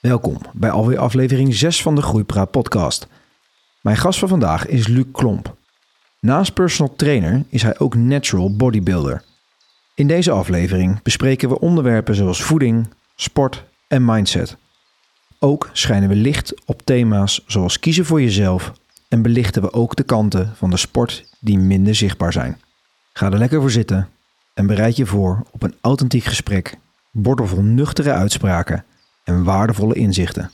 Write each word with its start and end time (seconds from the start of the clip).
Welkom 0.00 0.38
bij 0.52 0.70
alweer 0.70 0.98
aflevering 0.98 1.54
6 1.54 1.82
van 1.82 1.94
de 1.94 2.02
Groeipraat 2.02 2.50
podcast. 2.50 3.06
Mijn 3.80 3.96
gast 3.96 4.18
van 4.18 4.28
vandaag 4.28 4.66
is 4.66 4.86
Luc 4.86 5.04
Klomp. 5.12 5.56
Naast 6.20 6.54
personal 6.54 6.96
trainer 6.96 7.44
is 7.48 7.62
hij 7.62 7.78
ook 7.78 7.94
natural 7.94 8.56
bodybuilder. 8.56 9.22
In 9.94 10.06
deze 10.06 10.30
aflevering 10.30 11.02
bespreken 11.02 11.48
we 11.48 11.60
onderwerpen 11.60 12.14
zoals 12.14 12.42
voeding, 12.42 12.88
sport 13.16 13.64
en 13.88 14.04
mindset. 14.04 14.56
Ook 15.38 15.70
schijnen 15.72 16.08
we 16.08 16.14
licht 16.14 16.54
op 16.64 16.82
thema's 16.84 17.44
zoals 17.46 17.80
kiezen 17.80 18.04
voor 18.04 18.22
jezelf 18.22 18.72
en 19.08 19.22
belichten 19.22 19.62
we 19.62 19.72
ook 19.72 19.96
de 19.96 20.04
kanten 20.04 20.52
van 20.56 20.70
de 20.70 20.76
sport 20.76 21.28
die 21.40 21.58
minder 21.58 21.94
zichtbaar 21.94 22.32
zijn. 22.32 22.60
Ga 23.12 23.30
er 23.30 23.38
lekker 23.38 23.60
voor 23.60 23.70
zitten 23.70 24.08
en 24.54 24.66
bereid 24.66 24.96
je 24.96 25.06
voor 25.06 25.46
op 25.50 25.62
een 25.62 25.74
authentiek 25.80 26.24
gesprek, 26.24 26.78
bordelvol 27.10 27.62
nuchtere 27.62 28.12
uitspraken 28.12 28.84
en 29.28 29.44
waardevolle 29.44 29.94
inzichten. 29.94 30.50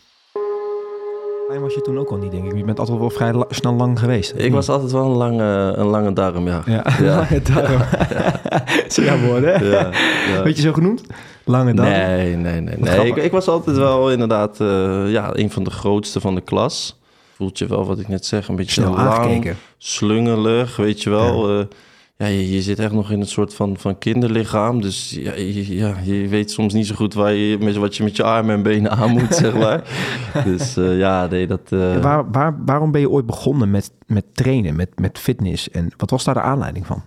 Klein 1.46 1.60
was 1.60 1.74
je 1.74 1.80
toen 1.80 1.98
ook 1.98 2.10
al 2.10 2.16
niet, 2.16 2.30
denk 2.30 2.44
ik. 2.52 2.56
Je 2.56 2.64
bent 2.64 2.78
altijd 2.78 2.98
wel 2.98 3.10
vrij 3.10 3.32
la- 3.32 3.46
snel 3.50 3.74
lang 3.74 3.98
geweest. 3.98 4.32
Ik 4.36 4.52
was 4.52 4.68
altijd 4.68 4.92
wel 4.92 5.04
een 5.04 5.16
lange, 5.16 5.72
een 5.76 5.86
lange 5.86 6.12
darm, 6.12 6.46
ja. 6.46 6.62
Ja, 6.66 6.84
Ja. 7.00 7.14
lange 7.30 7.42
darm. 7.42 7.82
Zo 8.92 9.02
jouw 9.02 9.18
woorden, 9.18 9.54
hè? 9.54 9.64
Ja, 9.70 9.90
ja. 10.34 10.42
Weet 10.42 10.56
je 10.56 10.62
zo 10.62 10.72
genoemd? 10.72 11.02
Lange 11.44 11.74
darm? 11.74 11.88
Nee, 11.88 12.36
nee, 12.36 12.60
nee. 12.60 12.76
Nee. 12.78 13.06
Ik, 13.06 13.16
ik 13.16 13.30
was 13.30 13.48
altijd 13.48 13.76
wel 13.76 14.10
inderdaad 14.10 14.60
eh, 14.60 15.10
ja, 15.10 15.30
een 15.32 15.50
van 15.50 15.64
de 15.64 15.70
grootste 15.70 16.20
van 16.20 16.34
de 16.34 16.40
klas. 16.40 16.98
Voelt 17.36 17.58
je 17.58 17.66
wel 17.66 17.86
wat 17.86 17.98
ik 17.98 18.08
net 18.08 18.26
zeg, 18.26 18.48
een 18.48 18.56
beetje 18.56 18.72
Snel 18.80 18.94
lang, 18.94 19.08
aangekeken. 19.08 19.56
slungelig, 19.78 20.76
weet 20.76 21.02
je 21.02 21.10
wel. 21.10 21.58
Ja, 21.58 21.66
ja 22.16 22.26
je, 22.26 22.50
je 22.52 22.62
zit 22.62 22.78
echt 22.78 22.92
nog 22.92 23.10
in 23.10 23.20
een 23.20 23.26
soort 23.26 23.54
van, 23.54 23.76
van 23.78 23.98
kinderlichaam. 23.98 24.80
Dus 24.80 25.10
ja 25.10 25.34
je, 25.34 25.74
ja, 25.76 25.96
je 26.04 26.28
weet 26.28 26.50
soms 26.50 26.72
niet 26.72 26.86
zo 26.86 26.94
goed 26.94 27.14
waar 27.14 27.32
je, 27.32 27.58
met, 27.58 27.76
wat 27.76 27.96
je 27.96 28.02
met 28.02 28.16
je 28.16 28.22
armen 28.22 28.54
en 28.54 28.62
benen 28.62 28.90
aan 28.90 29.10
moet, 29.10 29.34
zeg 29.44 29.54
maar. 29.54 29.82
Dus 30.44 30.76
eh, 30.76 30.98
ja, 30.98 31.26
nee, 31.26 31.46
dat... 31.46 31.60
eh, 31.72 32.02
Waar, 32.02 32.30
waar, 32.30 32.56
waarom 32.64 32.90
ben 32.90 33.00
je 33.00 33.10
ooit 33.10 33.26
begonnen 33.26 33.70
met, 33.70 33.92
met 34.06 34.24
trainen, 34.32 34.76
met, 34.76 34.98
met 34.98 35.18
fitness? 35.18 35.70
En 35.70 35.88
wat 35.96 36.10
was 36.10 36.24
daar 36.24 36.34
de 36.34 36.40
aanleiding 36.40 36.86
van? 36.86 37.02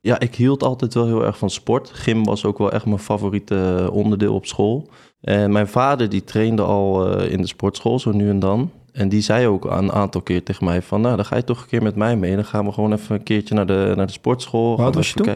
Ja, 0.00 0.18
ik 0.20 0.34
hield 0.34 0.62
altijd 0.62 0.94
wel 0.94 1.06
heel 1.06 1.24
erg 1.24 1.38
van 1.38 1.50
sport. 1.50 1.90
Gym 1.90 2.24
was 2.24 2.44
ook 2.44 2.58
wel 2.58 2.72
echt 2.72 2.86
mijn 2.86 2.98
favoriete 2.98 3.88
onderdeel 3.92 4.34
op 4.34 4.46
school. 4.46 4.88
En 5.20 5.52
mijn 5.52 5.68
vader 5.68 6.08
die 6.08 6.24
trainde 6.24 6.62
al 6.62 7.16
eh, 7.16 7.32
in 7.32 7.40
de 7.40 7.46
sportschool, 7.46 7.98
zo 7.98 8.12
nu 8.12 8.28
en 8.28 8.38
dan. 8.38 8.70
En 8.96 9.08
die 9.08 9.20
zei 9.20 9.46
ook 9.46 9.64
een 9.64 9.92
aantal 9.92 10.20
keer 10.20 10.42
tegen 10.42 10.64
mij 10.64 10.82
van... 10.82 11.00
nou, 11.00 11.16
dan 11.16 11.24
ga 11.24 11.36
je 11.36 11.44
toch 11.44 11.62
een 11.62 11.68
keer 11.68 11.82
met 11.82 11.96
mij 11.96 12.16
mee. 12.16 12.34
Dan 12.34 12.44
gaan 12.44 12.64
we 12.64 12.72
gewoon 12.72 12.92
even 12.92 13.14
een 13.14 13.22
keertje 13.22 13.54
naar 13.54 13.66
de, 13.66 13.92
naar 13.96 14.06
de 14.06 14.12
sportschool. 14.12 14.76
We 14.76 14.90
was 14.90 15.08
je 15.12 15.14
toen? 15.14 15.34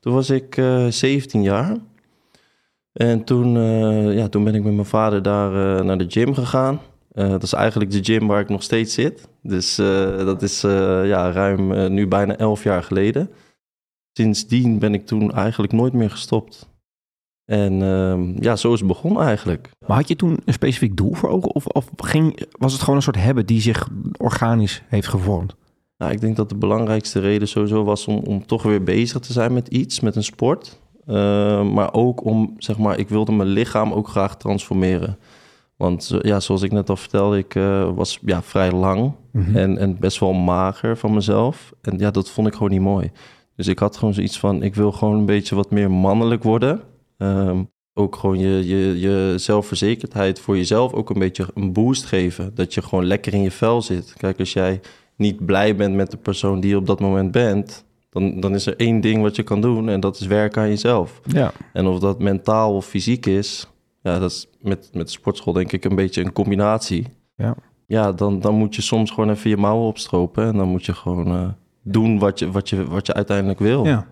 Toen 0.00 0.14
was 0.14 0.30
ik 0.30 0.56
eh 0.56 0.86
17 0.86 1.42
jaar. 1.42 1.76
En 2.92 3.24
toen, 3.24 3.56
eh, 3.56 4.14
ja, 4.16 4.28
toen 4.28 4.44
ben 4.44 4.54
ik 4.54 4.62
met 4.62 4.72
mijn 4.72 4.86
vader 4.86 5.22
daar 5.22 5.78
eh, 5.78 5.84
naar 5.84 5.98
de 5.98 6.04
gym 6.08 6.34
gegaan. 6.34 6.80
Dat 7.12 7.42
is 7.42 7.52
eigenlijk 7.52 7.90
de 7.90 8.04
gym 8.04 8.26
waar 8.26 8.40
ik 8.40 8.48
nog 8.48 8.62
steeds 8.62 8.94
zit. 8.94 9.28
Dus 9.42 9.74
dat 10.16 10.42
is 10.42 10.60
ja, 11.04 11.32
ruim 11.32 11.92
nu 11.92 12.08
bijna 12.08 12.36
11 12.36 12.62
jaar 12.62 12.82
geleden. 12.82 13.30
Sindsdien 14.12 14.78
ben 14.78 14.94
ik 14.94 15.06
toen 15.06 15.32
eigenlijk 15.32 15.72
nooit 15.72 15.92
meer 15.92 16.10
gestopt. 16.10 16.68
En 17.44 17.82
ehm, 17.82 18.42
ja, 18.42 18.56
zo 18.56 18.72
is 18.72 18.78
het 18.78 18.88
begonnen 18.88 19.22
eigenlijk. 19.22 19.70
Maar 19.86 19.96
had 19.96 20.08
je 20.08 20.16
toen 20.16 20.38
een 20.44 20.52
specifiek 20.52 20.96
doel 20.96 21.14
voor 21.14 21.28
ogen? 21.28 21.54
Of, 21.54 21.66
of 21.66 21.88
ging, 21.96 22.46
was 22.50 22.72
het 22.72 22.80
gewoon 22.80 22.96
een 22.96 23.02
soort 23.02 23.16
habit 23.16 23.48
die 23.48 23.60
zich 23.60 23.88
organisch 24.18 24.82
heeft 24.88 25.08
gevormd? 25.08 25.54
Nou, 25.98 26.12
ik 26.12 26.20
denk 26.20 26.36
dat 26.36 26.48
de 26.48 26.54
belangrijkste 26.56 27.20
reden 27.20 27.48
sowieso 27.48 27.84
was 27.84 28.06
om, 28.06 28.16
om 28.16 28.46
toch 28.46 28.62
weer 28.62 28.82
bezig 28.82 29.20
te 29.20 29.32
zijn 29.32 29.52
met 29.52 29.68
iets, 29.68 30.00
met 30.00 30.16
een 30.16 30.24
sport. 30.24 30.80
Eh, 31.06 31.62
maar 31.62 31.92
ook 31.92 32.24
om, 32.24 32.54
zeg 32.58 32.78
maar, 32.78 32.98
ik 32.98 33.08
wilde 33.08 33.32
mijn 33.32 33.48
lichaam 33.48 33.92
ook 33.92 34.08
graag 34.08 34.36
transformeren. 34.36 35.18
Want 35.76 36.10
eh, 36.10 36.18
ja, 36.20 36.40
zoals 36.40 36.62
ik 36.62 36.72
net 36.72 36.90
al 36.90 36.96
vertelde, 36.96 37.38
ik 37.38 37.54
eh, 37.54 37.90
was 37.94 38.18
ja, 38.24 38.42
vrij 38.42 38.72
lang 38.72 39.12
Mhm. 39.32 39.56
en, 39.56 39.78
en 39.78 39.98
best 39.98 40.18
wel 40.18 40.32
mager 40.32 40.96
van 40.96 41.14
mezelf. 41.14 41.72
En 41.82 41.98
ja, 41.98 42.10
dat 42.10 42.30
vond 42.30 42.46
ik 42.46 42.52
gewoon 42.52 42.70
niet 42.70 42.80
mooi. 42.80 43.10
Dus 43.56 43.66
ik 43.66 43.78
had 43.78 43.96
gewoon 43.96 44.14
zoiets 44.14 44.38
van, 44.38 44.62
ik 44.62 44.74
wil 44.74 44.92
gewoon 44.92 45.18
een 45.18 45.26
beetje 45.26 45.54
wat 45.54 45.70
meer 45.70 45.90
mannelijk 45.90 46.42
worden. 46.42 46.80
Ehm, 47.18 47.62
ook 47.94 48.16
gewoon 48.16 48.38
je, 48.38 48.66
je, 48.66 49.00
je 49.00 49.34
zelfverzekerdheid 49.36 50.40
voor 50.40 50.56
jezelf 50.56 50.92
ook 50.92 51.10
een 51.10 51.18
beetje 51.18 51.46
een 51.54 51.72
boost 51.72 52.04
geven. 52.04 52.54
Dat 52.54 52.74
je 52.74 52.82
gewoon 52.82 53.04
lekker 53.04 53.34
in 53.34 53.42
je 53.42 53.50
vel 53.50 53.82
zit. 53.82 54.14
Kijk, 54.16 54.38
als 54.38 54.52
jij 54.52 54.80
niet 55.16 55.46
blij 55.46 55.76
bent 55.76 55.94
met 55.94 56.10
de 56.10 56.16
persoon 56.16 56.60
die 56.60 56.70
je 56.70 56.76
op 56.76 56.86
dat 56.86 57.00
moment 57.00 57.30
bent... 57.30 57.84
Dan, 58.10 58.40
dan 58.40 58.54
is 58.54 58.66
er 58.66 58.76
één 58.76 59.00
ding 59.00 59.22
wat 59.22 59.36
je 59.36 59.42
kan 59.42 59.60
doen 59.60 59.88
en 59.88 60.00
dat 60.00 60.20
is 60.20 60.26
werken 60.26 60.62
aan 60.62 60.68
jezelf. 60.68 61.20
Ja. 61.24 61.52
En 61.72 61.86
of 61.86 61.98
dat 61.98 62.18
mentaal 62.18 62.74
of 62.74 62.86
fysiek 62.86 63.26
is, 63.26 63.68
ja, 64.02 64.18
dat 64.18 64.30
is 64.30 64.48
met, 64.60 64.90
met 64.92 65.06
de 65.06 65.12
sportschool 65.12 65.52
denk 65.52 65.72
ik 65.72 65.84
een 65.84 65.94
beetje 65.94 66.24
een 66.24 66.32
combinatie. 66.32 67.06
Ja. 67.36 67.54
Ja, 67.86 68.12
dan, 68.12 68.40
dan 68.40 68.54
moet 68.54 68.74
je 68.74 68.82
soms 68.82 69.10
gewoon 69.10 69.30
even 69.30 69.50
je 69.50 69.56
mouwen 69.56 69.86
opstropen 69.86 70.46
en 70.46 70.56
dan 70.56 70.68
moet 70.68 70.84
je 70.84 70.94
gewoon 70.94 71.26
eh, 71.26 71.48
doen 71.82 72.18
wat 72.18 72.38
je, 72.38 72.50
wat, 72.50 72.68
je, 72.68 72.84
wat 72.84 73.06
je 73.06 73.14
uiteindelijk 73.14 73.58
wil. 73.58 73.84
ja. 73.84 74.06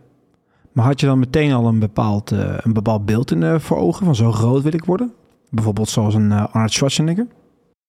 Maar 0.73 0.85
had 0.85 1.01
je 1.01 1.07
dan 1.07 1.19
meteen 1.19 1.53
al 1.53 1.67
een 1.67 1.79
bepaald, 1.79 2.33
eh, 2.33 2.59
een 2.59 2.73
bepaald 2.73 3.07
beeld 3.07 3.31
in, 3.31 3.43
eh, 3.43 3.59
voor 3.59 3.77
ogen? 3.77 4.05
Van 4.05 4.15
zo 4.15 4.33
groot 4.33 4.63
wil 4.63 4.75
ik 4.75 4.85
worden? 4.85 5.13
Bijvoorbeeld 5.51 5.89
zoals 5.89 6.15
een 6.15 6.33
eh, 6.33 6.47
Arnold 6.53 6.73
Schwarzenegger? 6.73 7.27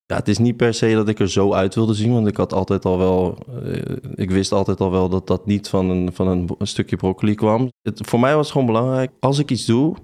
Ja, 0.06 0.16
het 0.16 0.28
is 0.28 0.38
niet 0.38 0.58
per 0.58 0.74
se 0.74 0.94
dat 0.94 1.08
ik 1.08 1.20
er 1.20 1.30
zo 1.30 1.54
uit 1.54 1.76
wilde 1.76 1.94
zien, 1.94 2.14
want 2.14 2.28
ik 2.28 2.38
had 2.38 2.54
altijd 2.54 2.86
al 2.86 2.98
wel, 2.98 3.38
ik 4.16 4.32
wist 4.32 4.52
altijd 4.52 4.80
al 4.80 4.92
wel 4.92 5.10
dat 5.10 5.28
dat 5.28 5.46
niet 5.46 5.70
van 5.70 5.90
een, 5.90 6.14
van 6.14 6.28
een, 6.28 6.50
een 6.58 6.68
stukje 6.68 6.96
broccoli 6.96 7.36
kwam. 7.36 7.72
Het, 7.82 8.00
voor 8.04 8.20
mij 8.20 8.36
was 8.36 8.44
het 8.44 8.52
gewoon 8.52 8.68
belangrijk, 8.68 9.12
als 9.20 9.40
ik 9.40 9.52
iets 9.52 9.66
doe, 9.66 9.96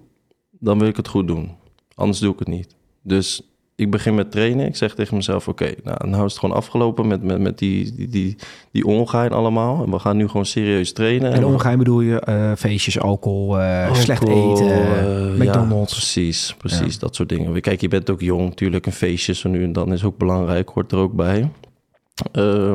dan 0.52 0.80
wil 0.80 0.88
ik 0.88 0.96
het 0.96 1.08
goed 1.08 1.28
doen. 1.28 1.52
Anders 1.96 2.20
doe 2.20 2.34
ik 2.34 2.40
het 2.40 2.48
niet. 2.48 2.76
Dus 3.02 3.42
ik 3.80 3.92
begin 3.92 4.16
met 4.16 4.32
trainen. 4.32 4.66
Ik 4.66 4.76
zeg 4.76 4.96
tegen 4.96 5.16
mezelf, 5.16 5.48
oké, 5.48 5.72
nou, 5.84 6.10
nou 6.10 6.26
is 6.26 6.32
het 6.32 6.40
gewoon 6.40 6.56
afgelopen 6.56 7.08
met, 7.08 7.24
met, 7.24 7.40
met 7.40 7.58
die, 7.58 7.96
die, 7.96 8.08
die, 8.08 8.36
die 8.72 8.86
ongein 8.86 9.32
allemaal. 9.32 9.84
En 9.84 9.92
we 9.92 10.00
gaan 10.00 10.18
nu 10.18 10.28
gewoon 10.28 10.46
serieus 10.46 10.94
trainen. 10.94 11.34
En 11.34 11.46
ongeheim 11.46 11.78
bedoel 11.78 12.02
je 12.02 12.20
eh, 12.20 12.52
feestjes, 12.58 13.00
alcohol, 13.00 13.60
eh, 13.60 13.82
Alcohol, 13.82 14.02
slecht 14.02 14.28
eten, 14.28 14.72
eh, 14.72 15.48
McDonald's. 15.48 15.94
Ja, 15.94 16.00
precies, 16.00 16.56
precies. 16.58 17.00
Dat 17.00 17.16
soort 17.16 17.30
dingen. 17.30 17.62
Kijk, 17.62 17.82
je 17.82 17.88
bent 17.88 18.10
ook 18.10 18.22
jong, 18.22 18.50
natuurlijk. 18.50 18.86
Een 18.86 18.92
feestje 18.92 19.34
zo 19.34 19.50
nu 19.50 19.64
en 19.64 19.74
dan 19.74 19.94
is 19.94 20.04
ook 20.04 20.18
belangrijk, 20.18 20.70
hoort 20.70 20.92
er 20.92 20.98
ook 20.98 21.14
bij. 21.14 21.50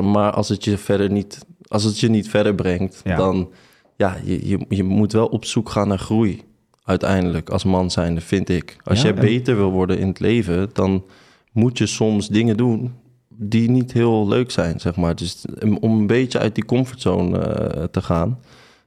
Maar 0.01 0.31
als 0.31 0.49
het 0.49 0.63
je 0.63 0.77
verder 0.77 1.11
niet, 1.11 1.45
als 1.67 1.83
het 1.83 1.99
je 1.99 2.09
niet 2.09 2.29
verder 2.29 2.55
brengt, 2.55 3.01
Ja. 3.03 3.15
dan 3.15 3.49
ja, 3.97 4.17
je, 4.23 4.47
je, 4.47 4.65
je 4.69 4.83
moet 4.83 5.11
wel 5.11 5.27
op 5.27 5.45
zoek 5.45 5.69
gaan 5.69 5.87
naar 5.87 5.99
groei. 5.99 6.43
Uiteindelijk, 6.85 7.49
als 7.49 7.63
man 7.63 7.91
zijnde, 7.91 8.21
vind 8.21 8.49
ik. 8.49 8.77
Als 8.83 8.97
Ja, 9.01 9.03
jij 9.07 9.13
en- 9.15 9.21
beter 9.21 9.55
wil 9.55 9.71
worden 9.71 9.99
in 9.99 10.07
het 10.07 10.19
leven, 10.19 10.69
dan 10.73 11.03
moet 11.51 11.77
je 11.77 11.85
soms 11.85 12.27
dingen 12.27 12.57
doen 12.57 12.93
die 13.29 13.69
niet 13.69 13.91
heel 13.91 14.27
leuk 14.27 14.51
zijn, 14.51 14.79
zeg 14.79 14.95
maar. 14.95 15.15
Dus 15.15 15.45
om 15.63 15.77
om 15.77 15.99
een 15.99 16.07
beetje 16.07 16.39
uit 16.39 16.55
die 16.55 16.65
comfortzone 16.65 17.39
eh, 17.39 17.83
te 17.83 18.01
gaan, 18.01 18.39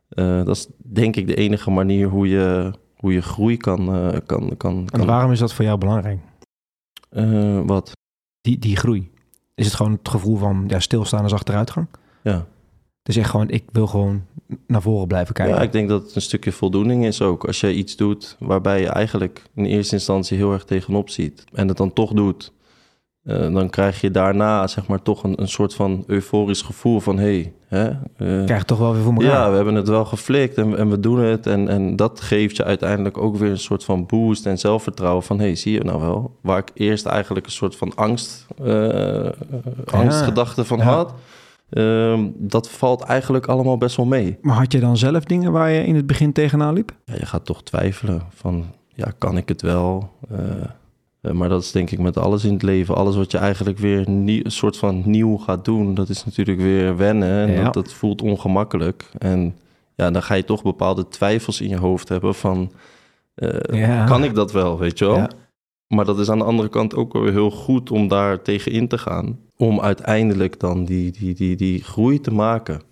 eh, 0.08 0.44
dat 0.44 0.56
is 0.56 0.66
denk 0.76 1.16
ik 1.16 1.26
de 1.26 1.34
enige 1.34 1.70
manier 1.70 2.08
hoe 2.08 2.28
je, 2.28 2.72
hoe 2.96 3.12
je 3.12 3.22
groei 3.22 3.56
kan... 3.56 3.94
eh, 3.94 4.18
kan, 4.26 4.56
kan, 4.56 4.76
En 4.78 4.86
kan 4.86 5.06
waarom 5.06 5.32
is 5.32 5.38
dat 5.38 5.52
voor 5.54 5.64
jou 5.64 5.78
belangrijk? 5.78 6.18
Wat? 7.66 7.92
Die, 8.40 8.58
die 8.58 8.76
groei. 8.76 9.10
Is 9.54 9.64
het 9.66 9.74
gewoon 9.74 9.92
het 9.92 10.08
gevoel 10.08 10.36
van 10.36 10.64
ja, 10.66 10.80
stilstaan 10.80 11.24
is 11.24 11.32
achteruitgang? 11.32 11.86
Ja. 12.22 12.46
Is 13.08 13.16
echt 13.16 13.30
gewoon, 13.30 13.50
ik 13.50 13.64
wil 13.72 13.86
gewoon 13.86 14.22
naar 14.66 14.82
voren 14.82 15.06
blijven 15.06 15.34
kijken. 15.34 15.54
ja, 15.54 15.62
ik 15.62 15.72
denk 15.72 15.88
dat 15.88 16.02
het 16.02 16.14
een 16.14 16.22
stukje 16.22 16.52
voldoening 16.52 17.04
is 17.04 17.22
ook. 17.22 17.44
Als 17.44 17.60
je 17.60 17.74
iets 17.74 17.96
doet 17.96 18.36
waarbij 18.38 18.80
je 18.80 18.88
eigenlijk 18.88 19.42
in 19.54 19.64
eerste 19.64 19.94
instantie 19.94 20.36
heel 20.36 20.52
erg 20.52 20.64
tegenop 20.64 21.10
ziet... 21.10 21.44
en 21.52 21.68
het 21.68 21.76
dan 21.76 21.92
toch 21.92 22.12
doet, 22.12 22.52
eh, 23.22 23.52
dan 23.52 23.70
krijg 23.70 24.00
je 24.00 24.10
daarna 24.10 24.66
zeg 24.66 24.86
maar 24.86 25.02
toch 25.02 25.22
een, 25.22 25.40
een 25.40 25.48
soort 25.48 25.74
van 25.74 26.04
euforisch 26.06 26.62
gevoel 26.62 27.00
van... 27.00 27.18
hé, 27.18 27.52
hè, 27.66 27.88
eh, 27.88 28.44
krijg 28.44 28.64
toch 28.64 28.78
wel 28.78 28.92
weer 28.92 29.02
voor 29.02 29.12
elkaar. 29.12 29.28
Ja, 29.28 29.50
we 29.50 29.56
hebben 29.56 29.74
het 29.74 29.88
wel 29.88 30.04
geflikt 30.04 30.56
en, 30.56 30.78
en 30.78 30.90
we 30.90 31.00
doen 31.00 31.18
het. 31.18 31.46
En, 31.46 31.68
en 31.68 31.96
dat 31.96 32.20
geeft 32.20 32.56
je 32.56 32.64
uiteindelijk 32.64 33.18
ook 33.18 33.36
weer 33.36 33.50
een 33.50 33.58
soort 33.58 33.84
van 33.84 34.06
boost 34.06 34.46
en 34.46 34.58
zelfvertrouwen. 34.58 35.22
Van, 35.22 35.38
hé, 35.38 35.44
hey, 35.44 35.54
zie 35.54 35.72
je 35.72 35.84
nou 35.84 36.00
wel? 36.00 36.36
Waar 36.40 36.58
ik 36.58 36.70
eerst 36.74 37.06
eigenlijk 37.06 37.46
een 37.46 37.52
soort 37.52 37.76
van 37.76 37.94
angst, 37.94 38.46
eh 38.64 39.28
angstgedachte 39.84 40.64
van 40.64 40.78
Ja. 40.78 40.84
had. 40.84 41.14
Ehm, 41.70 42.26
dat 42.34 42.70
valt 42.70 43.02
eigenlijk 43.02 43.46
allemaal 43.46 43.78
best 43.78 43.96
wel 43.96 44.06
mee. 44.06 44.38
Maar 44.40 44.56
had 44.56 44.72
je 44.72 44.80
dan 44.80 44.96
zelf 44.96 45.24
dingen 45.24 45.52
waar 45.52 45.70
je 45.70 45.84
in 45.84 45.94
het 45.94 46.06
begin 46.06 46.32
tegenaan 46.32 46.74
liep? 46.74 46.92
Ja, 47.04 47.14
je 47.14 47.26
gaat 47.26 47.44
toch 47.44 47.62
twijfelen 47.62 48.22
van, 48.34 48.64
ja, 48.94 49.12
kan 49.18 49.36
ik 49.36 49.48
het 49.48 49.62
wel? 49.62 50.10
Eh, 50.30 50.38
eh, 51.20 51.32
maar 51.32 51.48
dat 51.48 51.62
is 51.62 51.72
denk 51.72 51.90
ik 51.90 51.98
met 51.98 52.16
alles 52.16 52.44
in 52.44 52.52
het 52.52 52.62
leven. 52.62 52.94
Alles 52.96 53.16
wat 53.16 53.30
je 53.30 53.38
eigenlijk 53.38 53.78
weer 53.78 54.08
een 54.08 54.42
soort 54.44 54.76
van 54.76 55.02
nieuw 55.04 55.36
gaat 55.36 55.64
doen, 55.64 55.94
dat 55.94 56.08
is 56.08 56.24
natuurlijk 56.24 56.58
weer 56.60 56.96
wennen. 56.96 57.48
En 57.48 57.52
Ja. 57.52 57.64
dat, 57.64 57.74
dat 57.74 57.92
voelt 57.92 58.22
ongemakkelijk. 58.22 59.10
En 59.18 59.56
ja, 59.94 60.10
dan 60.10 60.22
ga 60.22 60.34
je 60.34 60.44
toch 60.44 60.62
bepaalde 60.62 61.08
twijfels 61.08 61.60
in 61.60 61.68
je 61.68 61.76
hoofd 61.76 62.08
hebben 62.08 62.34
van, 62.34 62.72
eh, 63.34 63.78
Ja. 63.80 64.04
kan 64.04 64.24
ik 64.24 64.34
dat 64.34 64.52
wel, 64.52 64.78
weet 64.78 64.98
je 64.98 65.04
wel? 65.04 65.16
Ja. 65.16 65.30
Maar 65.88 66.04
dat 66.04 66.18
is 66.18 66.30
aan 66.30 66.38
de 66.38 66.44
andere 66.44 66.68
kant 66.68 66.94
ook 66.94 67.12
wel 67.12 67.22
weer 67.22 67.32
heel 67.32 67.50
goed 67.50 67.90
om 67.90 68.08
daar 68.08 68.42
tegen 68.42 68.72
in 68.72 68.88
te 68.88 68.98
gaan. 68.98 69.38
Om 69.56 69.80
uiteindelijk 69.80 70.60
dan 70.60 70.84
die, 70.84 71.12
die, 71.12 71.34
die, 71.34 71.56
die 71.56 71.84
groei 71.84 72.20
te 72.20 72.32
maken. 72.32 72.82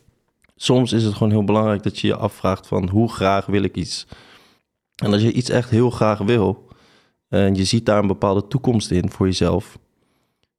Soms 0.57 0.93
is 0.93 1.05
het 1.05 1.15
gewoon 1.15 1.33
heel 1.33 1.45
belangrijk 1.45 1.83
dat 1.83 1.99
je 1.99 2.07
je 2.07 2.17
afvraagt 2.17 2.67
van 2.67 2.89
hoe 2.89 3.13
graag 3.13 3.47
wil 3.47 3.63
ik 3.63 3.77
iets. 3.77 4.07
En 5.03 5.13
als 5.13 5.23
je 5.23 5.33
iets 5.33 5.51
echt 5.51 5.71
heel 5.71 5.91
graag 5.91 6.19
wil, 6.19 6.69
en 7.29 7.55
je 7.55 7.65
ziet 7.65 7.87
daar 7.87 7.99
een 7.99 8.07
bepaalde 8.07 8.47
toekomst 8.47 8.91
in 8.91 9.11
voor 9.11 9.27
jezelf, 9.27 9.79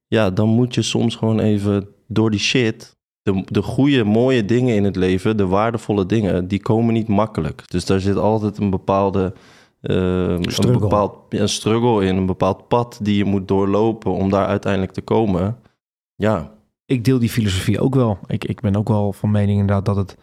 ja, 0.06 0.30
dan 0.30 0.48
moet 0.48 0.74
je 0.74 0.82
soms 0.82 1.16
gewoon 1.16 1.40
even 1.40 1.88
door 2.06 2.30
die 2.30 2.40
shit, 2.40 2.96
de, 3.22 3.42
de 3.46 3.62
goede, 3.62 4.04
mooie 4.04 4.44
dingen 4.44 4.74
in 4.74 4.84
het 4.84 4.96
leven, 4.96 5.36
de 5.36 5.46
waardevolle 5.46 6.06
dingen, 6.06 6.48
die 6.48 6.62
komen 6.62 6.94
niet 6.94 7.08
makkelijk. 7.08 7.70
Dus 7.70 7.84
daar 7.84 8.00
zit 8.00 8.16
altijd 8.16 8.58
een 8.58 8.70
bepaalde 8.70 9.34
een, 9.80 10.78
bepaald, 10.78 11.16
een 11.28 11.48
struggle 11.48 12.04
in, 12.04 12.16
een 12.16 12.26
bepaald 12.26 12.68
pad 12.68 12.98
die 13.02 13.16
je 13.16 13.24
moet 13.24 13.48
doorlopen 13.48 14.12
om 14.12 14.30
daar 14.30 14.46
uiteindelijk 14.46 14.92
te 14.92 15.00
komen. 15.00 15.56
Ja. 16.14 16.52
Ik 16.84 17.04
deel 17.04 17.18
die 17.18 17.28
filosofie 17.28 17.80
ook 17.80 17.94
wel. 17.94 18.18
Ik, 18.26 18.44
ik 18.44 18.60
ben 18.60 18.76
ook 18.76 18.88
wel 18.88 19.12
van 19.12 19.30
mening 19.30 19.60
inderdaad 19.60 19.84
dat 19.84 19.96
het, 19.96 20.16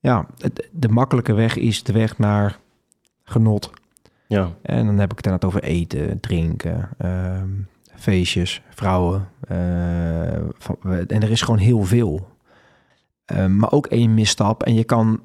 ja, 0.00 0.26
het, 0.38 0.68
de 0.72 0.88
makkelijke 0.88 1.32
weg 1.32 1.56
is 1.56 1.82
de 1.82 1.92
weg 1.92 2.18
naar 2.18 2.58
genot. 3.22 3.70
Ja. 4.28 4.50
En 4.62 4.86
dan 4.86 4.98
heb 4.98 5.10
ik 5.10 5.16
het 5.16 5.26
inderdaad 5.26 5.50
over 5.50 5.62
eten, 5.62 6.20
drinken, 6.20 6.88
ehm, 6.98 7.48
feestjes, 7.94 8.62
vrouwen. 8.70 9.28
Uh, 9.50 10.32
en 10.86 11.06
er 11.08 11.30
is 11.30 11.42
gewoon 11.42 11.60
heel 11.60 11.82
veel. 11.82 12.28
Uh, 13.32 13.46
maar 13.46 13.72
ook 13.72 13.86
één 13.86 14.14
misstap 14.14 14.62
en 14.62 14.74
je 14.74 14.84
kan 14.84 15.20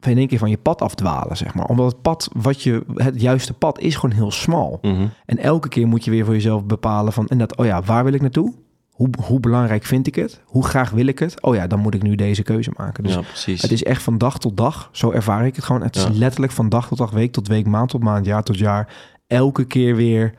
in 0.00 0.18
één 0.18 0.26
keer 0.26 0.38
van 0.38 0.50
je 0.50 0.58
pad 0.58 0.82
afdwalen, 0.82 1.36
zeg 1.36 1.54
maar. 1.54 1.66
Omdat 1.66 1.92
het 1.92 2.02
pad, 2.02 2.28
wat 2.32 2.62
je, 2.62 2.84
het 2.94 3.20
juiste 3.20 3.52
pad 3.52 3.78
is 3.78 3.94
gewoon 3.96 4.16
heel 4.16 4.30
smal. 4.30 4.78
Mhm. 4.82 5.06
En 5.26 5.38
elke 5.38 5.68
keer 5.68 5.86
moet 5.86 6.04
je 6.04 6.10
weer 6.10 6.24
voor 6.24 6.34
jezelf 6.34 6.64
bepalen 6.64 7.12
van, 7.12 7.26
en 7.26 7.38
dat, 7.38 7.56
oh 7.56 7.66
ja, 7.66 7.82
waar 7.82 8.04
wil 8.04 8.12
ik 8.12 8.20
naartoe? 8.20 8.54
Hoe, 8.90 9.08
hoe 9.24 9.40
belangrijk 9.40 9.84
vind 9.84 10.06
ik 10.06 10.14
het? 10.14 10.40
Hoe 10.44 10.66
graag 10.66 10.90
wil 10.90 11.06
ik 11.06 11.18
het? 11.18 11.42
Oh 11.42 11.54
ja, 11.54 11.66
dan 11.66 11.78
moet 11.78 11.94
ik 11.94 12.02
nu 12.02 12.14
deze 12.14 12.42
keuze 12.42 12.72
maken. 12.76 13.04
Dus 13.04 13.14
ja, 13.14 13.20
precies. 13.20 13.62
het 13.62 13.72
is 13.72 13.84
echt 13.84 14.02
van 14.02 14.18
dag 14.18 14.38
tot 14.38 14.56
dag. 14.56 14.88
Zo 14.92 15.10
ervaar 15.10 15.46
ik 15.46 15.56
het 15.56 15.64
gewoon. 15.64 15.82
Het 15.82 15.96
is 15.96 16.08
letterlijk 16.08 16.52
van 16.52 16.68
dag 16.68 16.88
tot 16.88 16.98
dag, 16.98 17.10
week 17.10 17.32
tot 17.32 17.48
week, 17.48 17.66
maand 17.66 17.90
tot 17.90 18.02
maand, 18.02 18.26
jaar 18.26 18.42
tot 18.42 18.58
jaar. 18.58 18.94
Elke 19.26 19.64
keer 19.64 19.96
weer 19.96 20.22
een 20.22 20.32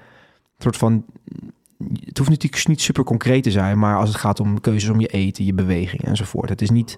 soort 0.57 0.77
van 0.77 1.05
het 2.03 2.17
hoeft 2.17 2.29
natuurlijk 2.29 2.67
niet 2.67 2.81
super 2.81 3.03
concreet 3.03 3.43
te 3.43 3.51
zijn, 3.51 3.79
maar 3.79 3.97
als 3.97 4.09
het 4.09 4.17
gaat 4.17 4.39
om 4.39 4.61
keuzes 4.61 4.89
om 4.89 4.99
je 4.99 5.07
eten, 5.07 5.45
je 5.45 5.53
beweging 5.53 6.01
enzovoort. 6.01 6.49
Het 6.49 6.61
is 6.61 6.69
niet, 6.69 6.97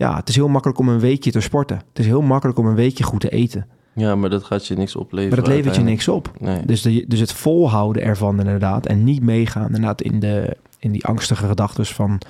ja, 0.00 0.16
het 0.16 0.28
is 0.28 0.34
heel 0.34 0.48
makkelijk 0.48 0.78
om 0.78 0.88
een 0.88 1.00
weekje 1.00 1.30
te 1.30 1.40
sporten. 1.40 1.76
Het 1.76 1.98
is 1.98 2.06
heel 2.06 2.22
makkelijk 2.22 2.58
om 2.58 2.66
een 2.66 2.74
weekje 2.74 3.04
goed 3.04 3.20
te 3.20 3.28
eten. 3.28 3.66
Ja, 3.94 4.14
maar 4.14 4.30
dat 4.30 4.44
gaat 4.44 4.66
je 4.66 4.74
niks 4.74 4.96
opleveren. 4.96 5.36
Maar 5.36 5.46
dat 5.46 5.56
levert 5.56 5.76
je 5.76 5.82
niks 5.82 6.08
op. 6.08 6.32
Nee. 6.38 6.66
Dus, 6.66 6.82
de, 6.82 7.04
dus 7.08 7.20
het 7.20 7.32
volhouden 7.32 8.02
ervan 8.02 8.38
inderdaad 8.38 8.86
en 8.86 9.04
niet 9.04 9.22
meegaan 9.22 9.66
inderdaad 9.66 10.02
in, 10.02 10.20
de, 10.20 10.56
in 10.78 10.92
die 10.92 11.04
angstige 11.04 11.46
gedachten 11.46 11.86
van, 11.86 12.20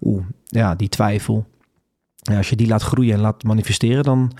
oeh, 0.00 0.22
ja, 0.44 0.74
die 0.74 0.88
twijfel. 0.88 1.46
Ja, 2.16 2.36
als 2.36 2.50
je 2.50 2.56
die 2.56 2.68
laat 2.68 2.82
groeien 2.82 3.14
en 3.14 3.20
laat 3.20 3.42
manifesteren, 3.42 4.04
dan, 4.04 4.32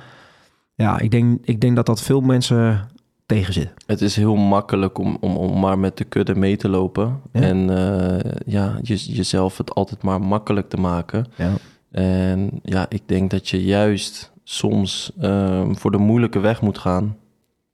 ja, 0.74 0.98
ik 0.98 1.10
denk, 1.10 1.38
ik 1.44 1.60
denk 1.60 1.76
dat 1.76 1.86
dat 1.86 2.02
veel 2.02 2.20
mensen 2.20 2.88
tegen 3.26 3.52
zit. 3.52 3.74
Het 3.86 4.00
is 4.00 4.16
heel 4.16 4.36
makkelijk 4.36 4.98
om, 4.98 5.16
om, 5.20 5.36
om 5.36 5.60
maar 5.60 5.78
met 5.78 5.96
de 5.96 6.04
kudde 6.04 6.34
mee 6.34 6.56
te 6.56 6.68
lopen. 6.68 7.20
Ja. 7.32 7.40
En 7.40 7.70
uh, 7.70 8.32
ja, 8.46 8.78
je, 8.82 9.14
jezelf 9.14 9.58
het 9.58 9.74
altijd 9.74 10.02
maar 10.02 10.20
makkelijk 10.20 10.68
te 10.68 10.76
maken. 10.76 11.26
Ja. 11.36 11.52
En 11.90 12.60
ja, 12.62 12.86
ik 12.88 13.02
denk 13.06 13.30
dat 13.30 13.48
je 13.48 13.64
juist 13.64 14.32
soms 14.44 15.12
uh, 15.20 15.68
voor 15.72 15.90
de 15.90 15.98
moeilijke 15.98 16.38
weg 16.38 16.60
moet 16.60 16.78
gaan. 16.78 17.16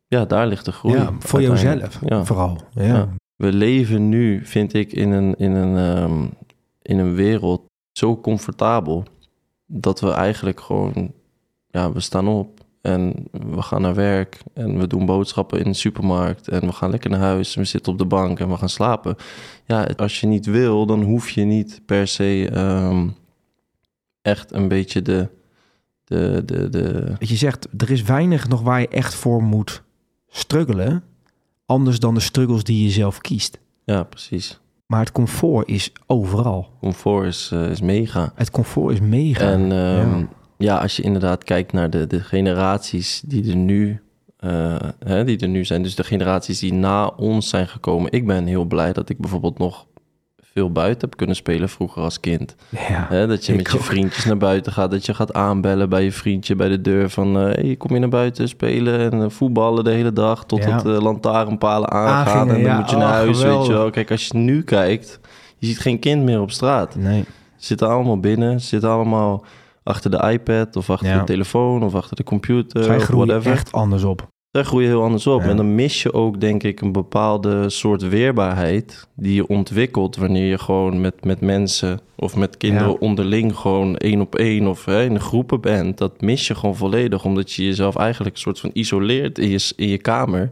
Ja, 0.07 0.25
daar 0.25 0.47
ligt 0.47 0.65
de 0.65 0.73
groei. 0.73 0.97
Ja, 0.97 1.13
voor 1.19 1.43
jezelf 1.43 2.01
ja. 2.07 2.25
vooral. 2.25 2.61
Ja. 2.71 2.83
ja. 2.83 3.09
We 3.37 3.53
leven 3.53 4.09
nu, 4.09 4.47
vind 4.47 4.75
ik, 4.75 4.93
in 4.93 5.11
een, 5.11 5.35
in, 5.37 5.53
een, 5.53 6.03
um, 6.03 6.31
in 6.83 6.99
een 6.99 7.15
wereld 7.15 7.63
zo 7.93 8.21
comfortabel... 8.21 9.05
dat 9.67 10.01
we 10.01 10.11
eigenlijk 10.11 10.61
gewoon... 10.61 11.13
Ja, 11.67 11.93
we 11.93 12.01
staan 12.01 12.29
op 12.29 12.61
en 12.81 13.15
we 13.31 13.63
gaan 13.63 13.83
naar 13.83 13.95
werk 13.95 14.43
en 14.53 14.79
we 14.79 14.87
doen 14.87 15.07
boodschappen 15.07 15.59
in 15.59 15.65
de 15.65 15.77
supermarkt 15.77 16.49
en 16.49 16.61
we 16.61 16.73
gaan 16.73 16.91
lekker 16.91 17.11
naar 17.11 17.21
huis 17.21 17.55
en 17.55 17.63
we 17.63 17.67
zitten 17.67 17.93
op 17.93 17.99
de 17.99 18.05
bank 18.05 18.41
en 18.41 18.49
we 18.49 18.57
gaan 18.57 18.69
slapen. 18.69 19.17
Ja, 19.67 19.89
als 19.97 20.21
je 20.21 20.27
niet 20.27 20.47
wil, 20.47 20.87
dan 20.87 21.03
hoef 21.03 21.31
je 21.31 21.45
niet 21.45 21.83
per 21.87 22.07
se 22.07 22.51
um, 22.55 23.15
echt 24.25 24.53
een 24.53 24.69
beetje 24.69 25.03
de, 25.03 25.29
de, 26.05 26.43
de, 26.45 26.69
de... 26.69 27.15
Je 27.19 27.37
zegt, 27.37 27.69
er 27.77 27.91
is 27.91 28.03
weinig 28.03 28.49
nog 28.49 28.61
waar 28.61 28.81
je 28.81 28.89
echt 28.89 29.15
voor 29.15 29.43
moet 29.43 29.83
struggelen, 30.29 31.03
anders 31.67 31.99
dan 31.99 32.15
de 32.15 32.21
struggles 32.21 32.65
die 32.65 32.85
je 32.85 32.91
zelf 32.91 33.21
kiest. 33.21 33.59
Ja, 33.85 34.03
precies. 34.03 34.61
Maar 34.87 35.01
het 35.01 35.13
comfort 35.13 35.69
is 35.69 35.93
overal. 36.07 36.69
Comfort 36.81 37.27
is, 37.27 37.51
uh, 37.55 37.71
is 37.71 37.81
mega. 37.81 38.33
Het 38.35 38.51
comfort 38.51 38.93
is 38.93 39.01
mega. 39.01 39.51
En 39.51 39.61
um, 39.61 40.19
ja 40.19 40.29
ja, 40.59 40.79
als 40.79 40.97
je 40.97 41.03
inderdaad 41.03 41.45
kijkt 41.45 41.73
naar 41.73 41.91
de, 41.91 42.07
de 42.07 42.21
generaties 42.21 43.23
die 43.27 43.51
er 43.51 43.57
nu, 43.57 44.01
uh, 44.41 44.77
hè, 44.99 45.25
die 45.25 45.39
er 45.39 45.49
nu 45.49 45.65
zijn, 45.65 45.83
dus 45.83 45.95
de 45.95 46.05
generaties 46.05 46.59
die 46.59 46.73
na 46.73 47.07
ons 47.07 47.49
zijn 47.49 47.69
gekomen. 47.69 48.13
Ik 48.13 48.27
ben 48.27 48.47
heel 48.47 48.65
blij 48.65 48.93
dat 48.93 49.09
ik 49.09 49.19
bijvoorbeeld 49.19 49.59
nog 49.59 49.87
veel 50.55 50.73
buiten 50.73 51.09
heb 51.09 51.17
kunnen 51.17 51.37
spelen 51.37 51.69
vroeger 51.69 52.03
als 52.03 52.21
kind. 52.21 52.55
Ja, 52.69 53.07
hè, 53.09 53.27
dat 53.27 53.47
je 53.47 53.55
met 53.55 53.71
je 53.71 53.79
ook. 53.79 53.85
vriendjes 53.85 54.25
naar 54.25 54.37
buiten 54.37 54.73
gaat, 54.73 54.91
dat 54.91 55.07
je 55.07 55.15
gaat 55.15 55.33
aanbellen 55.33 55.89
bij 55.89 56.05
je 56.05 56.13
vriendje 56.13 56.55
bij 56.57 56.69
de 56.69 56.81
deur 56.81 57.11
van, 57.11 57.37
uh, 57.49 57.55
hey, 57.55 57.77
kom 57.77 57.93
je 57.95 57.99
naar 57.99 58.09
buiten 58.09 58.49
spelen 58.49 58.99
en 59.13 59.19
uh, 59.21 59.29
voetballen 59.29 59.85
de 59.85 59.91
hele 59.91 60.13
dag 60.13 60.45
tot 60.45 60.65
Ja. 60.65 60.83
uh, 60.87 61.01
lantaarnpalen 61.01 61.91
Aangingen, 61.91 62.41
en 62.57 62.63
dan 62.63 62.71
ja. 62.73 62.79
moet 62.79 62.91
je 62.91 62.97
naar 62.97 63.07
Oh, 63.09 63.13
huis, 63.13 63.43
weet 63.43 63.67
je 63.67 63.73
wel. 63.73 63.91
Kijk, 63.91 64.11
als 64.11 64.27
je 64.27 64.37
nu 64.37 64.63
kijkt, 64.63 65.21
je 65.59 65.67
ziet 65.67 65.79
geen 65.79 65.99
kind 65.99 66.23
meer 66.23 66.41
op 66.41 66.51
straat. 66.51 66.97
Nee. 66.97 67.25
Ze 67.57 67.67
zitten 67.67 67.89
allemaal 67.89 68.21
binnen, 68.21 68.61
ze 68.61 68.67
zitten 68.67 68.91
allemaal 68.91 69.45
achter 69.83 70.11
de 70.11 70.31
iPad 70.33 70.77
of 70.77 70.91
achter 70.91 71.19
de 71.19 71.25
telefoon 71.25 71.83
of 71.83 71.95
achter 71.95 72.17
de 72.17 72.25
computer 72.25 72.85
Zij 72.85 72.97
of 72.97 73.07
whatever. 73.07 73.53
echt 73.53 73.73
anders 73.73 74.03
op. 74.05 74.33
Zij 74.55 74.63
groeien 74.65 74.89
heel 74.89 75.03
anders 75.03 75.27
op. 75.27 75.41
Ja. 75.43 75.49
En 75.49 75.57
dan 75.57 75.75
mis 75.75 76.03
je 76.03 76.13
ook, 76.13 76.41
denk 76.41 76.63
ik, 76.63 76.81
een 76.81 76.93
bepaalde 76.93 77.71
soort 77.71 78.09
weerbaarheid 78.09 79.09
die 79.15 79.35
je 79.35 79.47
ontwikkelt 79.47 80.17
wanneer 80.17 80.47
je 80.47 80.59
gewoon 80.59 81.01
met, 81.01 81.25
met 81.25 81.41
mensen 81.41 82.01
of 82.17 82.37
met 82.37 82.57
kinderen 82.57 82.89
Ja. 82.89 82.97
onderling 83.01 83.57
gewoon 83.57 83.97
één 83.97 84.21
op 84.21 84.35
één 84.35 84.67
of 84.67 84.85
hè, 84.85 85.05
in 85.05 85.21
groepen 85.21 85.61
bent. 85.61 85.99
Dat 85.99 86.21
mis 86.21 86.47
je 86.47 86.55
gewoon 86.55 86.77
volledig, 86.77 87.25
omdat 87.25 87.53
je 87.53 87.65
jezelf 87.65 87.97
eigenlijk 87.97 88.35
een 88.35 88.41
soort 88.41 88.61
van 88.61 88.71
isoleert 88.73 89.39
in 89.39 89.49
je, 89.51 89.73
in 89.77 89.89
je 89.89 89.99
kamer. 89.99 90.51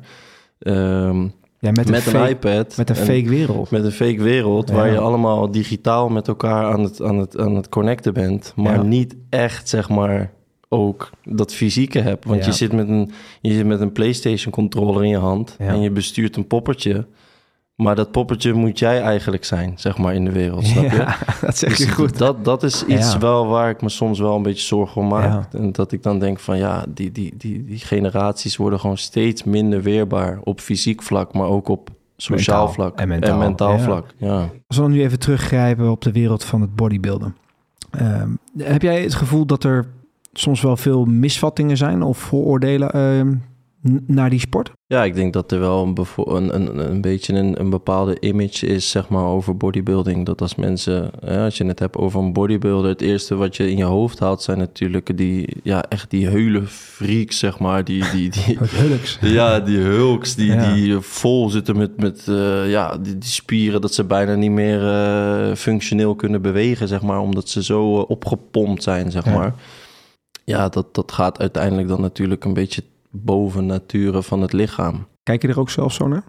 Ehm, 0.58 1.22
Ja, 1.58 1.70
met, 1.70 1.90
met, 1.90 2.06
een, 2.14 2.28
iPad. 2.28 2.76
met 2.76 2.90
een 2.90 2.96
en- 2.96 3.04
fake 3.04 3.28
wereld. 3.28 3.70
met 3.70 3.84
een 3.84 3.92
fake 3.92 4.22
wereld 4.22 4.68
Ja. 4.68 4.74
waar 4.74 4.90
je 4.90 4.98
allemaal 4.98 5.50
digitaal 5.50 6.08
met 6.08 6.28
elkaar 6.28 6.72
aan 6.72 6.82
het, 6.82 7.02
aan 7.02 7.18
het, 7.18 7.38
aan 7.38 7.54
het 7.54 7.68
connecten 7.68 8.14
bent, 8.14 8.52
maar 8.56 8.74
Ja. 8.74 8.82
niet 8.82 9.16
echt 9.30 9.68
zeg 9.68 9.88
maar 9.88 10.32
ook 10.72 11.10
dat 11.24 11.54
fysieke 11.54 11.98
hebt. 11.98 12.24
Want 12.24 12.40
Ja. 12.40 12.46
je, 12.46 12.52
zit 12.52 12.72
met 12.72 12.88
een, 12.88 13.10
je 13.40 13.52
zit 13.52 13.66
met 13.66 13.80
een 13.80 13.92
PlayStation 13.92 14.52
controller 14.52 15.02
in 15.04 15.08
je 15.10 15.16
hand 15.18 15.56
Ja. 15.58 15.66
en 15.66 15.80
je 15.80 15.90
bestuurt 15.90 16.36
een 16.36 16.46
poppertje. 16.46 17.06
Maar 17.74 17.94
dat 17.94 18.10
poppertje 18.10 18.52
moet 18.52 18.78
jij 18.78 19.00
eigenlijk 19.00 19.44
zijn, 19.44 19.72
zeg 19.76 19.98
maar, 19.98 20.14
in 20.14 20.24
de 20.24 20.32
wereld. 20.32 20.66
Snap 20.66 20.90
je? 20.90 20.96
Ja, 20.96 21.16
dat 21.40 21.56
zeg 21.56 21.76
je 21.78 21.84
Dus 21.84 21.94
goed. 21.94 22.18
Dat, 22.18 22.44
dat 22.44 22.62
is 22.62 22.84
iets 22.84 23.12
Ja. 23.12 23.18
wel 23.18 23.46
waar 23.46 23.70
ik 23.70 23.82
me 23.82 23.88
soms 23.88 24.18
wel 24.18 24.36
een 24.36 24.42
beetje 24.42 24.62
zorgen 24.66 25.00
om 25.00 25.08
maak. 25.08 25.52
Ja. 25.52 25.58
En 25.58 25.72
dat 25.72 25.92
ik 25.92 26.02
dan 26.02 26.18
denk 26.18 26.38
van 26.38 26.58
ja, 26.58 26.84
die, 26.88 27.12
die, 27.12 27.34
die, 27.36 27.64
die 27.64 27.78
generaties 27.78 28.56
worden 28.56 28.80
gewoon 28.80 28.98
steeds 28.98 29.44
minder 29.44 29.82
weerbaar 29.82 30.38
op 30.44 30.60
fysiek 30.60 31.02
vlak, 31.02 31.32
maar 31.32 31.46
ook 31.48 31.68
op 31.68 31.90
sociaal 32.16 32.56
Mentaal 32.64 32.74
vlak 32.74 32.98
en 32.98 33.38
mentaal, 33.38 33.78
vlak. 33.78 34.06
Ja. 34.16 34.36
Als 34.66 34.76
we 34.76 34.82
dan 34.82 34.90
nu 34.90 35.02
even 35.02 35.18
teruggrijpen 35.18 35.90
op 35.90 36.00
de 36.02 36.12
wereld 36.12 36.44
van 36.44 36.60
het 36.60 36.74
bodybuilden. 36.74 37.36
Ehm, 37.90 38.30
heb 38.58 38.82
jij 38.82 39.02
het 39.02 39.14
gevoel 39.14 39.46
dat 39.46 39.64
er 39.64 39.86
soms 40.32 40.60
wel 40.60 40.76
veel 40.76 41.04
misvattingen 41.04 41.76
zijn 41.76 42.02
of 42.02 42.18
vooroordelen 42.18 42.90
ehm, 42.92 43.34
naar 44.06 44.30
die 44.30 44.40
sport? 44.40 44.72
ja, 44.86 45.04
ik 45.04 45.14
denk 45.14 45.32
dat 45.32 45.52
er 45.52 45.60
wel 45.60 45.82
een, 45.86 45.96
een, 46.34 46.54
een, 46.54 46.90
een 46.90 47.00
beetje 47.00 47.34
een, 47.34 47.60
een 47.60 47.70
bepaalde 47.70 48.16
image 48.20 48.66
is, 48.66 48.90
zeg 48.90 49.08
maar, 49.08 49.24
over 49.24 49.56
bodybuilding. 49.56 50.26
Dat 50.26 50.40
als 50.40 50.54
mensen, 50.54 51.10
hè, 51.24 51.44
als 51.44 51.56
je 51.56 51.64
het 51.64 51.78
hebt 51.78 51.96
over 51.96 52.20
een 52.20 52.32
bodybuilder, 52.32 52.90
het 52.90 53.00
eerste 53.00 53.34
wat 53.34 53.56
je 53.56 53.70
in 53.70 53.76
je 53.76 53.84
hoofd 53.84 54.18
haalt 54.18 54.42
zijn 54.42 54.58
natuurlijk 54.58 55.16
die, 55.16 55.56
ja, 55.62 55.84
echt 55.88 56.10
die 56.10 56.26
heule 56.28 56.62
freaks, 56.66 57.38
zeg 57.38 57.58
maar, 57.58 57.84
die, 57.84 58.04
die, 58.10 58.30
die, 58.30 58.58
Hulks. 58.86 59.18
Ja, 59.20 59.60
die 59.60 59.78
hulks 59.78 60.34
die, 60.34 60.52
Ja. 60.52 60.72
die 60.74 60.98
vol 60.98 61.48
zitten 61.50 61.76
met, 61.76 61.96
met 62.00 62.28
eh, 62.28 62.70
ja, 62.70 62.96
die, 62.98 63.18
die 63.18 63.30
spieren... 63.30 63.80
dat 63.80 63.94
ze 63.94 64.04
bijna 64.04 64.34
niet 64.34 64.50
meer 64.50 64.88
eh, 64.88 65.54
functioneel 65.54 66.14
kunnen 66.14 66.42
bewegen, 66.42 66.88
zeg 66.88 67.02
maar... 67.02 67.20
omdat 67.20 67.48
ze 67.48 67.62
zo 67.62 67.98
eh, 67.98 68.10
opgepompt 68.10 68.82
zijn, 68.82 69.10
zeg 69.10 69.24
Ja. 69.24 69.32
maar. 69.32 69.54
Ja, 70.44 70.68
dat, 70.68 70.94
dat 70.94 71.12
gaat 71.12 71.38
uiteindelijk 71.38 71.88
dan 71.88 72.00
natuurlijk 72.00 72.44
een 72.44 72.54
beetje 72.54 72.82
boven 73.10 73.66
nature 73.66 74.22
van 74.22 74.40
het 74.40 74.52
lichaam. 74.52 75.06
Kijk 75.22 75.42
je 75.42 75.48
er 75.48 75.60
ook 75.60 75.70
zelf 75.70 75.92
zo 75.92 76.08
naar? 76.08 76.24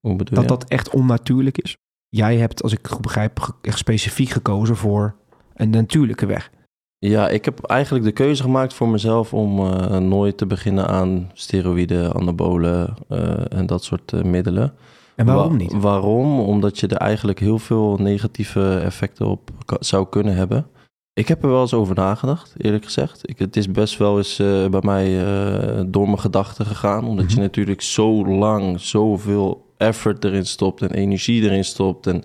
Hoe 0.00 0.16
bedoel 0.16 0.34
Dat 0.34 0.42
je? 0.42 0.48
dat 0.48 0.68
echt 0.68 0.90
onnatuurlijk 0.90 1.58
is? 1.58 1.76
Jij 2.08 2.36
hebt, 2.36 2.62
als 2.62 2.72
ik 2.72 2.86
goed 2.86 3.00
begrijp, 3.00 3.54
echt 3.62 3.78
specifiek 3.78 4.28
gekozen 4.28 4.76
voor 4.76 5.14
een 5.54 5.70
natuurlijke 5.70 6.26
weg. 6.26 6.50
Ja, 6.98 7.28
ik 7.28 7.44
heb 7.44 7.64
eigenlijk 7.64 8.04
de 8.04 8.12
keuze 8.12 8.42
gemaakt 8.42 8.74
voor 8.74 8.88
mezelf... 8.88 9.34
om 9.34 9.58
eh, 9.58 9.98
nooit 9.98 10.36
te 10.36 10.46
beginnen 10.46 10.88
aan 10.88 11.30
steroïden, 11.32 12.14
anabolen 12.14 12.94
eh, 13.08 13.52
en 13.52 13.66
dat 13.66 13.84
soort 13.84 14.12
eh, 14.12 14.22
middelen... 14.22 14.74
En 15.14 15.26
waarom 15.26 15.50
Wa- 15.50 15.56
niet? 15.56 15.72
Waarom? 15.72 16.40
Omdat 16.40 16.78
je 16.78 16.86
er 16.86 16.96
eigenlijk 16.96 17.38
heel 17.38 17.58
veel 17.58 17.96
negatieve 18.00 18.78
effecten 18.78 19.26
op 19.26 19.50
zou 19.80 20.06
kunnen 20.08 20.34
hebben. 20.34 20.66
Ik 21.14 21.28
heb 21.28 21.42
er 21.42 21.48
wel 21.50 21.60
eens 21.60 21.74
over 21.74 21.94
nagedacht, 21.94 22.54
eerlijk 22.56 22.84
gezegd. 22.84 23.20
Ik, 23.28 23.38
het 23.38 23.56
is 23.56 23.70
best 23.70 23.98
wel 23.98 24.16
eens 24.16 24.38
eh, 24.38 24.66
bij 24.68 24.80
mij 24.82 25.24
eh, 25.24 25.82
door 25.86 26.04
mijn 26.06 26.18
gedachten 26.18 26.66
gegaan. 26.66 27.04
Omdat 27.04 27.24
je 27.30 27.32
Mhm. 27.36 27.40
natuurlijk 27.42 27.80
zo 27.82 28.26
lang 28.26 28.80
zoveel 28.80 29.72
effort 29.76 30.24
erin 30.24 30.46
stopt 30.46 30.82
en 30.82 30.90
energie 30.90 31.42
erin 31.42 31.64
stopt. 31.64 32.06
En 32.06 32.22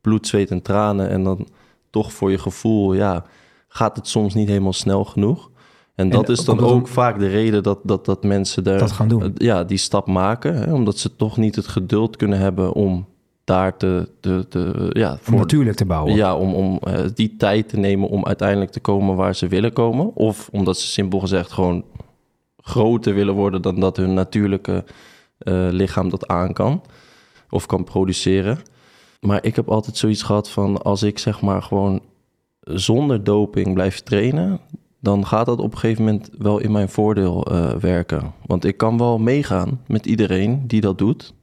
bloed, 0.00 0.26
zweet 0.26 0.50
en 0.50 0.62
tranen. 0.62 1.08
En 1.10 1.22
dan 1.24 1.46
toch 1.90 2.12
voor 2.12 2.30
je 2.30 2.38
gevoel, 2.38 2.94
ja, 2.94 3.24
gaat 3.68 3.96
het 3.96 4.08
soms 4.08 4.34
niet 4.34 4.48
helemaal 4.48 4.72
snel 4.72 5.04
genoeg. 5.04 5.50
En 5.94 6.08
dat 6.08 6.28
is 6.28 6.44
dan 6.44 6.60
ook 6.60 6.88
vaak 6.88 7.18
de 7.18 7.28
reden 7.28 7.62
dat, 7.62 7.78
dat, 7.82 8.04
dat 8.04 8.24
mensen 8.24 8.64
daar, 8.64 8.78
Dat 8.78 8.92
gaan 8.92 9.08
doen. 9.08 9.22
eh, 9.22 9.28
ja, 9.34 9.64
die 9.64 9.78
stap 9.78 10.06
maken. 10.06 10.54
Hè, 10.56 10.72
omdat 10.72 10.98
ze 10.98 11.16
toch 11.16 11.36
niet 11.36 11.56
het 11.56 11.66
geduld 11.68 12.16
kunnen 12.16 12.38
hebben 12.38 12.72
om 12.72 13.06
daar 13.48 13.76
te, 13.76 14.08
te, 14.20 14.46
te 14.48 14.90
ja, 14.92 15.10
Om 15.12 15.18
voor, 15.22 15.38
natuurlijk 15.38 15.76
te 15.76 15.84
bouwen. 15.84 16.14
ja, 16.14 16.36
om, 16.36 16.54
om 16.54 16.78
eh, 16.78 17.04
die 17.14 17.36
tijd 17.36 17.68
te 17.68 17.76
nemen 17.76 18.08
om 18.08 18.26
uiteindelijk 18.26 18.70
te 18.70 18.80
komen 18.80 19.16
waar 19.16 19.34
ze 19.34 19.48
willen 19.48 19.72
komen. 19.72 20.14
Of 20.14 20.48
omdat 20.52 20.78
ze 20.78 20.86
simpel 20.86 21.18
gezegd 21.18 21.52
gewoon 21.52 21.84
groter 22.56 23.14
willen 23.14 23.34
worden 23.34 23.62
dan 23.62 23.80
dat 23.80 23.96
hun 23.96 24.14
natuurlijke 24.14 24.84
eh, 25.38 25.68
lichaam 25.70 26.08
dat 26.08 26.26
aan 26.26 26.52
kan. 26.52 26.82
Of 27.50 27.66
kan 27.66 27.84
produceren. 27.84 28.58
Maar 29.20 29.44
ik 29.44 29.56
heb 29.56 29.68
altijd 29.68 29.96
zoiets 29.96 30.22
gehad 30.22 30.50
van 30.50 30.82
als 30.82 31.02
ik 31.02 31.18
zeg 31.18 31.40
maar 31.40 31.62
gewoon 31.62 32.00
zonder 32.60 33.24
doping 33.24 33.74
blijf 33.74 34.00
trainen, 34.00 34.60
dan 35.00 35.26
gaat 35.26 35.46
dat 35.46 35.58
op 35.58 35.72
een 35.72 35.78
gegeven 35.78 36.04
moment 36.04 36.30
wel 36.38 36.58
in 36.58 36.72
mijn 36.72 36.88
voordeel 36.88 37.44
eh, 37.44 37.74
werken. 37.74 38.32
Want 38.46 38.64
ik 38.64 38.76
kan 38.76 38.98
wel 38.98 39.18
meegaan 39.18 39.80
met 39.86 40.06
iedereen 40.06 40.66
die 40.66 40.80
dat 40.80 40.98
doet. 40.98 41.34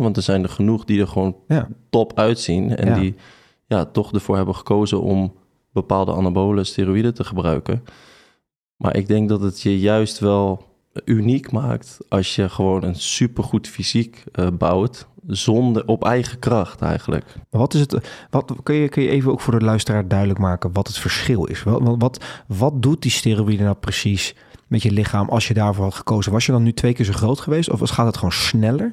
Want 0.00 0.16
er 0.16 0.22
zijn 0.22 0.42
er 0.42 0.48
genoeg 0.48 0.84
die 0.84 1.00
er 1.00 1.08
gewoon 1.08 1.36
Ja. 1.48 1.68
top 1.90 2.18
uitzien. 2.18 2.76
En 2.76 2.86
Ja. 2.88 2.98
die 2.98 3.14
ja, 3.66 3.84
toch 3.84 4.12
ervoor 4.12 4.36
hebben 4.36 4.54
gekozen 4.54 5.00
om 5.02 5.32
bepaalde 5.72 6.12
anabole 6.12 6.64
steroïden 6.64 7.14
te 7.14 7.24
gebruiken. 7.24 7.84
Maar 8.76 8.96
ik 8.96 9.06
denk 9.06 9.28
dat 9.28 9.40
het 9.40 9.60
je 9.60 9.78
juist 9.80 10.18
wel 10.18 10.68
uniek 11.04 11.52
maakt 11.52 11.98
als 12.08 12.34
je 12.36 12.48
gewoon 12.48 12.82
een 12.82 12.94
supergoed 12.94 13.68
fysiek 13.68 14.24
eh, 14.32 14.46
bouwt. 14.58 15.08
Zonder 15.26 15.86
op 15.86 16.04
eigen 16.04 16.38
kracht 16.38 16.80
eigenlijk. 16.80 17.24
Wat 17.50 17.74
is 17.74 17.80
het? 17.80 18.26
Wat, 18.30 18.52
kun, 18.62 18.74
je, 18.74 18.88
kun 18.88 19.02
je 19.02 19.08
even 19.08 19.32
ook 19.32 19.40
voor 19.40 19.58
de 19.58 19.64
luisteraar 19.64 20.08
duidelijk 20.08 20.38
maken 20.38 20.72
wat 20.72 20.86
het 20.86 20.98
verschil 20.98 21.44
is? 21.44 21.62
Wat, 21.62 21.96
wat, 21.98 22.24
wat 22.46 22.82
doet 22.82 23.02
die 23.02 23.10
steroïde 23.10 23.62
nou 23.62 23.76
precies 23.76 24.34
met 24.68 24.82
je 24.82 24.90
lichaam 24.90 25.28
als 25.28 25.48
je 25.48 25.54
daarvoor 25.54 25.84
had 25.84 25.94
gekozen? 25.94 26.32
Was 26.32 26.46
je 26.46 26.52
dan 26.52 26.62
nu 26.62 26.72
twee 26.72 26.92
keer 26.92 27.04
zo 27.04 27.12
groot 27.12 27.40
geweest 27.40 27.70
of 27.70 27.90
gaat 27.90 28.06
het 28.06 28.16
gewoon 28.16 28.32
sneller? 28.32 28.90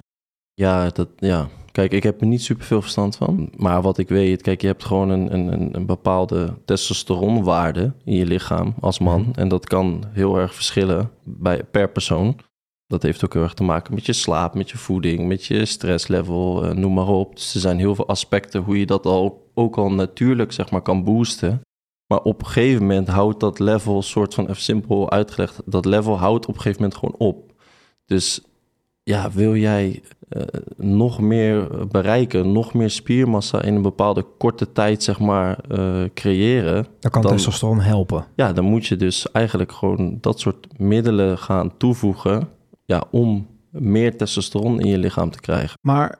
Ja, 0.57 0.89
dat, 0.89 1.07
ja. 1.17 1.47
Kijk, 1.71 1.91
ik 1.91 2.03
heb 2.03 2.21
er 2.21 2.27
niet 2.27 2.41
super 2.41 2.65
veel 2.65 2.81
verstand 2.81 3.15
van. 3.15 3.49
Maar 3.55 3.81
wat 3.81 3.97
ik 3.97 4.09
weet, 4.09 4.41
kijk, 4.41 4.61
je 4.61 4.67
hebt 4.67 4.83
gewoon 4.83 5.09
een, 5.09 5.33
een, 5.33 5.75
een- 5.75 5.85
bepaalde 5.85 6.53
testosteronwaarde 6.65 7.93
in 8.03 8.15
je 8.15 8.25
lichaam 8.25 8.73
als 8.79 8.99
man. 8.99 9.21
Mhm. 9.21 9.39
En 9.39 9.47
dat 9.47 9.67
kan 9.67 10.03
heel 10.11 10.37
erg 10.37 10.53
verschillen 10.55 11.11
bij, 11.23 11.63
per 11.63 11.89
persoon. 11.89 12.39
Dat 12.87 13.01
heeft 13.03 13.25
ook 13.25 13.33
heel 13.33 13.43
erg 13.43 13.53
te 13.53 13.63
maken 13.63 13.93
met 13.93 14.05
je 14.05 14.13
slaap, 14.13 14.53
met 14.53 14.69
je 14.69 14.77
voeding, 14.77 15.27
met 15.27 15.45
je 15.45 15.65
stresslevel, 15.65 16.63
eh, 16.65 16.75
noem 16.75 16.93
maar 16.93 17.07
op. 17.07 17.35
Dus 17.35 17.53
er 17.53 17.59
zijn 17.59 17.77
heel 17.79 17.95
veel 17.95 18.07
aspecten 18.07 18.61
hoe 18.61 18.79
je 18.79 18.85
dat 18.85 19.05
al, 19.05 19.51
ook 19.53 19.77
al 19.77 19.91
natuurlijk 19.91 20.51
zeg 20.51 20.71
maar, 20.71 20.81
kan 20.81 21.03
boosten. 21.03 21.61
Maar 22.07 22.21
op 22.21 22.39
een 22.41 22.47
gegeven 22.47 22.81
moment 22.81 23.07
houdt 23.07 23.39
dat 23.39 23.59
level, 23.59 24.01
soort 24.01 24.33
van 24.33 24.43
even 24.47 24.61
simpel 24.61 25.11
uitgelegd, 25.11 25.61
dat 25.65 25.85
level 25.85 26.17
houdt 26.17 26.45
op 26.47 26.55
een 26.55 26.61
gegeven 26.61 26.81
moment 26.81 26.99
gewoon 26.99 27.15
op. 27.17 27.53
Dus 28.05 28.41
ja, 29.07 29.31
wil 29.31 29.55
jij 29.55 30.01
eh, 30.29 30.41
nog 30.77 31.19
meer 31.19 31.67
bereiken, 31.91 32.51
nog 32.51 32.73
meer 32.73 32.89
spiermassa 32.89 33.61
in 33.61 33.75
een 33.75 33.81
bepaalde 33.81 34.25
korte 34.37 34.71
tijd, 34.71 35.03
zeg 35.03 35.19
maar, 35.19 35.57
eh, 35.69 36.03
creëren, 36.13 36.85
Dan 36.99 37.11
kan 37.11 37.21
Dan- 37.21 37.31
testosteron 37.31 37.79
helpen. 37.79 38.25
ja, 38.35 38.53
dan 38.53 38.65
moet 38.65 38.85
je 38.85 38.95
dus 38.95 39.31
eigenlijk 39.31 39.71
gewoon 39.71 40.17
dat 40.21 40.39
soort 40.39 40.67
middelen 40.79 41.37
gaan 41.37 41.77
toevoegen, 41.77 42.49
ja, 42.85 43.03
om 43.11 43.47
meer 43.69 44.17
testosteron 44.17 44.79
in 44.79 44.87
je 44.89 44.97
lichaam 44.97 45.29
te 45.31 45.39
krijgen. 45.39 45.77
Maar 45.81 46.19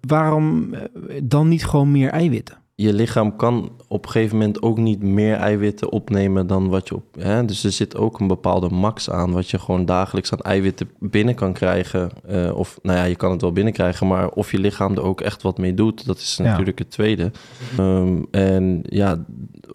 waarom 0.00 0.74
eh, 0.74 0.80
dan 1.24 1.48
niet 1.48 1.64
gewoon 1.64 1.90
meer 1.90 2.10
eiwitten? 2.10 2.56
Je 2.82 2.92
lichaam 2.92 3.36
kan 3.36 3.70
op 3.88 4.04
een 4.04 4.10
gegeven 4.10 4.36
moment 4.36 4.62
ook 4.62 4.78
niet 4.78 5.02
meer 5.02 5.34
eiwitten 5.36 5.92
opnemen 5.92 6.46
dan 6.46 6.68
wat 6.68 6.88
je 6.88 6.94
op. 6.94 7.04
Hè? 7.18 7.44
Dus 7.44 7.64
er 7.64 7.72
zit 7.72 7.96
ook 7.96 8.20
een 8.20 8.26
bepaalde 8.26 8.68
max 8.68 9.10
aan, 9.10 9.32
wat 9.32 9.50
je 9.50 9.58
gewoon 9.58 9.84
dagelijks 9.84 10.32
aan 10.32 10.38
eiwitten 10.38 10.88
binnen 10.98 11.34
kan 11.34 11.52
krijgen. 11.52 12.10
Eh, 12.26 12.52
of 12.56 12.78
nou 12.82 12.98
ja, 12.98 13.04
je 13.04 13.16
kan 13.16 13.30
het 13.30 13.40
wel 13.40 13.52
binnenkrijgen, 13.52 14.06
maar 14.06 14.28
of 14.28 14.50
je 14.50 14.58
lichaam 14.58 14.92
er 14.92 15.02
ook 15.02 15.20
echt 15.20 15.42
wat 15.42 15.58
mee 15.58 15.74
doet, 15.74 16.06
dat 16.06 16.18
is 16.18 16.36
Ja. 16.36 16.44
natuurlijk 16.44 16.78
het 16.78 16.90
tweede. 16.90 17.30
Ehm, 17.78 18.22
en 18.30 18.80
ja, 18.82 19.24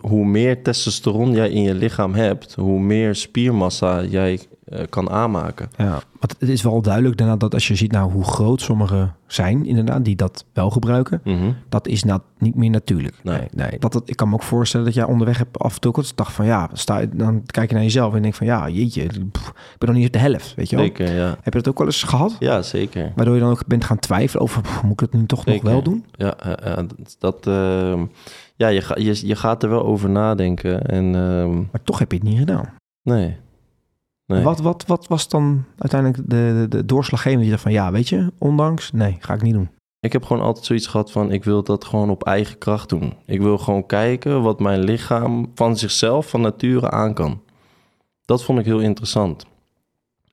hoe 0.01 0.25
meer 0.25 0.63
testosteron 0.63 1.31
jij 1.31 1.49
in 1.49 1.61
je 1.61 1.73
lichaam 1.73 2.13
hebt, 2.13 2.55
hoe 2.55 2.79
meer 2.79 3.15
spiermassa 3.15 4.03
jij 4.03 4.39
eh, 4.67 4.83
kan 4.89 5.09
aanmaken. 5.09 5.69
Ja, 5.77 5.91
want 6.19 6.36
het 6.39 6.50
is 6.50 6.62
wel 6.62 6.81
duidelijk 6.81 7.17
daarna 7.17 7.36
dat 7.36 7.53
als 7.53 7.67
je 7.67 7.75
ziet 7.75 7.91
nou 7.91 8.12
hoe 8.12 8.24
groot 8.24 8.62
sommigen 8.62 9.15
zijn, 9.27 9.65
inderdaad, 9.65 10.05
die 10.05 10.15
dat 10.15 10.45
wel 10.53 10.69
gebruiken, 10.69 11.21
Mhm. 11.24 11.51
dat 11.69 11.88
is 11.88 12.03
nou 12.03 12.19
niet 12.38 12.55
meer 12.55 12.69
natuurlijk. 12.69 13.15
Nee. 13.24 13.38
Nee, 13.38 13.47
nee. 13.69 13.79
Dat, 13.79 13.93
het- 13.93 14.09
ik 14.09 14.15
kan 14.15 14.27
me 14.27 14.33
ook 14.33 14.43
voorstellen 14.43 14.86
dat 14.86 14.95
jij 14.95 15.03
onderweg 15.03 15.38
hebt 15.38 15.59
af 15.59 15.74
en 15.74 15.79
toe 15.79 16.03
dacht 16.15 16.31
van 16.33 16.45
ja, 16.45 16.69
sta, 16.74 17.05
dan 17.13 17.43
kijk 17.45 17.69
je 17.69 17.75
naar 17.75 17.83
jezelf 17.83 18.13
en 18.15 18.21
denk 18.21 18.33
van 18.33 18.47
ja, 18.47 18.69
jeetje, 18.69 19.05
pff, 19.31 19.47
ik 19.50 19.77
ben 19.77 19.89
nog 19.89 19.97
niet 19.97 20.13
de 20.13 20.19
helft, 20.19 20.53
weet 20.55 20.69
je 20.69 20.75
wel. 20.75 20.86
Zeker, 20.86 21.13
ja. 21.15 21.27
Heb 21.41 21.53
je 21.53 21.59
dat 21.59 21.67
ook 21.67 21.77
wel 21.77 21.88
eens 21.88 22.03
gehad? 22.03 22.36
Ja, 22.39 22.62
zeker. 22.62 23.12
Waardoor 23.15 23.33
je 23.36 23.41
dan 23.41 23.50
ook 23.51 23.65
bent 23.67 23.83
gaan 23.83 24.00
twijfelen 24.00 24.43
over, 24.43 24.62
pff, 24.62 24.83
moet 24.83 24.91
ik 24.91 25.00
het 25.00 25.13
nu 25.13 25.25
toch 25.25 25.45
nog 25.45 25.62
wel 25.62 25.81
doen? 25.83 26.05
Ja, 26.12 26.36
dat, 26.75 27.15
dat, 27.19 27.47
ehm, 27.47 28.05
ja 28.55 28.67
je, 28.67 28.81
ga, 28.81 28.95
je, 28.97 29.27
je 29.27 29.36
gaat 29.36 29.63
er 29.63 29.69
wel 29.69 29.83
over 29.86 30.09
nadenken. 30.09 30.81
En 30.86 31.15
ehm, 31.15 31.55
Maar 31.55 31.83
toch 31.83 32.00
heb 32.00 32.12
je 32.12 32.17
het 32.17 32.27
niet 32.27 32.38
gedaan. 32.39 32.69
nee. 33.03 33.38
Nee. 34.27 34.43
Wat, 34.43 34.60
wat, 34.60 34.86
wat 34.86 35.07
was 35.07 35.27
dan 35.27 35.63
uiteindelijk 35.77 36.29
de, 36.29 36.67
de, 36.69 36.77
de 36.77 36.86
doorslaggevende 36.86 37.41
die 37.41 37.51
dacht 37.51 37.63
van 37.63 37.72
ja, 37.72 37.91
weet 37.91 38.10
je, 38.10 38.31
ondanks, 38.38 38.91
nee, 38.91 39.17
ga 39.19 39.34
ik 39.34 39.41
niet 39.41 39.53
doen. 39.53 39.69
Ik 40.00 40.13
heb 40.13 40.24
gewoon 40.24 40.43
altijd 40.43 40.65
zoiets 40.65 40.88
gehad 40.88 41.12
van 41.12 41.31
ik 41.31 41.43
wil 41.43 41.63
dat 41.63 41.86
gewoon 41.86 42.10
op 42.10 42.24
eigen 42.24 42.57
kracht 42.57 42.89
doen. 42.89 43.13
Ik 43.25 43.41
wil 43.41 43.57
gewoon 43.57 43.86
kijken 43.86 44.41
wat 44.41 44.60
mijn 44.60 44.79
lichaam 44.79 45.51
van 45.55 45.77
zichzelf, 45.77 46.29
van 46.29 46.41
nature 46.41 46.89
aan 46.91 47.13
kan. 47.13 47.41
Dat 48.25 48.43
vond 48.43 48.60
ik 48.60 48.65
heel 48.65 48.79
interessant. 48.79 49.46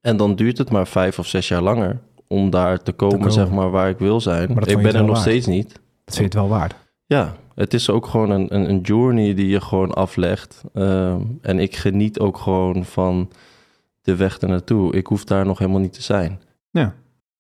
En 0.01 0.17
dan 0.17 0.35
duurt 0.35 0.59
het 0.59 0.71
maar 0.71 0.87
vijf 0.87 1.19
of 1.19 1.27
zes 1.27 1.49
jaar 1.49 1.63
langer 1.63 2.01
om 2.27 2.51
daar 2.51 2.83
te 2.83 2.93
komen, 2.93 3.17
komen. 3.17 3.33
zeg 3.33 3.51
maar, 3.51 3.71
waar 3.71 3.89
ik 3.89 3.99
wil 3.99 4.21
zijn. 4.21 4.51
Ik 4.51 4.83
ben 4.83 4.95
er 4.95 5.01
nog 5.01 5.07
waard. 5.07 5.21
steeds 5.21 5.47
niet. 5.47 5.69
Dat 6.05 6.15
vind 6.15 6.17
je 6.17 6.23
het 6.23 6.35
wel 6.35 6.49
waard. 6.49 6.75
Ja, 7.07 7.37
het 7.55 7.75
is 7.75 7.91
ook 7.91 8.07
gewoon 8.07 8.31
een, 8.31 8.55
een, 8.55 8.69
een 8.69 8.81
journey 8.81 9.35
die 9.35 9.49
je 9.49 9.61
gewoon 9.61 9.93
aflegt. 9.93 10.63
Ehm, 10.73 11.21
en 11.41 11.59
ik 11.59 11.77
geniet 11.77 12.19
ook 12.19 12.39
gewoon 12.39 12.85
van 12.85 13.31
de 14.05 14.17
weg 14.17 14.39
ernaartoe. 14.39 14.93
Ik 14.95 15.07
hoef 15.07 15.25
daar 15.25 15.47
nog 15.47 15.59
helemaal 15.59 15.81
niet 15.81 15.93
te 15.93 16.03
zijn. 16.03 16.41
Ja. 16.71 16.95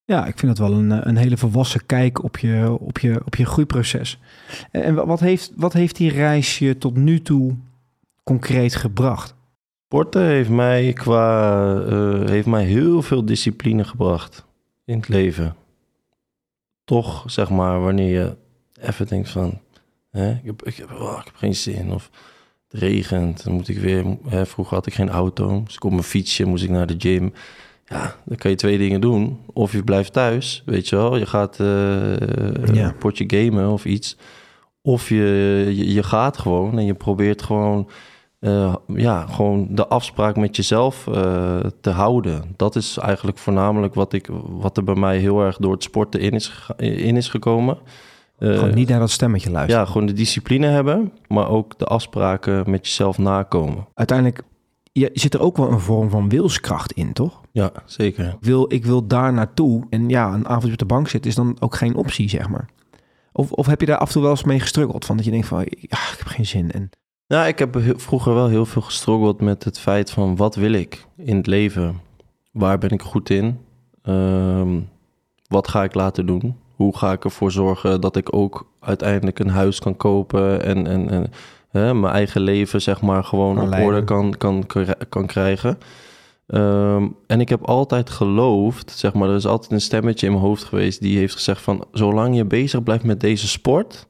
Ja, 0.04 0.26
ik 0.26 0.38
vind 0.38 0.56
dat 0.56 0.68
wel 0.68 0.78
een, 0.78 0.92
eh, 0.92 0.98
een 1.02 1.16
hele 1.16 1.36
volwassen 1.36 1.86
kijk 1.86 2.22
op 2.22 2.38
je, 2.38 2.76
op 2.80 2.98
je, 2.98 3.20
op 3.24 3.34
je 3.36 3.44
groeiproces. 3.46 4.18
En 4.70 4.82
en 4.82 4.94
wa- 4.94 5.06
wat 5.06 5.20
heeft, 5.20 5.52
wat 5.56 5.72
heeft 5.72 5.96
die 5.96 6.10
reis 6.10 6.58
je 6.58 6.78
tot 6.78 6.96
nu 6.96 7.22
toe 7.22 7.54
concreet 8.24 8.74
gebracht? 8.76 9.34
Sporten 9.84 10.22
heeft 10.26 10.48
mij 10.50 10.92
qua 10.92 11.74
eh, 11.86 12.28
heeft 12.28 12.46
mij 12.46 12.64
heel 12.64 13.02
veel 13.02 13.24
discipline 13.24 13.84
gebracht 13.84 14.44
in 14.84 14.96
het 14.96 15.08
leven. 15.08 15.54
Toch, 16.84 17.22
zeg 17.26 17.50
maar, 17.50 17.80
wanneer 17.80 18.20
je 18.20 18.36
even 18.80 19.06
denkt 19.06 19.30
van, 19.30 19.60
hè, 20.10 20.30
ik, 20.30 20.44
heb, 20.44 20.62
ik, 20.62 20.76
heb, 20.76 20.90
oh, 20.90 21.16
ik 21.20 21.24
heb 21.24 21.34
geen 21.36 21.54
zin 21.54 21.92
of 21.92 22.10
regent, 22.74 23.44
dan 23.44 23.52
moet 23.52 23.68
ik 23.68 23.78
weer. 23.78 24.04
Hè, 24.28 24.46
vroeger 24.46 24.74
had 24.74 24.86
ik 24.86 24.94
geen 24.94 25.10
auto, 25.10 25.62
dus 25.64 25.74
ik 25.74 25.84
op 25.84 25.90
mijn 25.90 26.02
fietsje 26.02 26.44
moest 26.44 26.64
ik 26.64 26.70
naar 26.70 26.86
de 26.86 26.94
gym. 26.98 27.32
Ja, 27.86 28.16
dan 28.24 28.36
kan 28.36 28.50
je 28.50 28.56
twee 28.56 28.78
dingen 28.78 29.00
doen. 29.00 29.38
Of 29.52 29.72
je 29.72 29.82
blijft 29.82 30.12
thuis, 30.12 30.62
weet 30.66 30.88
je 30.88 30.96
wel. 30.96 31.16
Je 31.16 31.26
gaat 31.26 31.60
eh, 31.60 32.74
Ja. 32.74 32.86
een 32.86 32.96
potje 32.98 33.24
gamen 33.26 33.68
of 33.70 33.84
iets. 33.84 34.16
Of 34.82 35.08
je, 35.08 35.16
je, 35.74 35.92
je 35.92 36.02
gaat 36.02 36.38
gewoon 36.38 36.78
en 36.78 36.84
je 36.84 36.94
probeert 36.94 37.42
gewoon, 37.42 37.88
eh, 38.40 38.74
ja, 38.86 39.26
gewoon 39.26 39.66
de 39.70 39.86
afspraak 39.86 40.36
met 40.36 40.56
jezelf 40.56 41.06
eh, 41.06 41.58
te 41.80 41.90
houden. 41.90 42.52
Dat 42.56 42.76
is 42.76 42.98
eigenlijk 42.98 43.38
voornamelijk 43.38 43.94
wat, 43.94 44.12
ik, 44.12 44.28
wat 44.48 44.76
er 44.76 44.84
bij 44.84 44.94
mij 44.94 45.18
heel 45.18 45.40
erg 45.40 45.56
door 45.56 45.72
het 45.72 45.82
sporten 45.82 46.20
in 46.20 46.32
is, 46.32 46.66
in 46.76 47.16
is 47.16 47.28
gekomen. 47.28 47.78
Eh, 48.38 48.52
Gewoon 48.58 48.74
niet 48.74 48.88
naar 48.88 48.98
dat 48.98 49.10
stemmetje 49.10 49.50
luisteren. 49.50 49.84
ja, 49.84 49.90
gewoon 49.90 50.06
de 50.06 50.12
discipline 50.12 50.66
hebben, 50.66 51.12
maar 51.28 51.48
ook 51.48 51.78
de 51.78 51.84
afspraken 51.84 52.70
met 52.70 52.86
jezelf 52.86 53.18
nakomen. 53.18 53.86
Uiteindelijk 53.94 54.42
je, 54.92 55.10
zit 55.12 55.34
er 55.34 55.40
ook 55.40 55.56
wel 55.56 55.70
een 55.70 55.80
vorm 55.80 56.10
van 56.10 56.28
wilskracht 56.28 56.92
in, 56.92 57.12
toch? 57.12 57.40
Ja, 57.52 57.72
zeker. 57.84 58.26
Ik 58.26 58.36
wil, 58.40 58.72
ik 58.72 58.84
wil 58.84 59.06
daar 59.06 59.32
naartoe. 59.32 59.86
En 59.90 60.08
ja, 60.08 60.32
een 60.34 60.48
avondje 60.48 60.72
op 60.72 60.78
de 60.78 60.84
bank 60.84 61.08
zitten 61.08 61.30
is 61.30 61.36
dan 61.36 61.56
ook 61.60 61.74
geen 61.74 61.94
optie, 61.94 62.28
zeg 62.28 62.48
maar. 62.48 62.68
Of, 63.32 63.52
of 63.52 63.66
heb 63.66 63.80
je 63.80 63.86
daar 63.86 63.98
af 63.98 64.06
en 64.06 64.12
toe 64.12 64.22
wel 64.22 64.30
eens 64.30 64.44
mee 64.44 64.60
gestruggeld? 64.60 65.04
Van 65.04 65.16
dat 65.16 65.24
je 65.24 65.30
denkt 65.30 65.46
van, 65.46 65.58
ja, 65.58 65.66
ik 66.12 66.14
heb 66.18 66.26
geen 66.26 66.46
zin. 66.46 66.70
En 66.70 66.90
Nou, 67.26 67.46
ik 67.46 67.58
heb 67.58 67.74
heel- 67.74 67.98
vroeger 67.98 68.34
wel 68.34 68.48
heel 68.48 68.66
veel 68.66 68.82
gestruggeld 68.82 69.40
met 69.40 69.64
het 69.64 69.78
feit 69.78 70.10
van 70.10 70.36
wat 70.36 70.54
wil 70.54 70.72
ik 70.72 71.06
in 71.16 71.36
het 71.36 71.46
leven? 71.46 72.00
Waar 72.52 72.78
ben 72.78 72.90
ik 72.90 73.02
goed 73.02 73.30
in? 73.30 73.58
Ehm, 74.02 74.80
wat 75.48 75.68
ga 75.68 75.82
ik 75.82 75.94
laten 75.94 76.26
doen? 76.26 76.56
Hoe 76.74 76.96
ga 76.96 77.12
ik 77.12 77.24
ervoor 77.24 77.50
zorgen 77.52 78.00
dat 78.00 78.16
ik 78.16 78.34
ook 78.36 78.66
uiteindelijk 78.80 79.38
een 79.38 79.48
huis 79.50 79.78
kan 79.78 79.96
kopen 79.96 80.62
en, 80.62 80.86
en, 80.86 81.10
en 81.10 81.30
hè, 81.70 81.94
mijn 81.94 82.12
eigen 82.14 82.40
leven, 82.40 82.82
zeg 82.82 83.00
maar, 83.02 83.24
gewoon 83.24 83.60
op 83.60 83.68
orde 83.84 84.04
kan, 84.04 84.34
kan, 84.36 84.64
kan 85.08 85.26
krijgen. 85.26 85.78
Ehm, 86.46 87.06
en 87.26 87.40
ik 87.40 87.48
heb 87.48 87.62
altijd 87.64 88.10
geloofd, 88.10 88.90
zeg 88.90 89.14
maar, 89.14 89.28
er 89.28 89.34
is 89.36 89.46
altijd 89.46 89.72
een 89.72 89.80
stemmetje 89.80 90.26
in 90.26 90.32
mijn 90.32 90.44
hoofd 90.44 90.64
geweest 90.64 91.00
die 91.00 91.18
heeft 91.18 91.34
gezegd 91.34 91.60
van, 91.62 91.84
zolang 91.92 92.36
je 92.36 92.44
bezig 92.44 92.82
blijft 92.82 93.04
met 93.04 93.20
deze 93.20 93.48
sport, 93.48 94.06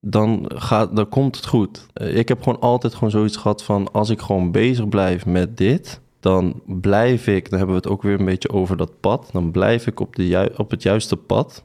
dan, 0.00 0.44
gaat, 0.54 0.96
dan 0.96 1.08
komt 1.08 1.36
het 1.36 1.46
goed. 1.46 1.86
Eh, 1.92 2.16
Ik 2.16 2.28
heb 2.28 2.42
gewoon 2.42 2.60
altijd 2.60 2.94
gewoon 2.94 3.10
zoiets 3.10 3.36
gehad 3.36 3.62
van, 3.64 3.92
als 3.92 4.10
ik 4.10 4.20
gewoon 4.20 4.50
bezig 4.52 4.88
blijf 4.88 5.26
met 5.26 5.56
dit, 5.56 6.00
dan 6.20 6.62
blijf 6.66 7.26
ik, 7.26 7.50
dan 7.50 7.58
hebben 7.58 7.76
we 7.76 7.82
het 7.82 7.90
ook 7.92 8.02
weer 8.02 8.18
een 8.18 8.24
beetje 8.24 8.50
over 8.52 8.76
dat 8.76 9.00
pad, 9.00 9.28
dan 9.32 9.50
blijf 9.50 9.86
ik 9.86 10.00
op, 10.00 10.16
de 10.16 10.26
ju- 10.28 10.52
op 10.56 10.70
het 10.70 10.82
juiste 10.82 11.16
pad, 11.16 11.64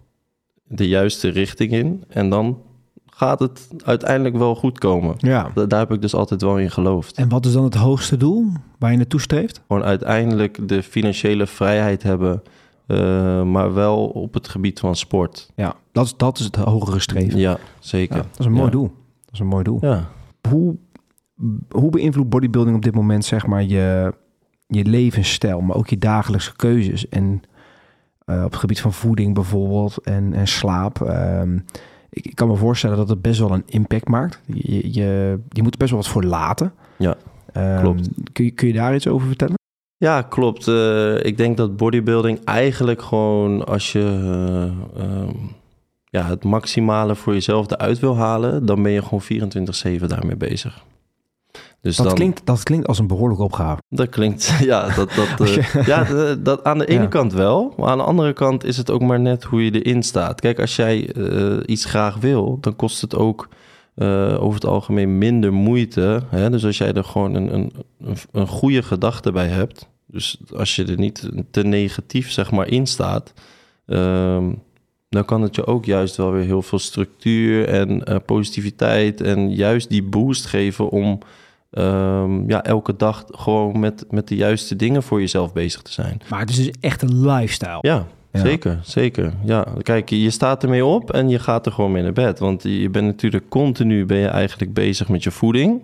de 0.68 0.88
juiste 0.88 1.28
richting 1.30 1.72
in, 1.72 2.04
en 2.08 2.30
dan 2.30 2.62
gaat 3.06 3.40
het 3.40 3.68
uiteindelijk 3.84 4.38
wel 4.38 4.56
goed 4.56 4.80
komen. 4.80 5.16
Ja. 5.18 5.52
Da- 5.54 5.66
Daar 5.66 5.80
heb 5.80 5.92
ik 5.92 6.02
dus 6.02 6.14
altijd 6.16 6.42
wel 6.42 6.58
in 6.60 6.72
geloofd. 6.72 7.18
En 7.18 7.30
wat 7.30 7.46
is 7.46 7.54
dan 7.54 7.64
het 7.64 7.76
hoogste 7.76 8.18
doel 8.18 8.46
waar 8.80 8.92
je 8.92 8.98
naartoe 8.98 9.22
streeft? 9.22 9.62
Gewoon 9.68 9.84
uiteindelijk 9.84 10.68
de 10.68 10.84
financiële 10.84 11.48
vrijheid 11.48 12.04
hebben, 12.04 12.42
eh, 12.88 13.44
maar 13.44 13.74
wel 13.74 14.06
op 14.08 14.34
het 14.34 14.48
gebied 14.48 14.80
van 14.80 14.96
sport. 14.96 15.52
Ja, 15.56 15.76
dat 15.92 16.06
is, 16.06 16.18
dat 16.18 16.40
is 16.40 16.46
het 16.46 16.56
hogere 16.56 17.00
streven. 17.00 17.40
Ja, 17.40 17.58
zeker. 17.80 18.16
Ja, 18.16 18.22
dat 18.22 18.40
is 18.40 18.46
een 18.46 18.52
mooi 18.52 18.66
Ja. 18.66 18.72
doel. 18.72 18.92
Dat 19.26 19.34
is 19.34 19.40
een 19.40 19.48
mooi 19.48 19.64
doel. 19.64 19.78
Ja. 19.82 20.10
Hoe, 20.50 20.76
hoe 21.70 21.90
beïnvloedt 21.90 22.30
bodybuilding 22.30 22.76
op 22.76 22.84
dit 22.84 22.96
moment 22.96 23.26
zeg 23.26 23.48
maar 23.48 23.64
je, 23.64 24.14
je 24.68 24.86
levensstijl, 24.86 25.62
maar 25.62 25.76
ook 25.76 25.88
je 25.90 25.98
dagelijkse 25.98 26.56
keuzes 26.56 27.10
en 27.10 27.42
eh, 28.26 28.44
op 28.44 28.52
het 28.52 28.60
gebied 28.60 28.82
van 28.82 28.94
voeding 28.94 29.34
bijvoorbeeld 29.34 29.98
en, 30.04 30.34
en 30.34 30.48
slaap? 30.48 31.02
Ehm, 31.02 31.56
ik, 32.10 32.26
ik 32.26 32.36
kan 32.36 32.48
me 32.48 32.56
voorstellen 32.56 32.98
dat 32.98 33.10
het 33.10 33.22
best 33.22 33.40
wel 33.40 33.52
een 33.52 33.64
impact 33.66 34.08
maakt. 34.08 34.42
Je, 34.46 34.94
je, 34.94 35.40
je 35.50 35.64
moet 35.64 35.74
er 35.74 35.80
best 35.80 35.92
wel 35.92 36.00
wat 36.00 36.10
voor 36.10 36.24
laten. 36.24 36.74
Ja, 36.98 37.18
Ehm, 37.56 37.80
klopt. 37.80 38.10
Kun 38.32 38.46
je, 38.46 38.52
kun 38.52 38.68
je 38.68 38.74
daar 38.74 38.96
iets 38.96 39.08
over 39.08 39.28
vertellen? 39.28 39.56
Ja, 39.98 40.22
klopt. 40.22 40.68
Eh, 40.68 41.24
ik 41.24 41.38
denk 41.38 41.58
dat 41.58 41.78
bodybuilding 41.78 42.44
eigenlijk 42.44 43.02
gewoon 43.02 43.66
als 43.66 43.92
je 43.92 44.00
eh, 44.96 45.04
ehm, 45.04 45.36
ja, 46.06 46.26
het 46.26 46.44
maximale 46.44 47.16
voor 47.16 47.34
jezelf 47.34 47.72
eruit 47.72 48.00
wil 48.00 48.18
halen, 48.18 48.66
dan 48.66 48.84
ben 48.84 48.92
je 48.92 49.02
gewoon 49.02 49.24
24-7 50.02 50.06
daarmee 50.08 50.36
bezig. 50.36 50.84
Dus 51.86 51.96
Dat, 51.96 52.06
dan, 52.06 52.16
klinkt, 52.16 52.46
dat 52.46 52.64
klinkt 52.64 52.88
als 52.88 53.00
een 53.00 53.08
behoorlijke 53.08 53.44
opgave. 53.44 53.82
Dat 53.90 54.10
klinkt, 54.10 54.58
ja, 54.72 54.96
dat, 54.96 55.12
dat, 55.14 55.50
eh, 55.50 55.86
ja 55.92 56.04
dat, 56.04 56.46
dat 56.46 56.64
aan 56.64 56.78
de 56.78 56.86
ene 56.86 57.02
Ja. 57.02 57.08
kant 57.08 57.34
wel, 57.34 57.74
maar 57.78 57.88
aan 57.90 57.98
de 57.98 58.04
andere 58.04 58.34
kant 58.34 58.64
is 58.64 58.78
het 58.78 58.92
ook 58.92 59.02
maar 59.02 59.20
net 59.20 59.44
hoe 59.44 59.66
je 59.66 59.82
erin 59.82 60.04
staat. 60.04 60.42
Kijk, 60.42 60.60
als 60.60 60.76
jij 60.76 61.10
eh, 61.14 61.58
iets 61.66 61.86
graag 61.86 62.16
wil, 62.18 62.58
dan 62.62 62.76
kost 62.76 63.02
het 63.02 63.16
ook 63.16 63.48
eh, 63.96 64.38
over 64.44 64.54
het 64.54 64.66
algemeen 64.66 65.18
minder 65.18 65.54
moeite. 65.54 66.22
Hè? 66.30 66.50
Dus 66.50 66.66
als 66.66 66.78
jij 66.78 66.94
er 66.94 67.04
gewoon 67.04 67.36
een, 67.36 67.54
een, 67.54 67.74
een, 68.00 68.18
een 68.32 68.48
goede 68.48 68.84
gedachte 68.84 69.32
bij 69.32 69.48
hebt, 69.48 69.90
dus 70.06 70.38
als 70.56 70.76
je 70.76 70.86
er 70.86 70.98
niet 70.98 71.30
te 71.52 71.64
negatief 71.64 72.32
zeg 72.32 72.52
maar 72.52 72.68
in 72.68 72.88
staat, 72.88 73.34
ehm, 73.86 74.52
dan 75.10 75.26
kan 75.26 75.42
het 75.42 75.56
je 75.56 75.66
ook 75.68 75.86
juist 75.86 76.16
wel 76.16 76.32
weer 76.32 76.46
heel 76.46 76.62
veel 76.62 76.80
structuur 76.80 77.68
en 77.68 78.04
positiviteit 78.26 79.22
en 79.22 79.54
juist 79.56 79.90
die 79.90 80.04
boost 80.04 80.46
geven 80.46 80.90
om 80.90 81.20
ehm, 81.72 82.50
ja, 82.50 82.64
elke 82.64 82.96
dag 82.96 83.24
gewoon 83.28 83.80
met, 83.80 84.06
met 84.10 84.28
de 84.28 84.36
juiste 84.36 84.76
dingen 84.76 85.04
voor 85.04 85.20
jezelf 85.20 85.54
bezig 85.54 85.82
te 85.82 85.92
zijn. 85.92 86.22
Maar 86.30 86.40
het 86.40 86.50
is 86.50 86.56
dus 86.56 86.72
echt 86.80 87.02
een 87.02 87.28
lifestyle. 87.28 87.78
Ja, 87.82 88.06
Ja. 88.32 88.42
zeker, 88.42 88.80
zeker. 88.84 89.34
Ja, 89.44 89.66
kijk, 89.82 90.10
je 90.10 90.30
staat 90.30 90.64
ermee 90.64 90.86
op 90.86 91.12
en 91.12 91.30
je 91.30 91.40
gaat 91.40 91.66
er 91.66 91.72
gewoon 91.72 91.92
mee 91.92 92.04
naar 92.04 92.14
bed. 92.14 92.40
Want 92.40 92.64
je 92.64 92.90
bent 92.90 93.06
natuurlijk 93.06 93.50
continu 93.50 94.06
ben 94.06 94.18
je 94.18 94.28
eigenlijk 94.28 94.74
bezig 94.74 95.10
met 95.10 95.24
je 95.24 95.32
voeding, 95.32 95.82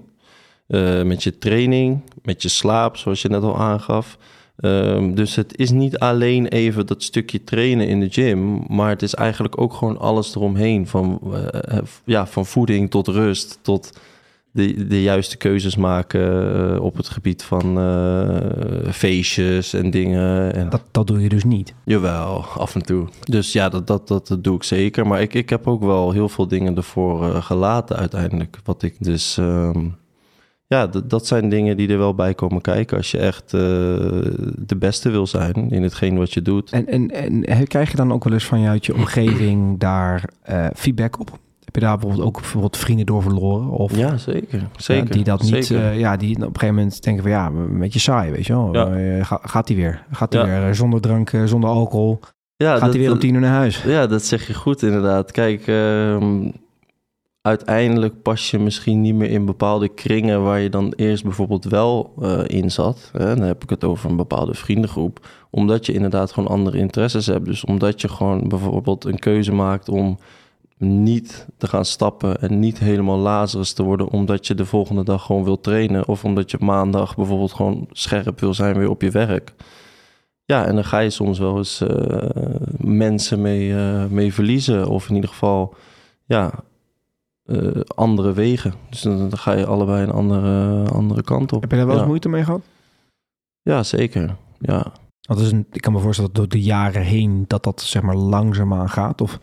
eh, 0.67 1.01
met 1.03 1.23
je 1.23 1.37
training, 1.37 2.01
met 2.23 2.41
je 2.41 2.49
slaap, 2.49 2.97
zoals 2.97 3.21
je 3.21 3.29
net 3.29 3.43
al 3.43 3.57
aangaf. 3.57 4.17
Ehm, 4.57 5.13
dus 5.13 5.35
het 5.35 5.57
is 5.57 5.69
niet 5.71 5.97
alleen 5.99 6.47
even 6.47 6.85
dat 6.85 7.03
stukje 7.03 7.43
trainen 7.43 7.87
in 7.87 7.99
de 7.99 8.09
gym, 8.09 8.63
maar 8.67 8.89
het 8.89 9.01
is 9.01 9.13
eigenlijk 9.13 9.61
ook 9.61 9.73
gewoon 9.73 9.99
alles 9.99 10.35
eromheen. 10.35 10.87
Van, 10.87 11.19
eh, 11.33 11.77
ja, 12.05 12.27
van 12.27 12.45
voeding 12.45 12.89
tot 12.89 13.07
rust, 13.07 13.59
tot 13.61 13.99
de, 14.51 14.87
de 14.87 15.01
juiste 15.01 15.37
keuzes 15.37 15.75
maken 15.75 16.73
eh, 16.73 16.81
op 16.81 16.97
het 16.97 17.09
gebied 17.09 17.43
van 17.43 17.79
eh, 17.79 18.91
feestjes 18.91 19.73
en 19.73 19.89
dingen. 19.89 20.53
En 20.53 20.69
Dat, 20.69 20.83
dat 20.91 21.07
doe 21.07 21.21
je 21.21 21.29
dus 21.29 21.43
niet. 21.43 21.73
Jawel, 21.85 22.43
af 22.43 22.75
en 22.75 22.81
toe. 22.81 23.07
Dus 23.19 23.51
ja, 23.51 23.69
dat, 23.69 23.87
dat, 23.87 24.07
dat, 24.07 24.37
doe 24.39 24.55
ik 24.55 24.63
zeker. 24.63 25.07
Maar 25.07 25.21
ik, 25.21 25.33
ik 25.33 25.49
heb 25.49 25.67
ook 25.67 25.83
wel 25.83 26.11
heel 26.11 26.29
veel 26.29 26.47
dingen 26.47 26.75
ervoor 26.75 27.23
eh, 27.23 27.43
gelaten 27.43 27.95
uiteindelijk. 27.95 28.59
Wat 28.63 28.83
ik 28.83 28.95
dus... 28.99 29.37
ehm, 29.37 29.85
ja, 30.67 30.87
dat, 30.87 31.09
dat 31.09 31.27
zijn 31.27 31.49
dingen 31.49 31.77
die 31.77 31.89
er 31.89 31.97
wel 31.97 32.15
bij 32.15 32.33
komen 32.33 32.61
kijken... 32.61 32.97
als 32.97 33.11
je 33.11 33.17
echt 33.17 33.51
de 33.51 34.75
beste 34.77 35.09
wil 35.09 35.27
zijn 35.27 35.69
in 35.69 35.83
hetgeen 35.83 36.17
wat 36.17 36.33
je 36.33 36.41
doet. 36.41 36.71
En, 36.71 36.87
en, 36.87 37.43
en 37.45 37.67
krijg 37.67 37.91
je 37.91 37.97
dan 37.97 38.13
ook 38.13 38.23
wel 38.23 38.33
eens 38.33 38.45
van 38.45 38.59
je 38.59 38.67
uit 38.67 38.85
je 38.85 38.93
omgeving 38.95 39.79
daar 39.79 40.29
feedback 40.73 41.19
op? 41.19 41.39
Heb 41.71 41.81
je 41.81 41.87
daar 41.87 41.97
bijvoorbeeld 41.97 42.27
ook 42.27 42.39
bijvoorbeeld 42.39 42.77
vrienden 42.77 43.05
door 43.05 43.21
verloren? 43.21 43.69
Of 43.69 43.95
Ja, 43.97 44.17
zeker. 44.17 44.67
zeker 44.77 45.07
ja, 45.07 45.13
die 45.13 45.23
dat 45.23 45.41
niet, 45.41 45.65
zeker. 45.65 45.85
eh, 45.85 45.99
ja, 45.99 46.17
die 46.17 46.35
op 46.35 46.41
een 46.41 46.47
gegeven 46.53 46.75
moment 46.75 47.03
denken 47.03 47.23
van 47.23 47.31
ja, 47.31 47.45
een 47.47 47.79
beetje 47.79 47.99
saai, 47.99 48.31
weet 48.31 48.45
je 48.45 48.53
wel. 48.53 48.73
Ja. 48.73 48.87
Eh, 48.95 49.25
ga- 49.25 49.39
gaat 49.43 49.67
hij 49.67 49.77
weer? 49.77 50.05
Gaat 50.11 50.33
hij 50.33 50.41
Ja. 50.41 50.47
weer 50.59 50.67
eh, 50.69 50.73
zonder 50.73 51.01
drank, 51.01 51.31
eh, 51.33 51.43
zonder 51.43 51.69
alcohol? 51.69 52.19
ja, 52.55 52.77
gaat 52.77 52.89
hij 52.89 52.99
weer 52.99 53.11
om 53.11 53.19
tien 53.19 53.33
uur 53.33 53.39
naar 53.41 53.51
huis? 53.51 53.83
Ja, 53.83 54.07
dat 54.07 54.23
zeg 54.23 54.47
je 54.47 54.53
goed 54.53 54.81
inderdaad. 54.81 55.31
Kijk, 55.31 55.67
ehm, 55.67 56.49
uiteindelijk 57.41 58.21
pas 58.21 58.51
je 58.51 58.59
misschien 58.59 59.01
niet 59.01 59.15
meer 59.15 59.29
in 59.29 59.45
bepaalde 59.45 59.87
kringen 59.89 60.43
waar 60.43 60.59
je 60.59 60.69
dan 60.69 60.93
eerst 60.95 61.23
bijvoorbeeld 61.23 61.63
wel 61.65 62.13
eh, 62.21 62.39
in 62.47 62.71
zat. 62.71 63.09
Hè? 63.17 63.35
Dan 63.35 63.45
heb 63.45 63.63
ik 63.63 63.69
het 63.69 63.83
over 63.83 64.09
een 64.09 64.15
bepaalde 64.15 64.53
vriendengroep. 64.53 65.27
Omdat 65.49 65.85
je 65.85 65.93
inderdaad 65.93 66.31
gewoon 66.31 66.49
andere 66.49 66.77
interesses 66.77 67.25
hebt. 67.25 67.45
Dus 67.45 67.65
omdat 67.65 68.01
je 68.01 68.07
gewoon 68.07 68.47
bijvoorbeeld 68.47 69.05
een 69.05 69.19
keuze 69.19 69.51
maakt 69.53 69.89
om 69.89 70.17
niet 70.81 71.47
te 71.57 71.67
gaan 71.67 71.85
stappen 71.85 72.41
en 72.41 72.59
niet 72.59 72.79
helemaal 72.79 73.17
lazarus 73.17 73.73
te 73.73 73.83
worden 73.83 74.07
omdat 74.07 74.47
je 74.47 74.55
de 74.55 74.65
volgende 74.65 75.03
dag 75.03 75.25
gewoon 75.25 75.43
wil 75.43 75.59
trainen 75.59 76.07
of 76.07 76.23
omdat 76.23 76.51
je 76.51 76.57
maandag 76.59 77.15
bijvoorbeeld 77.15 77.53
gewoon 77.53 77.87
scherp 77.91 78.39
wil 78.39 78.53
zijn 78.53 78.77
weer 78.77 78.89
op 78.89 79.01
je 79.01 79.11
werk. 79.11 79.53
Ja, 80.45 80.65
en 80.65 80.75
dan 80.75 80.83
ga 80.83 80.99
je 80.99 81.09
soms 81.09 81.39
wel 81.39 81.57
eens 81.57 81.81
eh, 81.81 82.29
mensen 82.77 83.41
mee, 83.41 83.75
eh, 83.75 84.05
mee 84.05 84.33
verliezen. 84.33 84.87
Of 84.87 85.09
in 85.09 85.15
ieder 85.15 85.29
geval, 85.29 85.75
ja, 86.25 86.51
eh, 87.43 87.81
andere 87.95 88.33
wegen. 88.33 88.73
Dus 88.89 89.01
dan, 89.01 89.17
dan 89.17 89.37
ga 89.37 89.51
je 89.51 89.65
allebei 89.65 90.03
een 90.03 90.11
andere, 90.11 90.85
andere 90.89 91.23
kant 91.23 91.53
op. 91.53 91.61
Heb 91.61 91.71
je 91.71 91.77
daar 91.77 91.85
wel 91.85 91.93
eens 91.93 92.03
ja. 92.03 92.09
moeite 92.09 92.29
mee 92.29 92.43
gehad? 92.43 92.61
Ja, 93.61 93.83
zeker. 93.83 94.35
Ja. 94.59 94.91
Dat 95.21 95.39
is 95.39 95.51
een, 95.51 95.65
ik 95.71 95.81
kan 95.81 95.93
me 95.93 95.99
voorstellen 95.99 96.33
dat 96.33 96.41
door 96.41 96.59
de 96.59 96.65
jaren 96.65 97.01
heen 97.01 97.45
dat 97.47 97.63
dat 97.63 97.81
zeg 97.81 98.01
maar 98.01 98.15
langzaamaan 98.15 98.89
gaat. 98.89 99.21
Of, 99.21 99.39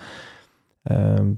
ehm, 0.83 1.31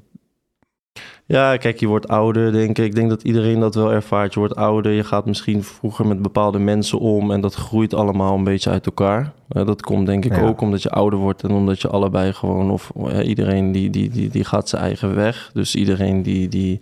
ja, 1.26 1.56
kijk, 1.56 1.80
je 1.80 1.86
wordt 1.86 2.08
ouder, 2.08 2.52
denk 2.52 2.78
ik. 2.78 2.84
Ik 2.84 2.94
denk 2.94 3.08
dat 3.08 3.22
iedereen 3.22 3.60
dat 3.60 3.74
wel 3.74 3.92
ervaart. 3.92 4.32
Je 4.32 4.38
wordt 4.38 4.56
ouder, 4.56 4.92
je 4.92 5.04
gaat 5.04 5.26
misschien 5.26 5.62
vroeger 5.64 6.06
met 6.06 6.22
bepaalde 6.22 6.58
mensen 6.58 6.98
om... 6.98 7.30
en 7.30 7.40
dat 7.40 7.54
groeit 7.54 7.94
allemaal 7.94 8.36
een 8.36 8.44
beetje 8.44 8.70
uit 8.70 8.86
elkaar. 8.86 9.32
Eh, 9.48 9.66
dat 9.66 9.82
komt 9.82 10.06
denk 10.06 10.24
ik 10.24 10.36
Ja. 10.36 10.42
ook 10.42 10.60
omdat 10.60 10.82
je 10.82 10.90
ouder 10.90 11.18
wordt... 11.18 11.42
en 11.42 11.50
omdat 11.50 11.80
je 11.80 11.88
allebei 11.88 12.32
gewoon... 12.32 12.70
of 12.70 12.92
eh, 13.06 13.28
iedereen 13.28 13.72
die, 13.72 13.90
die, 13.90 14.10
die, 14.10 14.28
die 14.28 14.44
gaat 14.44 14.68
zijn 14.68 14.82
eigen 14.82 15.14
weg. 15.14 15.50
Dus 15.52 15.74
iedereen 15.74 16.22
die... 16.22 16.48
die 16.48 16.80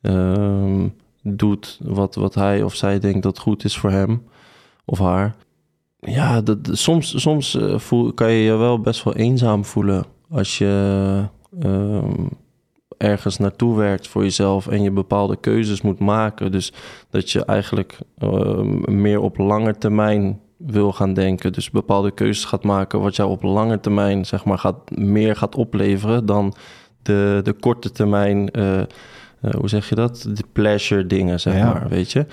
ehm, 0.00 0.88
doet 1.26 1.78
wat, 1.82 2.14
wat 2.14 2.34
hij 2.34 2.62
of 2.62 2.74
zij 2.74 2.98
denkt 2.98 3.22
dat 3.22 3.38
goed 3.38 3.64
is 3.64 3.76
voor 3.76 3.90
hem 3.90 4.22
of 4.84 4.98
haar. 4.98 5.34
Ja, 6.00 6.40
dat, 6.40 6.58
soms, 6.72 7.20
soms 7.20 7.54
eh, 7.54 7.78
voel, 7.78 8.12
kan 8.12 8.30
je 8.30 8.42
je 8.42 8.56
wel 8.56 8.80
best 8.80 9.04
wel 9.04 9.14
eenzaam 9.14 9.64
voelen 9.64 10.04
als 10.30 10.58
je 10.58 11.24
ehm, 11.60 12.24
ergens 12.96 13.38
naartoe 13.38 13.76
werkt 13.76 14.08
voor 14.08 14.22
jezelf 14.22 14.66
en 14.68 14.82
je 14.82 14.90
bepaalde 14.90 15.36
keuzes 15.36 15.82
moet 15.82 15.98
maken. 15.98 16.52
Dus 16.52 16.72
dat 17.10 17.30
je 17.30 17.44
eigenlijk 17.44 17.98
ehm, 18.18 19.00
meer 19.00 19.20
op 19.20 19.38
lange 19.38 19.78
termijn 19.78 20.40
wil 20.56 20.92
gaan 20.92 21.14
denken. 21.14 21.52
Dus 21.52 21.70
bepaalde 21.70 22.10
keuzes 22.10 22.44
gaat 22.44 22.64
maken 22.64 23.00
wat 23.00 23.16
jou 23.16 23.30
op 23.30 23.42
lange 23.42 23.80
termijn 23.80 24.24
zeg 24.26 24.44
maar 24.44 24.58
gaat, 24.58 24.96
meer 24.96 25.36
gaat 25.36 25.54
opleveren 25.54 26.26
dan 26.26 26.54
de, 27.02 27.40
de 27.42 27.52
korte 27.52 27.90
termijn, 27.92 28.50
eh, 28.50 28.80
eh, 28.80 28.86
hoe 29.58 29.68
zeg 29.68 29.88
je 29.88 29.94
dat? 29.94 30.22
De 30.32 30.44
pleasure 30.52 31.06
dingen, 31.06 31.40
zeg 31.40 31.54
Ja. 31.56 31.72
maar, 31.72 31.88
weet 31.88 32.12
je. 32.12 32.26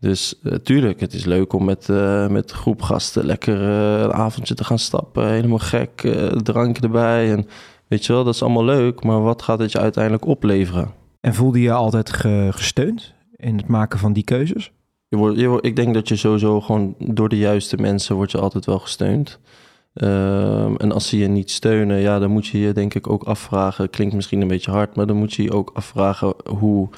Dus 0.00 0.38
eh, 0.42 0.52
tuurlijk, 0.54 1.00
het 1.00 1.14
is 1.14 1.24
leuk 1.24 1.52
om 1.52 1.64
met, 1.64 1.88
eh, 1.88 2.28
met 2.28 2.50
groep 2.50 2.82
gasten 2.82 3.24
lekker 3.26 3.62
eh, 3.62 4.00
een 4.00 4.12
avondje 4.12 4.54
te 4.54 4.64
gaan 4.64 4.78
stappen. 4.78 5.28
Helemaal 5.28 5.58
gek, 5.58 6.02
eh, 6.04 6.26
drankje 6.26 6.82
erbij. 6.82 7.32
En 7.32 7.46
weet 7.88 8.06
je 8.06 8.12
wel, 8.12 8.24
dat 8.24 8.34
is 8.34 8.42
allemaal 8.42 8.64
leuk. 8.64 9.04
Maar 9.04 9.22
wat 9.22 9.42
gaat 9.42 9.58
het 9.58 9.72
je 9.72 9.78
uiteindelijk 9.78 10.26
opleveren? 10.26 10.92
en 11.20 11.34
voelde 11.34 11.58
je 11.58 11.64
je 11.64 11.72
altijd 11.72 12.10
ge- 12.10 12.48
gesteund 12.50 13.14
in 13.36 13.56
het 13.56 13.66
maken 13.66 13.98
van 13.98 14.12
die 14.12 14.24
keuzes? 14.24 14.72
Je 15.08 15.16
wordt, 15.16 15.38
je 15.38 15.46
wordt, 15.46 15.66
ik 15.66 15.76
denk 15.76 15.94
dat 15.94 16.08
je 16.08 16.16
sowieso 16.16 16.60
gewoon 16.60 16.94
door 16.98 17.28
de 17.28 17.38
juiste 17.38 17.76
mensen 17.76 18.16
wordt 18.16 18.30
je 18.32 18.38
altijd 18.38 18.66
wel 18.66 18.78
gesteund. 18.78 19.38
Ehm, 19.94 20.74
en 20.76 20.92
als 20.92 21.08
ze 21.08 21.18
je 21.18 21.28
niet 21.28 21.50
steunen, 21.50 21.98
ja, 22.00 22.18
dan 22.18 22.30
moet 22.30 22.46
je 22.46 22.58
je 22.58 22.72
denk 22.72 22.94
ik 22.94 23.10
ook 23.10 23.22
afvragen. 23.22 23.90
Klinkt 23.90 24.14
misschien 24.14 24.40
een 24.40 24.48
beetje 24.48 24.70
hard, 24.70 24.96
maar 24.96 25.06
dan 25.06 25.16
moet 25.16 25.34
je 25.34 25.42
je 25.42 25.52
ook 25.52 25.70
afvragen 25.74 26.34
hoe 26.50 26.88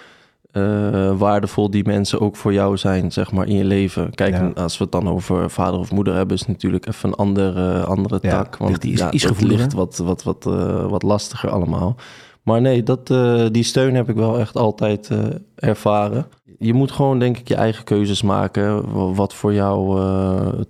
eh, 0.53 1.19
waardevol 1.19 1.71
die 1.71 1.85
mensen 1.87 2.21
ook 2.21 2.37
voor 2.37 2.53
jou 2.53 2.77
zijn, 2.77 3.13
zeg 3.13 3.33
maar, 3.33 3.47
in 3.47 3.57
je 3.57 3.65
leven. 3.65 4.15
Kijk, 4.15 4.35
Ja. 4.35 4.51
als 4.63 4.79
we 4.79 4.83
het 4.85 4.93
dan 4.93 5.09
over 5.09 5.51
vader 5.51 5.81
of 5.81 5.93
moeder 5.93 6.15
hebben, 6.15 6.35
is 6.35 6.41
het 6.41 6.49
natuurlijk 6.49 6.87
even 6.87 7.09
een 7.09 7.15
andere, 7.15 7.85
andere 7.85 8.19
Ja, 8.23 8.31
tak. 8.31 8.57
Want 8.57 8.71
ligt 8.71 8.85
iets- 8.85 9.23
ja, 9.23 9.29
het 9.29 9.43
ligt 9.43 9.73
wat, 9.73 9.97
wat, 9.97 10.23
wat, 10.23 10.47
eh, 10.47 10.87
wat 10.87 11.03
lastiger 11.03 11.51
allemaal. 11.51 11.97
Maar 12.43 12.61
nee, 12.61 12.83
dat, 12.83 13.11
eh, 13.11 13.47
die 13.51 13.63
steun 13.63 13.95
heb 13.95 14.09
ik 14.09 14.15
wel 14.17 14.39
echt 14.39 14.57
altijd 14.57 15.11
ervaren. 15.55 16.27
Je 16.59 16.75
moet 16.75 16.93
gewoon, 16.93 17.19
denk 17.19 17.39
ik, 17.39 17.49
je 17.49 17.55
eigen 17.55 17.85
keuzes 17.85 18.23
maken. 18.23 18.93
wa- 18.93 19.13
Wat 19.13 19.35
voor 19.35 19.55
jou 19.55 20.01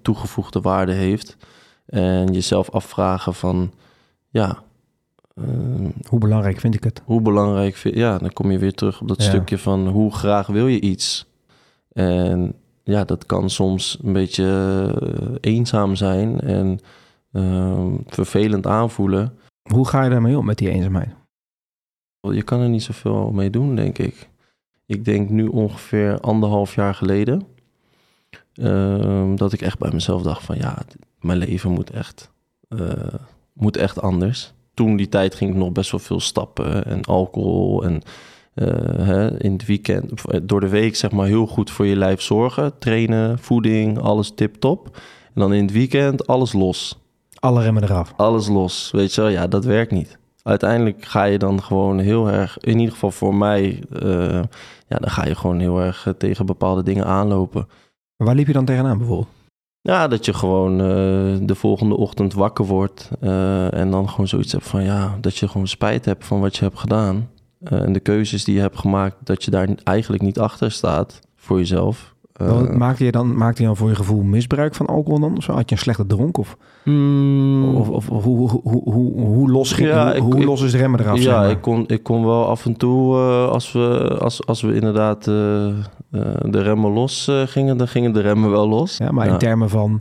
toegevoegde 0.02 0.60
waarde 0.60 0.92
heeft. 0.92 1.36
En 1.86 2.32
jezelf 2.32 2.70
afvragen 2.70 3.34
van, 3.34 3.70
ja, 4.28 4.58
Hoe 6.08 6.18
belangrijk 6.18 6.60
vind 6.60 6.74
ik 6.74 6.84
het? 6.84 7.02
hoe 7.04 7.20
belangrijk 7.20 7.74
vind 7.76 7.94
Ja, 7.94 8.18
dan 8.18 8.32
kom 8.32 8.50
je 8.50 8.58
weer 8.58 8.74
terug 8.74 9.00
op 9.00 9.08
dat 9.08 9.22
Ja. 9.22 9.28
stukje 9.28 9.58
van 9.58 9.88
hoe 9.88 10.12
graag 10.14 10.46
wil 10.46 10.66
je 10.66 10.80
iets. 10.80 11.26
En 11.92 12.54
ja, 12.84 13.04
dat 13.04 13.26
kan 13.26 13.50
soms 13.50 13.98
een 14.02 14.12
beetje 14.12 14.44
eh, 15.00 15.52
eenzaam 15.52 15.94
zijn 15.96 16.40
en 16.40 16.78
eh, 17.32 17.84
vervelend 18.06 18.66
aanvoelen. 18.66 19.38
Hoe 19.72 19.86
ga 19.88 20.02
je 20.04 20.10
daarmee 20.10 20.38
om 20.38 20.44
met 20.44 20.58
die 20.58 20.70
eenzaamheid? 20.70 21.10
Je 22.20 22.42
kan 22.42 22.60
er 22.60 22.68
niet 22.68 22.82
zoveel 22.82 23.30
mee 23.30 23.50
doen, 23.50 23.74
denk 23.74 23.98
ik. 23.98 24.28
Ik 24.86 25.04
denk 25.04 25.30
nu 25.30 25.46
ongeveer 25.46 26.20
anderhalf 26.20 26.74
jaar 26.74 26.94
geleden... 26.94 27.46
ehm, 28.54 29.36
dat 29.36 29.52
ik 29.52 29.60
echt 29.62 29.78
bij 29.78 29.90
mezelf 29.92 30.22
dacht 30.22 30.44
van... 30.44 30.56
ja, 30.56 30.78
mijn 31.20 31.38
leven 31.38 31.70
moet 31.70 31.90
echt, 31.90 32.30
eh, 32.68 33.14
moet 33.52 33.76
echt 33.76 34.00
anders. 34.00 34.52
Toen 34.80 34.96
die 34.96 35.08
tijd 35.08 35.34
ging 35.34 35.50
ik 35.50 35.56
nog 35.56 35.72
best 35.72 35.90
wel 35.90 36.00
veel 36.00 36.20
stappen 36.20 36.84
en 36.84 37.04
alcohol... 37.04 37.84
en 37.84 38.02
eh, 38.54 38.66
hè, 39.06 39.42
in 39.42 39.52
het 39.52 39.66
weekend, 39.66 40.24
eh, 40.24 40.40
door 40.42 40.60
de 40.60 40.68
week 40.68 40.96
zeg 40.96 41.10
maar 41.10 41.26
heel 41.26 41.46
goed 41.46 41.70
voor 41.70 41.86
je 41.86 41.96
lijf 41.96 42.20
zorgen. 42.20 42.78
Trainen, 42.78 43.38
voeding, 43.38 43.98
alles 43.98 44.32
tip-top. 44.34 44.96
En 45.34 45.40
dan 45.40 45.52
in 45.52 45.62
het 45.62 45.72
weekend 45.72 46.26
alles 46.26 46.52
los 46.52 46.98
Alle 47.34 47.62
remmen 47.62 47.82
eraf. 47.82 48.14
alles 48.16 48.48
los. 48.48 48.90
Weet 48.92 49.14
je 49.14 49.20
wel, 49.20 49.30
ja, 49.30 49.46
dat 49.46 49.64
werkt 49.64 49.92
niet. 49.92 50.18
Uiteindelijk 50.42 51.04
ga 51.04 51.24
je 51.24 51.38
dan 51.38 51.62
gewoon 51.62 51.98
heel 51.98 52.28
erg, 52.28 52.58
in 52.60 52.78
ieder 52.78 52.92
geval 52.92 53.10
voor 53.10 53.34
mij, 53.34 53.82
eh, 53.92 54.42
ja, 54.88 54.96
dan 54.98 55.10
ga 55.10 55.24
je 55.24 55.34
gewoon 55.34 55.58
heel 55.60 55.80
erg 55.80 56.14
tegen 56.18 56.46
bepaalde 56.46 56.82
dingen 56.82 57.06
aanlopen. 57.06 57.68
Waar 58.16 58.34
liep 58.34 58.46
je 58.46 58.52
dan 58.52 58.64
tegenaan 58.64 58.98
bijvoorbeeld? 58.98 59.28
Ja, 59.82 60.08
dat 60.08 60.24
je 60.24 60.32
gewoon 60.32 60.72
eh, 60.72 61.46
de 61.46 61.54
volgende 61.54 61.96
ochtend 61.96 62.34
wakker 62.34 62.64
wordt 62.64 63.10
eh, 63.20 63.74
en 63.74 63.90
dan 63.90 64.08
gewoon 64.08 64.28
zoiets 64.28 64.52
hebt 64.52 64.66
van, 64.66 64.82
ja, 64.82 65.18
dat 65.20 65.36
je 65.36 65.48
gewoon 65.48 65.68
spijt 65.68 66.04
hebt 66.04 66.24
van 66.24 66.40
wat 66.40 66.56
je 66.56 66.64
hebt 66.64 66.78
gedaan. 66.78 67.30
Eh, 67.60 67.82
en 67.82 67.92
de 67.92 68.00
keuzes 68.00 68.44
die 68.44 68.54
je 68.54 68.60
hebt 68.60 68.78
gemaakt, 68.78 69.16
dat 69.24 69.44
je 69.44 69.50
daar 69.50 69.68
eigenlijk 69.84 70.22
niet 70.22 70.38
achter 70.38 70.70
staat 70.70 71.20
voor 71.36 71.58
jezelf. 71.58 72.14
Eh, 72.40 72.46
Wel, 72.46 72.76
maakte, 72.76 73.04
je 73.04 73.10
dan, 73.12 73.36
maakte 73.36 73.60
je 73.60 73.66
dan 73.66 73.76
voor 73.76 73.88
je 73.88 73.94
gevoel 73.94 74.22
misbruik 74.22 74.74
van 74.74 74.86
alcohol 74.86 75.20
dan? 75.20 75.36
Of 75.36 75.42
zo? 75.42 75.52
Had 75.52 75.68
je 75.68 75.74
een 75.74 75.80
slechte 75.80 76.06
dronk? 76.06 76.38
Of, 76.38 76.56
mm, 76.84 77.74
of, 77.76 77.88
of, 77.88 78.06
hoe, 78.08 78.48
hoe, 78.50 78.60
hoe, 78.84 79.20
hoe, 79.20 79.50
los, 79.50 79.72
ging, 79.72 79.88
Ja, 79.88 80.18
hoe, 80.18 80.36
ik- 80.38 80.44
los 80.44 80.62
is 80.62 80.72
de 80.72 80.78
remmen 80.78 81.00
eraf? 81.00 81.16
zeg 81.16 81.24
Ja, 81.32 81.38
maar? 81.40 81.50
ik 81.50 81.60
kon, 81.60 81.84
ik 81.88 82.02
kon 82.02 82.24
wel 82.24 82.46
af 82.46 82.66
en 82.66 82.76
toe, 82.76 83.16
eh, 83.16 83.48
als, 83.48 83.72
we, 83.72 84.16
als, 84.20 84.46
als 84.46 84.62
we 84.62 84.74
inderdaad 84.74 85.26
eh, 85.28 85.68
eh, 85.68 85.74
de 86.42 86.62
remmen 86.62 86.90
los 86.92 87.28
eh, 87.28 87.42
gingen, 87.46 87.76
dan 87.76 87.88
gingen 87.88 88.12
de 88.12 88.20
remmen 88.20 88.50
wel 88.50 88.68
los. 88.68 88.96
ja, 88.96 89.10
maar 89.10 89.26
in 89.26 89.38
termen 89.38 89.68
van 89.68 90.00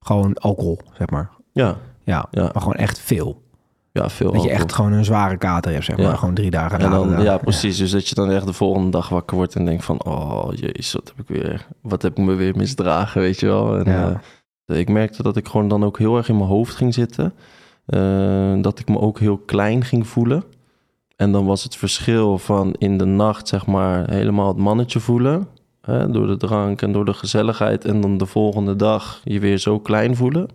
gewoon 0.00 0.34
alcohol, 0.34 0.78
zeg 0.92 1.10
maar. 1.10 1.30
Ja, 1.52 1.76
Ja, 2.04 2.26
Ja. 2.30 2.42
maar 2.42 2.62
gewoon 2.62 2.74
echt 2.74 2.98
veel. 2.98 3.42
Ja 3.92 4.08
veel 4.10 4.32
Dat 4.32 4.42
je 4.42 4.50
echt 4.50 4.72
gewoon 4.72 4.92
een 4.92 5.04
zware 5.04 5.36
kater 5.36 5.72
hebt, 5.72 5.84
zeg 5.84 5.96
maar. 5.96 6.06
Ja. 6.06 6.14
Gewoon 6.16 6.34
drie 6.34 6.50
dagen 6.50 6.78
En 6.78 6.90
na 6.90 6.96
dan, 6.96 7.22
ja, 7.22 7.38
precies. 7.38 7.76
Dus 7.76 7.90
dat 7.90 8.08
je 8.08 8.14
dan 8.14 8.30
echt 8.30 8.46
de 8.46 8.52
volgende 8.52 8.90
dag 8.90 9.08
wakker 9.08 9.36
wordt 9.36 9.54
en 9.54 9.64
denkt 9.64 9.84
van... 9.84 10.04
Oh, 10.04 10.48
jezus, 10.54 10.92
wat 10.92 11.12
heb 11.16 11.28
ik 11.28 11.42
weer... 11.42 11.66
Wat 11.82 12.02
heb 12.02 12.18
ik 12.18 12.24
me 12.24 12.34
weer 12.34 12.56
misdragen, 12.56 13.20
weet 13.20 13.40
je 13.40 13.46
wel? 13.46 13.76
En, 13.78 13.92
Ja. 13.92 14.20
eh, 14.66 14.78
ik 14.78 14.88
merkte 14.88 15.22
dat 15.22 15.36
ik 15.36 15.48
gewoon 15.48 15.68
dan 15.68 15.84
ook 15.84 15.98
heel 15.98 16.16
erg 16.16 16.28
in 16.28 16.36
mijn 16.36 16.48
hoofd 16.48 16.74
ging 16.74 16.94
zitten. 16.94 17.32
Eh, 17.86 18.52
dat 18.60 18.78
ik 18.78 18.88
me 18.88 18.98
ook 19.00 19.18
heel 19.18 19.36
klein 19.38 19.84
ging 19.84 20.06
voelen. 20.06 20.44
En 21.16 21.32
dan 21.32 21.44
was 21.46 21.62
het 21.62 21.76
verschil 21.76 22.38
van 22.38 22.74
in 22.78 22.98
de 22.98 23.04
nacht, 23.04 23.48
zeg 23.48 23.66
maar, 23.66 24.10
helemaal 24.10 24.48
het 24.48 24.56
mannetje 24.56 25.00
voelen. 25.00 25.48
Hè, 25.80 26.10
door 26.10 26.26
de 26.26 26.36
drank 26.36 26.82
en 26.82 26.92
door 26.92 27.04
de 27.04 27.12
gezelligheid. 27.14 27.84
En 27.84 28.00
dan 28.00 28.18
de 28.18 28.26
volgende 28.26 28.76
dag 28.76 29.20
je 29.24 29.40
weer 29.40 29.58
zo 29.58 29.78
klein 29.78 30.16
voelen. 30.16 30.48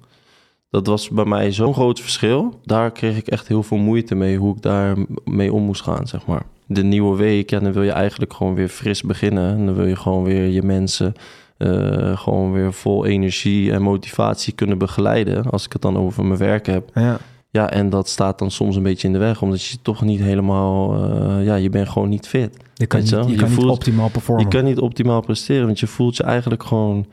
Dat 0.76 0.88
was 0.88 1.10
bij 1.10 1.26
mij 1.26 1.52
zo'n 1.52 1.74
groot 1.74 2.00
verschil. 2.00 2.60
Daar 2.64 2.92
kreeg 2.92 3.18
ik 3.18 3.28
echt 3.28 3.48
heel 3.48 3.64
veel 3.64 3.78
moeite 3.78 4.16
mee 4.16 4.38
hoe 4.38 4.56
ik 4.56 4.62
daar 4.62 4.96
mee 5.26 5.54
om 5.54 5.64
moest 5.64 5.82
gaan, 5.82 6.08
zeg 6.08 6.26
maar. 6.26 6.42
De 6.66 6.84
nieuwe 6.84 7.18
week, 7.18 7.50
ja, 7.50 7.60
dan 7.60 7.72
wil 7.74 7.84
je 7.84 7.92
eigenlijk 7.92 8.34
gewoon 8.34 8.56
weer 8.56 8.68
fris 8.68 9.02
beginnen. 9.02 9.58
En 9.58 9.66
dan 9.66 9.76
wil 9.76 9.86
je 9.86 9.96
gewoon 9.96 10.24
weer 10.24 10.48
je 10.48 10.64
mensen 10.64 11.14
eh, 11.58 12.18
gewoon 12.18 12.52
weer 12.52 12.74
vol 12.74 13.06
energie 13.06 13.72
en 13.72 13.82
motivatie 13.82 14.54
kunnen 14.54 14.78
begeleiden. 14.78 15.50
Als 15.50 15.66
ik 15.66 15.74
het 15.74 15.82
dan 15.82 15.98
over 15.98 16.26
mijn 16.26 16.40
werk 16.40 16.66
heb. 16.66 16.90
Ja. 16.94 17.18
Ja, 17.50 17.70
en 17.70 17.90
dat 17.90 18.10
staat 18.10 18.40
dan 18.40 18.52
soms 18.52 18.76
een 18.76 18.84
beetje 18.84 19.08
in 19.08 19.14
de 19.14 19.20
weg, 19.20 19.42
omdat 19.42 19.64
je 19.64 19.78
toch 19.82 20.02
niet 20.02 20.20
helemaal, 20.20 20.94
eh, 21.04 21.46
ja, 21.46 21.56
je 21.56 21.70
bent 21.70 21.90
gewoon 21.90 22.10
niet 22.10 22.28
fit. 22.28 22.58
Je 22.74 22.86
kan, 22.86 23.00
niet, 23.00 23.10
wel, 23.10 23.26
je 23.26 23.32
je 23.32 23.38
kan 23.38 23.48
niet 23.50 23.58
voelt- 23.58 23.72
optimaal 23.72 24.10
performen. 24.10 24.44
Je 24.44 24.50
kan 24.50 24.64
niet 24.64 24.80
optimaal 24.80 25.22
presteren, 25.22 25.66
want 25.66 25.80
je 25.80 25.88
voelt 25.88 26.18
je 26.18 26.24
eigenlijk 26.24 26.64
gewoon 26.64 27.06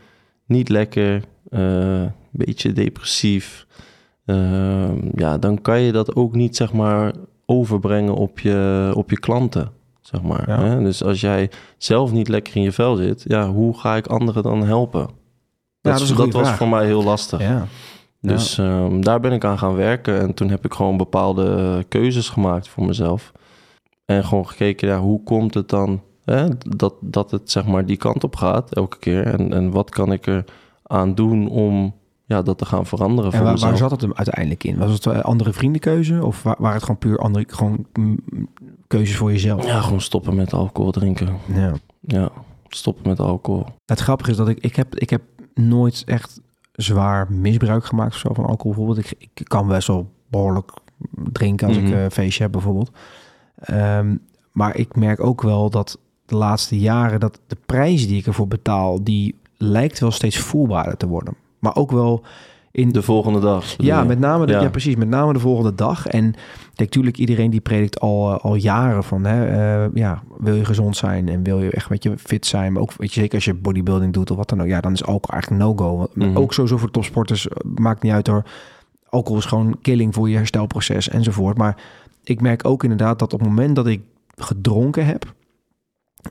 niet 0.46 0.68
lekker, 0.68 1.22
eh, 1.50 2.02
beetje 2.32 2.72
depressief. 2.72 3.66
Ehm, 4.24 4.98
ja, 5.14 5.38
dan 5.38 5.60
kan 5.60 5.80
je 5.80 5.92
dat 5.92 6.14
ook 6.14 6.34
niet, 6.34 6.56
zeg 6.56 6.72
maar, 6.72 7.12
overbrengen 7.46 8.14
op 8.14 8.38
je, 8.38 8.90
op 8.94 9.10
je 9.10 9.18
klanten, 9.18 9.70
zeg 10.00 10.22
maar. 10.22 10.48
Ja. 10.48 10.62
Hè? 10.62 10.82
Dus 10.82 11.04
als 11.04 11.20
jij 11.20 11.50
zelf 11.78 12.12
niet 12.12 12.28
lekker 12.28 12.56
in 12.56 12.62
je 12.62 12.72
vel 12.72 12.96
zit, 12.96 13.24
ja, 13.28 13.50
hoe 13.50 13.78
ga 13.78 13.96
ik 13.96 14.06
anderen 14.06 14.42
dan 14.42 14.64
helpen? 14.64 15.00
Dat, 15.80 15.92
dat 15.92 16.00
is 16.00 16.10
een 16.10 16.16
dat 16.16 16.32
was 16.32 16.42
vraag. 16.42 16.56
voor 16.56 16.68
mij 16.68 16.86
heel 16.86 17.02
lastig. 17.02 17.40
Ja. 17.40 17.66
Dus 18.20 18.58
ehm, 18.58 19.00
daar 19.00 19.20
ben 19.20 19.32
ik 19.32 19.44
aan 19.44 19.58
gaan 19.58 19.74
werken. 19.74 20.20
En 20.20 20.34
toen 20.34 20.48
heb 20.50 20.64
ik 20.64 20.74
gewoon 20.74 20.96
bepaalde 20.96 21.84
keuzes 21.88 22.28
gemaakt 22.28 22.68
voor 22.68 22.84
mezelf. 22.84 23.32
En 24.04 24.24
gewoon 24.24 24.48
gekeken, 24.48 24.88
ja, 24.88 24.98
hoe 24.98 25.22
komt 25.22 25.54
het 25.54 25.68
dan 25.68 26.02
hè, 26.24 26.48
dat, 26.58 26.94
dat 27.00 27.30
het 27.30 27.50
zeg 27.50 27.66
maar 27.66 27.86
die 27.86 27.96
kant 27.96 28.24
op 28.24 28.36
gaat 28.36 28.74
elke 28.74 28.98
keer? 28.98 29.26
En, 29.26 29.52
en 29.52 29.70
wat 29.70 29.90
kan 29.90 30.12
ik 30.12 30.26
er 30.26 30.44
aan 30.82 31.14
doen 31.14 31.48
om 31.48 31.94
ja, 32.24 32.42
dat 32.42 32.58
te 32.58 32.64
gaan 32.64 32.86
veranderen 32.86 33.32
En 33.32 33.36
voor 33.38 33.46
waar, 33.46 33.58
waar 33.58 33.76
zat 33.76 33.90
het 33.90 34.00
hem 34.00 34.12
uiteindelijk 34.14 34.64
in? 34.64 34.76
Was 34.78 34.92
het 34.92 35.04
een 35.04 35.22
andere 35.22 35.52
vriendenkeuze? 35.52 36.24
Of 36.24 36.42
wa- 36.42 36.56
waren 36.58 36.74
het 36.74 36.82
gewoon 36.84 36.98
puur 36.98 37.18
andere 37.18 37.44
gewoon, 37.48 37.86
keuzes 38.86 39.16
voor 39.16 39.30
jezelf? 39.32 39.66
Ja, 39.66 39.80
gewoon 39.80 40.00
stoppen 40.00 40.34
met 40.34 40.52
alcohol 40.52 40.90
drinken. 40.92 41.36
Ja. 41.54 41.72
Ja, 42.00 42.30
stoppen 42.68 43.08
met 43.08 43.20
alcohol. 43.20 43.64
Het 43.86 44.00
grappige 44.00 44.30
is 44.30 44.36
dat 44.36 44.48
ik, 44.48 44.58
ik, 44.60 44.76
heb, 44.76 44.94
ik 44.98 45.10
heb 45.10 45.22
nooit 45.54 46.02
echt 46.06 46.40
zwaar 46.72 47.32
misbruik 47.32 47.84
gemaakt 47.84 48.14
zo 48.14 48.32
van 48.34 48.44
alcohol 48.46 48.72
bijvoorbeeld. 48.74 48.98
Ik, 49.12 49.28
ik 49.34 49.44
kan 49.48 49.68
best 49.68 49.86
wel 49.88 50.10
behoorlijk 50.28 50.70
drinken 51.32 51.66
als 51.68 51.76
ik 51.76 51.82
Mhm. 51.82 51.92
een 51.92 52.10
feestje 52.10 52.42
heb 52.42 52.52
bijvoorbeeld. 52.52 52.90
Ehm, 53.56 54.16
maar 54.52 54.76
ik 54.76 54.96
merk 54.96 55.20
ook 55.24 55.42
wel 55.42 55.70
dat 55.70 55.98
de 56.26 56.36
laatste 56.36 56.78
jaren 56.78 57.20
dat 57.20 57.40
de 57.46 57.56
prijs 57.66 58.06
die 58.08 58.18
ik 58.18 58.26
ervoor 58.26 58.48
betaal, 58.48 59.04
die 59.04 59.34
lijkt 59.56 59.98
wel 59.98 60.10
steeds 60.10 60.38
voelbaarder 60.38 60.96
te 60.96 61.06
worden. 61.06 61.34
Maar 61.62 61.76
ook 61.76 61.90
wel 61.90 62.24
in 62.72 62.88
De 62.88 63.02
volgende 63.02 63.40
dag. 63.40 63.74
Ja, 63.78 64.04
met 64.04 64.18
name 64.18 64.46
de, 64.46 64.52
ja. 64.52 64.60
Ja. 64.60 64.68
precies. 64.68 64.96
Met 64.96 65.08
name 65.08 65.32
de 65.32 65.38
volgende 65.38 65.74
dag. 65.74 66.06
En 66.06 66.34
kijk, 66.74 66.90
tuurlijk, 66.90 67.18
iedereen 67.18 67.50
die 67.50 67.60
predikt 67.60 68.00
al, 68.00 68.32
eh, 68.32 68.44
al 68.44 68.54
jaren 68.54 69.04
van, 69.04 69.24
hè, 69.24 69.46
eh, 69.46 69.90
ja, 69.94 70.22
wil 70.38 70.54
je 70.54 70.64
gezond 70.64 70.96
zijn 70.96 71.28
en 71.28 71.42
wil 71.42 71.60
je 71.60 71.70
echt 71.70 71.88
weet 71.88 72.02
je, 72.02 72.18
fit 72.18 72.46
zijn. 72.46 72.72
Maar 72.72 72.82
ook, 72.82 72.92
weet 72.92 73.14
je, 73.14 73.20
zeker 73.20 73.34
als 73.34 73.44
je 73.44 73.54
bodybuilding 73.54 74.12
doet 74.12 74.30
of 74.30 74.36
wat 74.36 74.48
dan 74.48 74.60
ook, 74.60 74.66
ja, 74.66 74.80
dan 74.80 74.92
is 74.92 75.04
alcohol 75.04 75.40
eigenlijk 75.40 75.62
no-go. 75.62 76.08
Mhm. 76.14 76.36
Ook 76.36 76.52
sowieso 76.52 76.76
voor 76.76 76.90
topsporters, 76.90 77.48
eh, 77.48 77.56
maakt 77.74 78.02
niet 78.02 78.12
uit 78.12 78.26
hoor. 78.26 78.44
Alcohol 79.08 79.38
is 79.38 79.44
gewoon 79.44 79.78
killing 79.82 80.14
voor 80.14 80.30
je 80.30 80.36
herstelproces 80.36 81.08
enzovoort. 81.08 81.56
Maar 81.56 81.76
ik 82.24 82.40
merk 82.40 82.64
ook 82.64 82.82
inderdaad 82.82 83.18
dat 83.18 83.32
op 83.32 83.40
het 83.40 83.48
moment 83.48 83.76
dat 83.76 83.86
ik 83.86 84.02
gedronken 84.36 85.06
heb, 85.06 85.34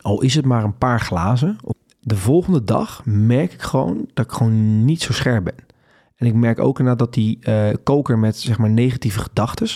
al 0.01 0.21
is 0.21 0.35
het 0.35 0.45
maar 0.45 0.63
een 0.63 0.77
paar 0.77 0.99
glazen, 0.99 1.57
de 2.03 2.15
volgende 2.15 2.63
dag 2.63 3.01
merk 3.05 3.53
ik 3.53 3.61
gewoon 3.61 4.05
dat 4.13 4.25
ik 4.25 4.31
gewoon 4.31 4.85
niet 4.85 5.01
zo 5.01 5.13
scherp 5.13 5.43
ben. 5.43 5.55
En 6.15 6.27
ik 6.27 6.33
merk 6.33 6.59
ook 6.59 6.79
inderdaad 6.79 7.05
dat 7.05 7.13
die 7.13 7.37
eh, 7.41 7.67
koker 7.83 8.19
met 8.19 8.37
zeg 8.37 8.57
maar 8.57 8.69
negatieve 8.69 9.19
gedachten, 9.19 9.67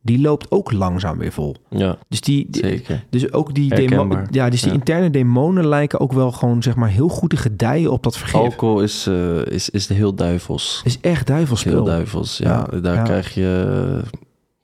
die 0.00 0.20
loopt 0.20 0.50
ook 0.50 0.72
langzaam 0.72 1.18
weer 1.18 1.32
vol. 1.32 1.56
Ja, 1.70 1.98
Dus 2.08 2.20
die, 2.20 2.46
die- 2.50 2.62
zeker. 2.64 3.04
dus 3.10 3.32
ook 3.32 3.54
die, 3.54 3.74
demo, 3.74 4.22
ja, 4.30 4.48
dus 4.50 4.60
die 4.60 4.70
Ja. 4.70 4.76
interne 4.78 5.10
demonen 5.10 5.66
lijken 5.66 6.00
ook 6.00 6.12
wel 6.12 6.32
gewoon 6.32 6.62
zeg 6.62 6.76
maar 6.76 6.88
heel 6.88 7.08
goed 7.08 7.30
te 7.30 7.36
gedijen 7.36 7.90
op 7.92 8.02
dat 8.02 8.18
vergif. 8.18 8.40
Alcohol 8.40 8.80
is, 8.82 9.06
eh, 9.06 9.46
is, 9.46 9.70
is 9.70 9.88
heel 9.88 10.14
duivels. 10.14 10.80
is 10.84 11.00
echt 11.00 11.26
duivelspul. 11.26 11.72
Heel 11.72 11.84
duivels, 11.84 12.36
ja. 12.38 12.66
Ja, 12.72 12.80
daar 12.80 12.94
ja. 12.94 13.02
krijg 13.02 13.34
je... 13.34 14.02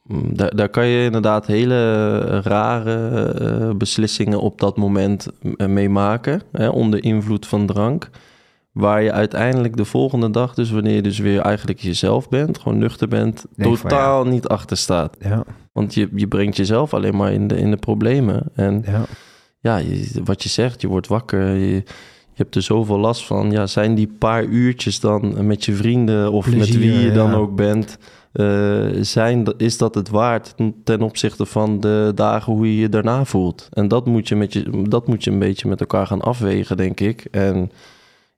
mm, 0.09 0.37
Daar, 0.37 0.57
daar 0.57 0.69
kan 0.69 0.87
je 0.87 1.05
inderdaad 1.05 1.47
hele 1.47 2.41
rare 2.41 3.25
eh, 3.33 3.71
beslissingen 3.77 4.41
op 4.41 4.61
dat 4.61 4.77
moment 4.77 5.27
eh, 5.57 5.67
mee 5.67 5.89
maken. 5.89 6.43
Hè, 6.53 6.69
onder 6.69 7.05
invloed 7.05 7.47
van 7.47 7.67
drank. 7.67 8.11
Waar 8.73 9.03
je 9.03 9.13
uiteindelijk 9.13 9.77
de 9.77 9.85
volgende 9.85 10.31
dag, 10.31 10.55
dus 10.55 10.71
wanneer 10.71 10.95
je 10.95 11.03
dus 11.03 11.19
weer 11.19 11.41
eigenlijk 11.41 11.79
jezelf 11.79 12.29
bent, 12.29 12.59
gewoon 12.59 12.79
nuchter 12.79 13.09
bent, 13.09 13.45
Denk 13.57 13.77
totaal 13.77 14.25
niet 14.25 14.49
achter 14.49 14.77
staat. 14.77 15.17
Ja, 15.21 15.45
Want 15.73 15.95
je, 15.95 16.09
je 16.15 16.27
brengt 16.27 16.57
jezelf 16.57 16.95
alleen 16.95 17.17
maar 17.17 17.33
in 17.33 17.49
de, 17.49 17.57
in 17.57 17.71
de 17.71 17.77
problemen. 17.77 18.43
En 18.55 18.83
ja. 18.87 19.03
ja, 19.61 19.77
je- 19.77 20.21
wat 20.25 20.43
je 20.43 20.49
zegt, 20.49 20.81
je 20.81 20.89
wordt 20.89 21.07
wakker. 21.07 21.49
Je, 21.55 21.69
je 21.69 22.45
hebt 22.45 22.55
er 22.55 22.63
zoveel 22.63 22.99
last 22.99 23.27
van. 23.27 23.51
Ja, 23.51 23.67
zijn 23.67 23.95
die 23.95 24.13
paar 24.19 24.45
uurtjes 24.45 25.01
dan 25.01 25.47
met 25.47 25.65
je 25.65 25.75
vrienden 25.75 26.33
of 26.33 26.47
met 26.57 26.77
wie 26.79 26.93
je 26.93 27.13
dan 27.13 27.35
ook 27.35 27.55
bent, 27.57 27.99
eh, 28.01 28.07
zijn, 29.01 29.45
is 29.57 29.79
dat 29.79 29.95
het 29.95 30.09
waard 30.09 30.55
ten 30.85 31.03
opzichte 31.03 31.47
van 31.47 31.81
de 31.81 32.13
dagen 32.15 32.53
hoe 32.53 32.67
je 32.75 32.81
je 32.81 32.89
daarna 32.89 33.25
voelt? 33.25 33.69
En 33.73 33.89
dat 33.89 34.07
moet 34.07 34.29
je, 34.29 34.37
met 34.37 34.53
je, 34.53 34.83
dat 34.89 35.07
moet 35.07 35.25
je 35.25 35.31
een 35.31 35.39
beetje 35.39 35.69
met 35.69 35.81
elkaar 35.81 36.07
gaan 36.07 36.21
afwegen, 36.21 36.77
denk 36.77 37.01
ik. 37.01 37.25
En 37.31 37.71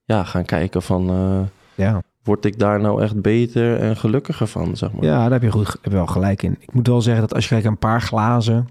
ja, 0.04 0.24
gaan 0.24 0.44
kijken 0.44 0.82
van, 0.82 1.08
eh, 1.10 1.40
Ja. 1.86 2.02
word 2.22 2.44
ik 2.44 2.58
daar 2.58 2.80
nou 2.80 3.02
echt 3.02 3.20
beter 3.20 3.76
en 3.78 3.96
gelukkiger 3.96 4.46
van, 4.46 4.76
zeg 4.76 4.92
maar. 4.92 5.04
Ja, 5.04 5.22
daar 5.22 5.30
heb 5.32 5.42
je, 5.42 5.50
goed, 5.50 5.66
heb 5.66 5.78
je 5.82 5.90
wel 5.90 6.06
gelijk 6.06 6.42
in. 6.42 6.56
Ik 6.60 6.72
moet 6.72 6.86
wel 6.86 7.02
zeggen 7.02 7.22
dat 7.22 7.34
als 7.34 7.44
je 7.44 7.50
kijkt 7.50 7.66
een 7.66 7.78
paar 7.78 8.02
glazen, 8.02 8.68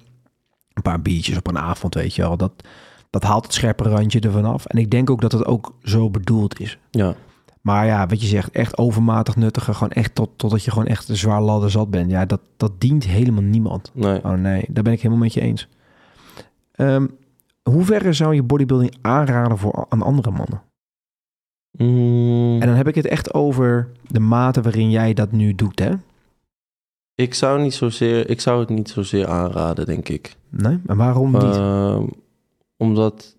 een 0.73 0.81
paar 0.81 1.01
biertjes 1.01 1.37
op 1.37 1.47
een 1.47 1.57
avond, 1.59 1.93
weet 1.93 2.15
je 2.15 2.21
wel, 2.21 2.37
dat, 2.37 2.51
dat 3.09 3.23
haalt 3.23 3.43
het 3.43 3.53
scherpe 3.53 3.83
randje 3.83 4.19
ervan 4.19 4.45
af. 4.45 4.65
En 4.65 4.77
ik 4.77 4.91
denk 4.91 5.09
ook 5.09 5.21
dat 5.21 5.31
het 5.31 5.45
ook 5.45 5.73
zo 5.83 6.09
bedoeld 6.09 6.59
is. 6.59 6.77
Ja, 6.91 7.13
Maar 7.61 7.85
ja, 7.85 8.07
wat 8.07 8.21
je 8.21 8.27
zegt, 8.27 8.51
echt 8.51 8.77
overmatig 8.77 9.35
nuttigen, 9.35 9.75
gewoon 9.75 9.91
echt 9.91 10.15
tot, 10.15 10.29
totdat 10.35 10.63
je 10.63 10.71
gewoon 10.71 10.87
echt 10.87 11.09
een 11.09 11.17
zwaar 11.17 11.41
ladder 11.41 11.71
zat 11.71 11.89
bent. 11.89 12.11
Ja, 12.11 12.25
dat, 12.25 12.41
dat 12.57 12.71
dient 12.81 13.03
helemaal 13.03 13.43
niemand. 13.43 13.91
nee. 13.93 14.23
Oh 14.23 14.31
nee, 14.31 14.65
daar 14.69 14.83
ben 14.83 14.93
ik 14.93 15.01
helemaal 15.01 15.23
met 15.23 15.33
je 15.33 15.41
eens. 15.41 15.67
Ehm 16.71 17.05
hoe 17.69 17.83
verre 17.83 18.13
zou 18.13 18.35
je 18.35 18.43
bodybuilding 18.43 18.95
aanraden 19.01 19.57
voor 19.57 19.85
aan 19.89 20.01
andere 20.01 20.31
mannen? 20.31 20.61
Mm. 21.71 22.61
En 22.61 22.67
dan 22.67 22.75
heb 22.75 22.87
ik 22.87 22.95
het 22.95 23.07
echt 23.07 23.33
over 23.33 23.91
de 24.07 24.19
mate 24.19 24.61
waarin 24.61 24.89
jij 24.89 25.13
dat 25.13 25.31
nu 25.31 25.55
doet, 25.55 25.79
hè? 25.79 25.91
Ik 27.15 27.33
zou, 27.33 27.61
niet 27.61 27.73
zozeer, 27.73 28.29
ik 28.29 28.41
zou 28.41 28.59
het 28.59 28.69
niet 28.69 28.89
zozeer 28.89 29.27
aanraden, 29.27 29.85
denk 29.85 30.09
ik. 30.09 30.35
Nee? 30.49 30.79
En 30.85 30.97
waarom 30.97 31.31
niet? 31.31 31.43
Ehm, 31.43 32.07
omdat, 32.77 33.37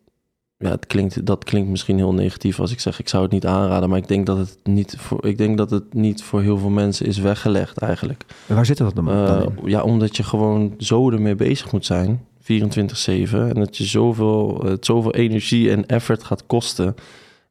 ja, 0.62 0.70
het 0.70 0.86
klinkt, 0.86 1.26
dat 1.26 1.44
klinkt 1.44 1.70
misschien 1.70 1.96
heel 1.96 2.14
negatief 2.14 2.60
als 2.60 2.72
ik 2.72 2.80
zeg 2.80 2.98
ik 2.98 3.08
zou 3.08 3.22
het 3.22 3.32
niet 3.32 3.46
aanraden, 3.46 3.88
maar 3.88 3.98
ik 3.98 4.08
denk 4.08 4.26
dat 4.26 4.38
het 4.38 4.58
niet 4.62 4.94
voor, 4.98 5.26
ik 5.26 5.38
denk 5.38 5.56
dat 5.56 5.70
het 5.70 5.94
niet 5.94 6.22
voor 6.22 6.40
heel 6.40 6.58
veel 6.58 6.70
mensen 6.70 7.06
is 7.06 7.18
weggelegd 7.18 7.78
eigenlijk. 7.78 8.24
En 8.46 8.54
waar 8.54 8.66
zit 8.66 8.76
dat 8.76 8.94
dan, 8.94 9.10
in? 9.10 9.52
ja, 9.64 9.82
omdat 9.82 10.16
je 10.16 10.22
gewoon 10.22 10.74
zo 10.78 11.10
ermee 11.10 11.34
bezig 11.34 11.72
moet 11.72 11.86
zijn, 11.86 12.26
24/7, 12.40 13.48
en 13.48 13.54
dat 13.54 13.76
je 13.76 13.84
zoveel, 13.84 14.60
het 14.64 14.84
zoveel 14.84 15.14
energie 15.14 15.70
en 15.70 15.86
effort 15.86 16.22
gaat 16.24 16.46
kosten, 16.46 16.94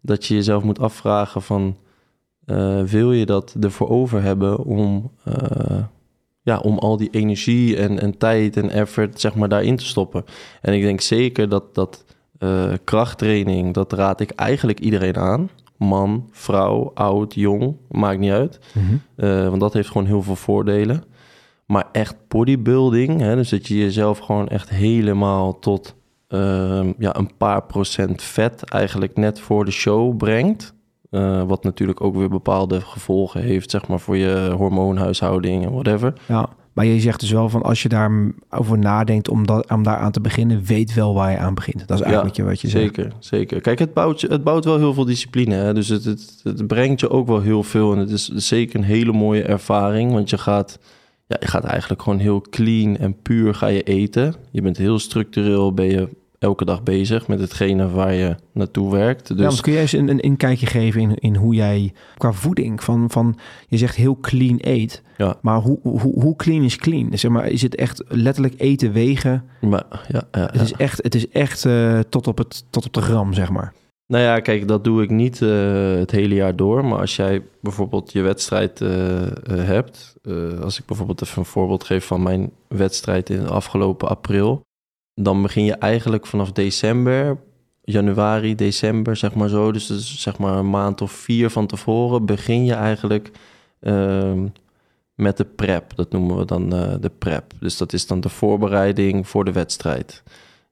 dat 0.01 0.25
je 0.25 0.33
jezelf 0.35 0.63
moet 0.63 0.79
afvragen 0.79 1.41
van, 1.41 1.77
eh, 2.45 2.83
wil 2.83 3.11
je 3.11 3.25
dat 3.25 3.55
ervoor 3.59 3.89
over 3.89 4.21
hebben 4.21 4.63
om, 4.63 5.11
eh, 5.23 5.83
ja, 6.41 6.59
om 6.59 6.77
al 6.77 6.97
die 6.97 7.09
energie 7.09 7.77
en, 7.77 7.99
en 7.99 8.17
tijd 8.17 8.57
en 8.57 8.69
effort 8.69 9.19
zeg 9.19 9.35
maar 9.35 9.49
daarin 9.49 9.75
te 9.75 9.85
stoppen. 9.85 10.25
En 10.61 10.73
ik 10.73 10.81
denk 10.81 11.01
zeker 11.01 11.49
dat 11.49 11.75
dat 11.75 12.05
eh, 12.39 12.73
krachttraining, 12.83 13.73
dat 13.73 13.93
raad 13.93 14.19
ik 14.19 14.31
eigenlijk 14.31 14.79
iedereen 14.79 15.17
aan. 15.17 15.49
Man, 15.77 16.29
vrouw, 16.31 16.91
oud, 16.93 17.33
jong, 17.33 17.75
maakt 17.89 18.19
niet 18.19 18.31
uit. 18.31 18.59
Mhm. 18.73 18.95
Eh, 19.15 19.47
want 19.47 19.59
dat 19.59 19.73
heeft 19.73 19.87
gewoon 19.87 20.07
heel 20.07 20.21
veel 20.21 20.35
voordelen. 20.35 21.03
Maar 21.65 21.87
echt 21.91 22.15
bodybuilding, 22.27 23.19
hè, 23.19 23.35
dus 23.35 23.49
dat 23.49 23.67
je 23.67 23.77
jezelf 23.77 24.19
gewoon 24.19 24.47
echt 24.47 24.69
helemaal 24.69 25.59
tot 25.59 25.97
ehm, 26.27 26.93
ja, 26.97 27.15
een 27.15 27.37
paar 27.37 27.63
procent 27.63 28.21
vet 28.21 28.63
eigenlijk 28.63 29.15
net 29.15 29.39
voor 29.39 29.65
de 29.65 29.71
show 29.71 30.17
brengt. 30.17 30.73
Eh, 31.09 31.43
wat 31.43 31.63
natuurlijk 31.63 32.01
ook 32.01 32.15
weer 32.15 32.29
bepaalde 32.29 32.81
gevolgen 32.81 33.41
heeft, 33.41 33.71
zeg 33.71 33.87
maar, 33.87 33.99
voor 33.99 34.17
je 34.17 34.53
hormoonhuishouding 34.57 35.65
en 35.65 35.71
whatever. 35.71 36.13
Ja, 36.27 36.49
maar 36.73 36.85
je 36.85 36.99
zegt 36.99 37.19
dus 37.19 37.31
wel 37.31 37.49
van 37.49 37.61
als 37.63 37.81
je 37.81 37.89
daar 37.89 38.11
over 38.49 38.77
nadenkt 38.77 39.29
om, 39.29 39.45
dat, 39.45 39.71
om 39.71 39.83
daar 39.83 39.97
aan 39.97 40.11
te 40.11 40.21
beginnen, 40.21 40.63
weet 40.63 40.93
wel 40.93 41.13
waar 41.13 41.31
je 41.31 41.37
aan 41.37 41.53
begint. 41.53 41.87
Dat 41.87 41.99
is 41.99 42.03
eigenlijk 42.05 42.35
Ja, 42.35 42.43
wat 42.43 42.61
je 42.61 42.67
zegt. 42.67 42.83
Zeker, 42.83 43.11
zeker. 43.19 43.61
Kijk, 43.61 43.79
het 43.79 43.93
bouwt, 43.93 44.21
het 44.21 44.43
bouwt 44.43 44.65
wel 44.65 44.77
heel 44.77 44.93
veel 44.93 45.05
discipline. 45.05 45.55
Hè? 45.55 45.73
Dus 45.73 45.87
het, 45.87 46.03
het, 46.03 46.39
het 46.43 46.67
brengt 46.67 46.99
je 46.99 47.09
ook 47.09 47.27
wel 47.27 47.41
heel 47.41 47.63
veel. 47.63 47.93
En 47.93 47.99
het 47.99 48.09
is 48.09 48.27
zeker 48.27 48.79
een 48.79 48.85
hele 48.85 49.11
mooie 49.11 49.43
ervaring. 49.43 50.11
Want 50.11 50.29
je 50.29 50.37
gaat, 50.37 50.79
ja, 51.27 51.37
je 51.39 51.47
gaat 51.47 51.63
eigenlijk 51.63 52.01
gewoon 52.01 52.19
heel 52.19 52.41
clean 52.41 52.97
en 52.97 53.21
puur 53.21 53.53
ga 53.53 53.67
je 53.67 53.83
eten. 53.83 54.35
Je 54.51 54.61
bent 54.61 54.77
heel 54.77 54.99
structureel, 54.99 55.73
ben 55.73 55.85
je 55.85 56.09
elke 56.39 56.65
dag 56.65 56.83
bezig 56.83 57.27
met 57.27 57.39
hetgene 57.39 57.89
waar 57.89 58.13
je 58.13 58.35
naartoe 58.53 58.91
werkt. 58.91 59.27
Dus 59.27 59.37
Ja, 59.37 59.43
want 59.43 59.61
kun 59.61 59.71
jij 59.71 59.81
eens 59.81 59.91
een, 59.91 60.09
een 60.09 60.19
inkijkje 60.19 60.65
geven 60.65 61.01
in, 61.01 61.15
in 61.15 61.35
hoe 61.35 61.55
jij 61.55 61.93
qua 62.17 62.31
voeding 62.31 62.83
van, 62.83 63.09
van 63.09 63.37
je 63.67 63.77
zegt 63.77 63.95
heel 63.95 64.17
clean 64.19 64.57
eet, 64.61 65.03
ja, 65.17 65.37
maar 65.41 65.59
hoe, 65.59 65.79
hoe, 65.81 65.99
hoe 65.99 66.35
clean 66.35 66.63
is 66.63 66.75
clean? 66.75 67.17
Zeg 67.17 67.31
maar, 67.31 67.47
is 67.47 67.61
het 67.61 67.75
echt 67.75 68.03
letterlijk 68.07 68.53
eten, 68.57 68.91
wegen? 68.91 69.43
maar, 69.61 70.05
ja, 70.07 70.23
ja, 70.31 70.49
Het 70.51 70.61
is 70.61 70.73
echt, 70.73 71.03
het 71.03 71.15
is 71.15 71.29
echt 71.29 71.65
eh, 71.65 71.99
tot, 72.09 72.27
op 72.27 72.37
het, 72.37 72.65
tot 72.69 72.85
op 72.85 72.93
de 72.93 73.01
gram, 73.01 73.33
zeg 73.33 73.49
maar. 73.49 73.73
Nou 74.07 74.23
ja, 74.23 74.39
kijk, 74.39 74.67
dat 74.67 74.83
doe 74.83 75.03
ik 75.03 75.09
niet 75.09 75.41
eh, 75.41 75.93
het 75.93 76.11
hele 76.11 76.35
jaar 76.35 76.55
door. 76.55 76.85
Maar 76.85 76.99
als 76.99 77.15
jij 77.15 77.43
bijvoorbeeld 77.61 78.11
je 78.11 78.21
wedstrijd 78.21 78.81
eh, 78.81 78.89
hebt. 79.47 80.15
als 80.61 80.79
ik 80.79 80.85
bijvoorbeeld 80.85 81.21
even 81.21 81.37
een 81.37 81.45
voorbeeld 81.45 81.83
geef 81.83 82.05
van 82.05 82.23
mijn 82.23 82.51
wedstrijd 82.67 83.29
in 83.29 83.47
afgelopen 83.47 84.09
april. 84.09 84.61
Dan 85.21 85.41
begin 85.41 85.65
je 85.65 85.73
eigenlijk 85.73 86.25
vanaf 86.25 86.51
december, 86.51 87.37
januari, 87.83 88.55
december, 88.55 89.15
zeg 89.15 89.33
maar 89.35 89.49
zo. 89.49 89.71
Dus, 89.71 89.87
dus 89.87 90.21
zeg 90.21 90.37
maar 90.37 90.57
een 90.57 90.69
maand 90.69 91.01
of 91.01 91.11
vier 91.11 91.49
van 91.49 91.67
tevoren 91.67 92.25
begin 92.25 92.65
je 92.65 92.73
eigenlijk 92.73 93.31
ehm, 93.79 94.47
met 95.15 95.37
de 95.37 95.45
prep. 95.45 95.95
Dat 95.95 96.11
noemen 96.11 96.37
we 96.37 96.45
dan 96.45 96.73
eh, 96.73 96.93
de 96.99 97.11
prep. 97.17 97.53
Dus 97.59 97.77
dat 97.77 97.93
is 97.93 98.07
dan 98.07 98.19
de 98.19 98.29
voorbereiding 98.29 99.27
voor 99.27 99.45
de 99.45 99.51
wedstrijd. 99.51 100.23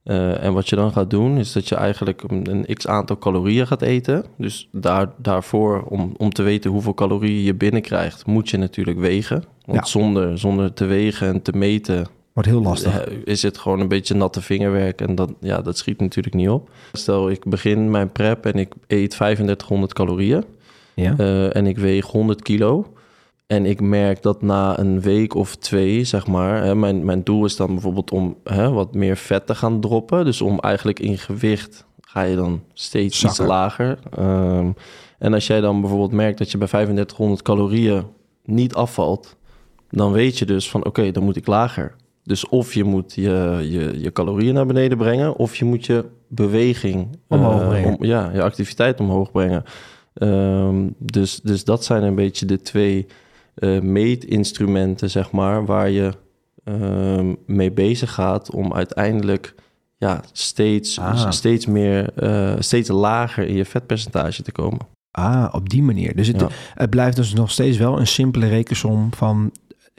Eh, 0.02 0.42
en 0.44 0.52
wat 0.52 0.68
je 0.68 0.76
dan 0.76 0.92
gaat 0.92 1.10
doen, 1.10 1.38
is 1.38 1.52
dat 1.52 1.68
je 1.68 1.74
eigenlijk 1.74 2.22
een, 2.22 2.50
een 2.50 2.74
x 2.74 2.86
aantal 2.86 3.18
calorieën 3.18 3.66
gaat 3.66 3.82
eten. 3.82 4.24
Dus 4.36 4.68
daar, 4.72 5.12
daarvoor, 5.16 5.82
om, 5.82 6.14
om 6.16 6.30
te 6.32 6.42
weten 6.42 6.70
hoeveel 6.70 6.94
calorieën 6.94 7.42
je 7.44 7.54
binnenkrijgt, 7.54 8.26
moet 8.26 8.50
je 8.50 8.56
natuurlijk 8.56 8.98
wegen. 8.98 9.44
Want 9.64 9.78
Ja. 9.78 9.84
zonder, 9.84 10.38
zonder 10.38 10.72
te 10.72 10.84
wegen 10.84 11.26
en 11.26 11.42
te 11.42 11.52
meten, 11.52 12.06
Wordt 12.38 12.52
heel 12.52 12.62
lastig. 12.62 13.08
is 13.24 13.42
het 13.42 13.58
gewoon 13.58 13.80
een 13.80 13.88
beetje 13.88 14.14
natte 14.14 14.42
vingerwerk. 14.42 15.00
En 15.00 15.14
dat, 15.14 15.30
ja, 15.40 15.60
dat 15.62 15.78
schiet 15.78 16.00
natuurlijk 16.00 16.34
niet 16.34 16.48
op. 16.48 16.70
Stel, 16.92 17.30
ik 17.30 17.44
begin 17.44 17.90
mijn 17.90 18.12
prep 18.12 18.46
en 18.46 18.54
ik 18.54 18.72
eet 18.86 19.10
3500 19.10 19.92
calorieën. 19.92 20.44
Ja? 20.94 21.14
Eh, 21.18 21.56
en 21.56 21.66
ik 21.66 21.78
weeg 21.78 22.06
100 22.06 22.42
kilo. 22.42 22.92
En 23.46 23.66
ik 23.66 23.80
merk 23.80 24.22
dat 24.22 24.42
na 24.42 24.78
een 24.78 25.00
week 25.00 25.34
of 25.34 25.56
twee, 25.56 26.04
zeg 26.04 26.26
maar, 26.26 26.64
hè, 26.64 26.74
mijn, 26.74 27.04
mijn 27.04 27.24
doel 27.24 27.44
is 27.44 27.56
dan 27.56 27.66
bijvoorbeeld 27.66 28.10
om 28.10 28.36
hè, 28.44 28.70
wat 28.70 28.94
meer 28.94 29.16
vet 29.16 29.46
te 29.46 29.54
gaan 29.54 29.80
droppen. 29.80 30.24
Dus 30.24 30.40
om 30.40 30.58
eigenlijk 30.58 31.00
in 31.00 31.18
gewicht 31.18 31.86
ga 32.00 32.22
je 32.22 32.36
dan 32.36 32.62
steeds 32.72 33.24
iets 33.24 33.38
lager. 33.38 33.98
Ehm, 34.10 34.70
en 35.18 35.34
als 35.34 35.46
jij 35.46 35.60
dan 35.60 35.80
bijvoorbeeld 35.80 36.12
merkt 36.12 36.38
dat 36.38 36.50
je 36.50 36.58
bij 36.58 36.68
3500 36.68 37.42
calorieën 37.42 38.04
niet 38.44 38.74
afvalt, 38.74 39.36
dan 39.90 40.12
weet 40.12 40.38
je 40.38 40.46
dus 40.46 40.70
van 40.70 40.84
oké, 40.84 41.10
dan 41.10 41.22
moet 41.22 41.36
ik 41.36 41.46
lager. 41.46 41.94
Dus 42.28 42.48
of 42.48 42.74
je 42.74 42.84
moet 42.84 43.14
je, 43.14 43.58
je, 43.70 44.00
je 44.00 44.12
calorieën 44.12 44.54
naar 44.54 44.66
beneden 44.66 44.98
brengen, 44.98 45.36
of 45.36 45.56
je 45.56 45.64
moet 45.64 45.86
je 45.86 46.04
beweging 46.28 47.08
Omhoog 47.28 47.60
eh, 47.60 47.68
brengen. 47.68 47.96
om- 47.98 48.04
ja, 48.04 48.30
je 48.32 48.42
activiteit 48.42 49.00
omhoog 49.00 49.30
brengen. 49.30 49.62
Ehm, 50.14 50.86
dus, 50.98 51.40
dus 51.40 51.64
dat 51.64 51.84
zijn 51.84 52.02
een 52.02 52.14
beetje 52.14 52.46
de 52.46 52.60
twee 52.60 53.06
eh, 53.54 53.80
meetinstrumenten, 53.80 55.10
zeg 55.10 55.30
maar, 55.30 55.64
waar 55.66 55.90
je 55.90 56.12
ehm, 56.64 57.34
mee 57.46 57.72
bezig 57.72 58.12
gaat 58.14 58.50
om 58.54 58.74
uiteindelijk 58.74 59.54
ja, 59.96 60.22
steeds, 60.32 60.98
Ah. 60.98 61.30
steeds 61.30 61.66
meer, 61.66 62.12
eh, 62.14 62.54
steeds 62.58 62.88
lager 62.88 63.46
in 63.46 63.54
je 63.54 63.64
vetpercentage 63.64 64.42
te 64.42 64.52
komen. 64.52 64.78
Ah, 65.10 65.48
op 65.52 65.68
die 65.68 65.82
manier. 65.82 66.16
Dus 66.16 66.26
het, 66.26 66.40
Ja. 66.40 66.48
het 66.74 66.90
blijft 66.90 67.16
dus 67.16 67.32
nog 67.34 67.50
steeds 67.50 67.76
wel 67.78 67.98
een 67.98 68.06
simpele 68.06 68.46
rekensom 68.48 69.08
van 69.14 69.52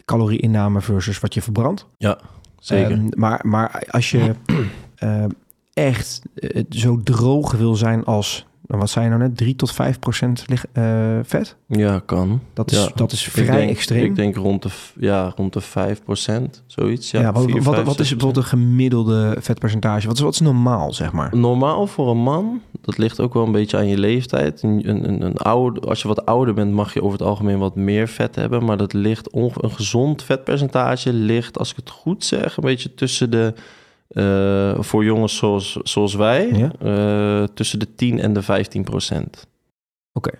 calorieinname 0.10 0.82
versus 0.82 1.20
wat 1.20 1.34
je 1.34 1.42
verbrandt. 1.42 1.86
Ja, 1.98 2.20
zeker. 2.60 2.92
Ehm, 2.92 3.10
maar, 3.16 3.40
maar 3.44 3.84
als 3.90 4.12
je 4.12 4.36
ehm, 4.96 5.30
echt 5.74 6.22
eh, 6.36 6.64
zo 6.70 7.00
droog 7.04 7.52
wil 7.52 7.76
zijn 7.76 8.04
als, 8.04 8.46
nou, 8.70 8.82
wat 8.82 8.90
zei 8.90 9.06
je 9.06 9.12
nou 9.12 9.22
net, 9.24 9.38
3 9.38 9.56
tot 9.56 9.72
5 9.72 10.00
procent 10.00 10.44
lig- 10.48 10.66
eh, 10.72 11.20
vet? 11.24 11.56
ja, 11.68 12.02
kan. 12.06 12.42
Dat 12.54 12.72
is, 12.72 12.78
Ja. 12.84 12.90
dat 12.96 13.12
is 13.12 13.26
Ik 13.26 13.32
vrij 13.32 13.46
denk- 13.58 13.70
extreem. 13.70 14.04
Ik 14.04 14.16
denk 14.16 14.36
rond 14.36 14.62
de, 14.64 14.70
ja, 15.00 15.34
rond 15.36 15.54
de 15.54 15.62
5%, 15.62 16.64
zoiets. 16.66 17.12
Ja, 17.12 17.20
ja, 17.22 17.32
wat, 17.32 17.44
4, 17.44 17.62
wat, 17.62 17.74
5, 17.76 17.86
wat 17.86 18.00
is 18.00 18.08
6%. 18.08 18.18
bijvoorbeeld 18.18 18.46
een 18.46 18.50
gemiddelde 18.60 19.36
vetpercentage? 19.40 20.08
Wat 20.08 20.16
is, 20.16 20.22
wat 20.22 20.34
is 20.34 20.40
normaal, 20.40 20.94
zeg 20.94 21.12
maar? 21.12 21.36
Normaal 21.38 21.88
voor 21.88 22.10
een 22.10 22.18
man, 22.24 22.62
dat 22.82 22.98
ligt 22.98 23.20
ook 23.20 23.34
wel 23.34 23.46
een 23.46 23.52
beetje 23.52 23.78
aan 23.78 23.88
je 23.88 23.98
leeftijd. 23.98 24.64
Een, 24.64 24.90
een, 24.90 25.22
een 25.22 25.38
oude, 25.38 25.80
als 25.80 26.02
je 26.02 26.08
wat 26.08 26.26
ouder 26.26 26.54
bent, 26.54 26.72
mag 26.74 26.94
je 26.94 27.02
over 27.04 27.20
het 27.20 27.28
algemeen 27.28 27.60
wat 27.60 27.76
meer 27.76 28.08
vet 28.08 28.36
hebben. 28.36 28.66
Maar 28.66 28.78
dat 28.78 28.94
ligt 28.94 29.36
een 29.36 29.52
gezond 29.72 30.24
vetpercentage 30.24 31.14
ligt, 31.14 31.58
als 31.60 31.70
ik 31.70 31.76
het 31.76 31.90
goed 31.90 32.24
zeg, 32.26 32.58
een 32.58 32.64
beetje 32.64 32.94
tussen 32.94 33.30
de. 33.32 33.54
Eh, 34.10 34.74
voor 34.80 35.04
jongens 35.04 35.36
zoals, 35.38 35.78
zoals 35.84 36.14
wij, 36.16 36.48
Ja. 36.54 36.72
eh, 36.80 37.48
tussen 37.54 37.80
de 37.80 37.96
10 37.96 38.20
en 38.20 38.34
de 38.34 38.42
15 38.42 38.84
procent. 38.84 39.48
Oké. 40.14 40.32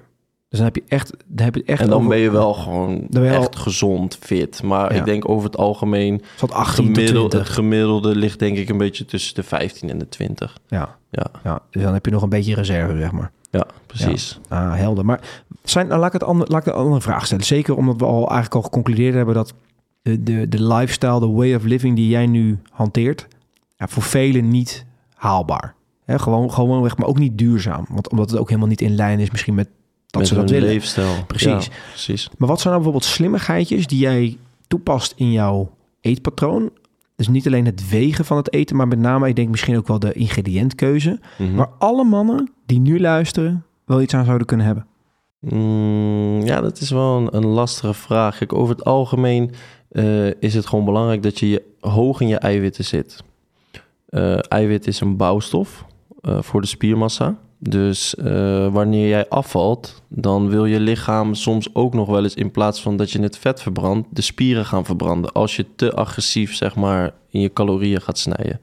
Dus 0.50 0.60
dan 0.60 0.68
heb 0.68 0.76
je 0.76 0.84
echt, 0.88 1.14
dan 1.28 1.46
heb 1.46 1.56
je 1.56 1.64
echt 1.64 1.82
En 1.82 1.88
dan 1.88 1.98
over- 1.98 2.10
ben 2.10 2.18
je 2.18 2.32
wel 2.32 2.54
gewoon 2.54 3.08
al- 3.14 3.22
echt 3.24 3.56
gezond, 3.56 4.18
fit. 4.22 4.64
Maar 4.64 4.94
Ja. 4.94 5.00
ik 5.00 5.06
denk 5.06 5.30
over 5.30 5.46
het 5.46 5.58
algemeen, 5.58 6.22
Zat 6.36 6.52
18 6.52 6.86
tot 6.86 6.94
gemiddelde, 6.96 7.28
20. 7.30 7.40
het 7.40 7.50
gemiddelde 7.50 8.16
ligt 8.16 8.40
denk 8.40 8.58
ik 8.58 8.70
een 8.70 8.78
beetje 8.78 9.06
tussen 9.06 9.36
de 9.36 9.44
15 9.44 9.90
en 9.90 9.98
de 9.98 10.10
20. 10.10 10.58
Ja, 10.68 10.98
Ja, 11.12 11.26
ja, 11.44 11.62
dus 11.70 11.84
dan 11.84 11.94
heb 11.94 12.06
je 12.06 12.12
nog 12.12 12.22
een 12.22 12.30
beetje 12.30 12.54
reserve, 12.56 12.98
zeg 12.98 13.12
maar. 13.12 13.32
ja 13.52 13.66
precies. 13.86 14.40
Ah, 14.48 14.74
helder. 14.76 15.06
Maar 15.06 15.20
zijn, 15.64 15.88
nou, 15.88 16.00
laat, 16.00 16.08
ik 16.14 16.20
het 16.20 16.30
ander, 16.30 16.48
laat 16.52 16.68
ik 16.68 16.74
een 16.74 16.80
andere 16.80 17.02
vraag 17.02 17.26
stellen. 17.26 17.44
Zeker 17.46 17.76
omdat 17.76 17.96
we 18.00 18.06
al 18.06 18.18
eigenlijk 18.18 18.56
al 18.56 18.62
geconcludeerd 18.62 19.14
hebben 19.16 19.36
dat 19.36 19.54
de, 20.02 20.24
de, 20.24 20.48
de 20.50 20.64
lifestyle, 20.64 21.20
de 21.20 21.28
way 21.28 21.56
of 21.56 21.64
living 21.64 21.96
die 21.96 22.08
jij 22.10 22.26
nu 22.28 22.60
hanteert, 22.72 23.28
ja, 23.80 23.88
voor 23.88 24.04
velen 24.04 24.50
niet 24.50 24.86
haalbaar. 25.16 25.76
Hè, 26.06 26.20
gewoon, 26.20 26.52
gewoon 26.52 26.82
weg, 26.82 26.98
maar 26.98 27.08
ook 27.08 27.20
niet 27.20 27.38
duurzaam. 27.38 27.86
Want 27.90 28.10
omdat 28.10 28.30
het 28.30 28.40
ook 28.40 28.48
helemaal 28.48 28.70
niet 28.70 28.82
in 28.82 28.96
lijn 28.96 29.20
is 29.20 29.32
misschien 29.32 29.54
met 29.54 29.70
dat 30.06 30.22
Met 30.22 30.30
ze 30.30 30.36
dat 30.36 30.50
willen. 30.50 30.68
leefstijl. 30.70 31.24
Precies. 31.28 31.66
Ja, 31.66 31.72
precies. 31.90 32.30
Maar 32.38 32.48
wat 32.48 32.60
zijn 32.60 32.74
nou 32.74 32.84
bijvoorbeeld 32.86 33.14
slimmigheidjes 33.14 33.88
die 33.88 34.00
jij 34.00 34.38
toepast 34.68 35.14
in 35.16 35.32
jouw 35.32 35.76
eetpatroon? 36.02 36.72
Dus 37.16 37.28
niet 37.28 37.48
alleen 37.48 37.66
het 37.66 37.90
wegen 37.90 38.26
van 38.26 38.38
het 38.38 38.54
eten, 38.54 38.76
maar 38.76 38.88
met 38.88 39.00
name, 39.00 39.28
ik 39.28 39.36
denk 39.36 39.50
misschien 39.50 39.78
ook 39.78 39.88
wel 39.88 40.00
de 40.00 40.14
ingrediëntkeuze. 40.14 41.20
Mhm. 41.38 41.56
Waar 41.56 41.70
alle 41.78 42.04
mannen 42.04 42.52
die 42.66 42.80
nu 42.80 43.00
luisteren 43.00 43.66
wel 43.86 44.02
iets 44.02 44.14
aan 44.14 44.26
zouden 44.26 44.48
kunnen 44.48 44.66
hebben. 44.66 44.86
Mm, 45.40 46.42
ja, 46.46 46.62
dat 46.62 46.80
is 46.80 46.90
wel 46.90 47.18
een, 47.18 47.36
een 47.36 47.46
lastige 47.46 47.94
vraag. 47.94 48.38
Kijk, 48.38 48.54
over 48.54 48.76
het 48.76 48.86
algemeen 48.86 49.52
eh, 49.90 50.42
is 50.42 50.54
het 50.54 50.66
gewoon 50.66 50.86
belangrijk 50.86 51.24
dat 51.24 51.40
je, 51.40 51.48
je 51.50 51.64
hoog 51.80 52.22
in 52.22 52.28
je 52.28 52.38
eiwitten 52.38 52.86
zit. 52.86 53.24
Eh, 54.10 54.38
eiwit 54.48 54.88
is 54.88 55.00
een 55.00 55.18
bouwstof 55.18 55.86
eh, 56.22 56.42
voor 56.42 56.62
de 56.62 56.68
spiermassa. 56.68 57.38
Dus 57.58 58.16
eh, 58.16 58.74
wanneer 58.74 59.08
jij 59.08 59.28
afvalt, 59.28 60.02
dan 60.08 60.50
wil 60.50 60.66
je 60.66 60.80
lichaam 60.80 61.34
soms 61.34 61.76
ook 61.76 61.94
nog 61.94 62.08
wel 62.08 62.24
eens 62.24 62.36
in 62.36 62.52
plaats 62.52 62.82
van 62.82 62.98
dat 62.98 63.12
je 63.12 63.22
het 63.22 63.38
vet 63.38 63.62
verbrandt, 63.62 64.08
de 64.12 64.22
spieren 64.22 64.66
gaan 64.66 64.86
verbranden. 64.86 65.32
Als 65.32 65.56
je 65.56 65.66
te 65.76 65.94
agressief, 65.94 66.56
zeg 66.56 66.76
maar, 66.76 67.14
in 67.30 67.42
je 67.42 67.54
calorieën 67.54 68.02
gaat 68.02 68.18
snijden. 68.18 68.60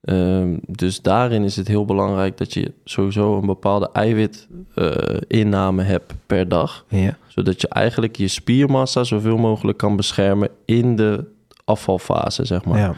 Ehm, 0.00 0.56
dus 0.66 1.02
daarin 1.02 1.44
is 1.44 1.56
het 1.56 1.68
heel 1.68 1.84
belangrijk 1.84 2.36
dat 2.36 2.54
je 2.54 2.72
sowieso 2.84 3.38
een 3.38 3.46
bepaalde 3.46 3.90
eiwitinname 3.92 5.82
hebt 5.82 6.14
per 6.26 6.48
dag. 6.48 6.84
Ja. 6.88 7.16
Zodat 7.26 7.60
je 7.60 7.68
eigenlijk 7.68 8.16
je 8.16 8.28
spiermassa 8.28 9.04
zoveel 9.04 9.36
mogelijk 9.36 9.78
kan 9.78 9.96
beschermen 9.96 10.48
in 10.64 10.96
de 10.96 11.24
afvalfase, 11.64 12.44
zeg 12.44 12.64
maar. 12.64 12.78
ja. 12.78 12.94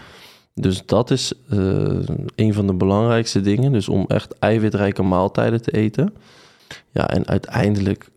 Dus 0.60 0.86
dat 0.86 1.10
is 1.10 1.32
eh, 1.48 1.58
een 2.34 2.54
van 2.54 2.66
de 2.66 2.74
belangrijkste 2.74 3.40
dingen. 3.40 3.72
Dus 3.72 3.88
om 3.88 4.04
echt 4.06 4.38
eiwitrijke 4.38 5.02
maaltijden 5.02 5.62
te 5.62 5.70
eten. 5.70 6.14
Ja, 6.90 7.08
en 7.10 7.26
uiteindelijk 7.26 8.08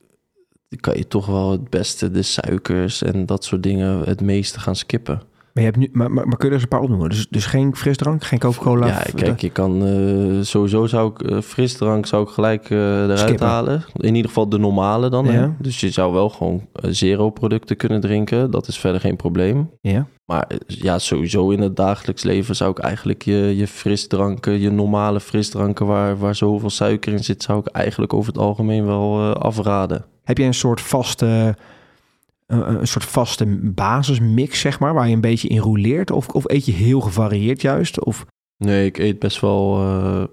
kan 0.80 0.98
je 0.98 1.08
toch 1.08 1.26
wel 1.26 1.52
het 1.52 1.70
beste 1.70 2.12
de 2.12 2.22
suikers 2.22 3.04
en 3.04 3.26
dat 3.26 3.44
soort 3.44 3.64
dingen 3.64 4.00
het 4.00 4.22
meeste 4.22 4.60
gaan 4.60 4.76
skippen. 4.76 5.22
Maar, 5.54 5.64
je 5.64 5.70
hebt 5.70 5.78
nu, 5.78 5.90
maar, 5.92 6.12
maar, 6.12 6.28
maar 6.28 6.38
kun 6.38 6.48
je 6.48 6.48
er 6.48 6.54
eens 6.54 6.62
een 6.62 6.68
paar 6.68 6.80
opnoemen? 6.82 7.10
Dus, 7.10 7.28
dus 7.30 7.46
geen 7.46 7.76
frisdrank, 7.76 8.24
geen 8.24 8.40
Coca-Cola? 8.40 8.88
Ja, 8.88 8.94
f- 9.00 9.14
kijk, 9.16 9.42
je 9.42 9.50
kan 9.50 9.86
eh, 9.86 10.42
sowieso 10.46 10.86
zou 10.88 11.12
ik 11.12 11.22
eh, 11.22 11.42
frisdrank 11.42 12.06
zou 12.06 12.24
ik 12.24 12.30
gelijk 12.30 12.70
eh, 12.70 13.04
eruit 13.04 13.20
Skippen. 13.20 13.48
halen. 13.48 13.84
In 13.96 14.16
ieder 14.16 14.28
geval 14.30 14.50
de 14.50 14.58
normale 14.58 15.10
dan. 15.10 15.26
Hè? 15.26 15.48
Dus 15.60 15.80
je 15.80 15.90
zou 15.90 16.14
wel 16.14 16.30
gewoon 16.30 16.68
eh, 16.74 16.90
zero 16.92 17.30
producten 17.30 17.76
kunnen 17.78 18.02
drinken. 18.02 18.52
Dat 18.52 18.68
is 18.68 18.78
verder 18.80 19.02
geen 19.02 19.16
probleem. 19.16 19.70
Ja. 19.82 20.06
Maar 20.26 20.46
eh, 20.48 20.58
ja, 20.68 21.00
sowieso 21.00 21.50
in 21.50 21.62
het 21.62 21.76
dagelijks 21.76 22.24
leven 22.24 22.56
zou 22.56 22.72
ik 22.72 22.80
eigenlijk 22.80 23.22
je, 23.22 23.54
je 23.58 23.68
frisdranken, 23.68 24.60
je 24.60 24.72
normale 24.72 25.20
frisdranken 25.20 25.86
waar, 25.86 26.18
waar 26.18 26.36
zoveel 26.36 26.70
suiker 26.70 27.14
in 27.14 27.24
zit, 27.24 27.44
zou 27.44 27.60
ik 27.60 27.68
eigenlijk 27.68 28.14
over 28.14 28.32
het 28.34 28.42
algemeen 28.42 28.86
wel 28.86 29.20
eh, 29.20 29.32
afraden. 29.42 30.06
Heb 30.24 30.38
je 30.38 30.44
een 30.44 30.54
soort 30.54 30.82
vaste, 30.82 31.26
eh, 31.26 31.64
een 32.52 32.88
soort 32.88 33.06
vaste 33.06 33.46
basismix, 33.62 34.60
zeg 34.60 34.80
maar, 34.80 34.94
waar 34.94 35.08
je 35.08 35.14
een 35.14 35.22
beetje 35.22 35.48
in 35.48 35.60
rouleert? 35.60 36.12
Of, 36.12 36.28
of 36.28 36.50
eet 36.50 36.66
je 36.66 36.72
heel 36.72 37.02
gevarieerd 37.02 37.62
juist? 37.62 38.04
Of, 38.04 38.26
Nee, 38.58 38.86
ik 38.86 38.98
eet 38.98 39.20
best 39.20 39.40
wel, 39.40 39.78
eh, 39.80 40.24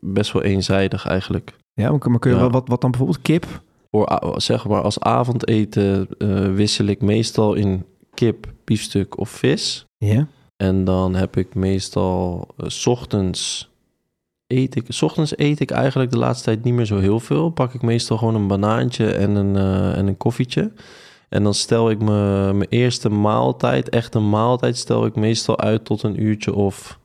best 0.00 0.32
wel 0.32 0.42
eenzijdig 0.42 1.06
eigenlijk. 1.06 1.52
ja, 1.72 1.90
maar 1.90 1.98
kun- 1.98 2.10
maar 2.10 2.20
kun 2.20 2.30
je 2.30 2.36
Ja. 2.36 2.42
wel 2.42 2.52
wat, 2.52 2.68
wat 2.68 2.80
dan 2.80 2.90
bijvoorbeeld 2.90 3.22
kip? 3.22 3.46
Voor, 3.90 4.32
zeg 4.36 4.66
maar, 4.68 4.82
als 4.82 5.00
avondeten 5.00 6.08
eh, 6.18 6.54
wissel 6.54 6.86
ik 6.86 7.00
meestal 7.00 7.54
in 7.54 7.84
kip, 8.14 8.46
biefstuk 8.64 9.18
of 9.18 9.28
vis. 9.30 9.84
Ja. 9.96 10.26
En 10.56 10.84
dan 10.84 11.14
heb 11.14 11.36
ik 11.36 11.54
meestal, 11.54 12.48
eh, 12.56 12.68
's 12.68 12.86
ochtends 12.86 13.70
eet 14.46 14.74
ik, 14.76 14.84
's 14.88 15.02
ochtends 15.02 15.38
eet 15.38 15.60
ik 15.60 15.70
eigenlijk 15.70 16.10
de 16.10 16.18
laatste 16.18 16.44
tijd 16.44 16.64
niet 16.64 16.74
meer 16.74 16.84
zo 16.86 16.98
heel 16.98 17.20
veel. 17.20 17.50
Pak 17.50 17.74
ik 17.74 17.82
meestal 17.82 18.16
gewoon 18.18 18.34
een 18.34 18.46
banaantje 18.46 19.12
en 19.12 19.34
een, 19.34 19.56
eh, 19.56 19.96
en 19.98 20.06
een 20.06 20.16
koffietje. 20.16 20.72
En 21.28 21.42
dan 21.42 21.54
stel 21.54 21.90
ik 21.90 21.98
me 21.98 22.50
mijn 22.54 22.68
eerste 22.68 23.08
maaltijd, 23.08 23.88
echt 23.88 24.14
een 24.14 24.28
maaltijd, 24.28 24.76
stel 24.76 25.06
ik 25.06 25.14
meestal 25.14 25.58
uit 25.58 25.84
tot 25.84 26.02
een 26.02 26.22
uurtje 26.22 26.54
of 26.54 26.98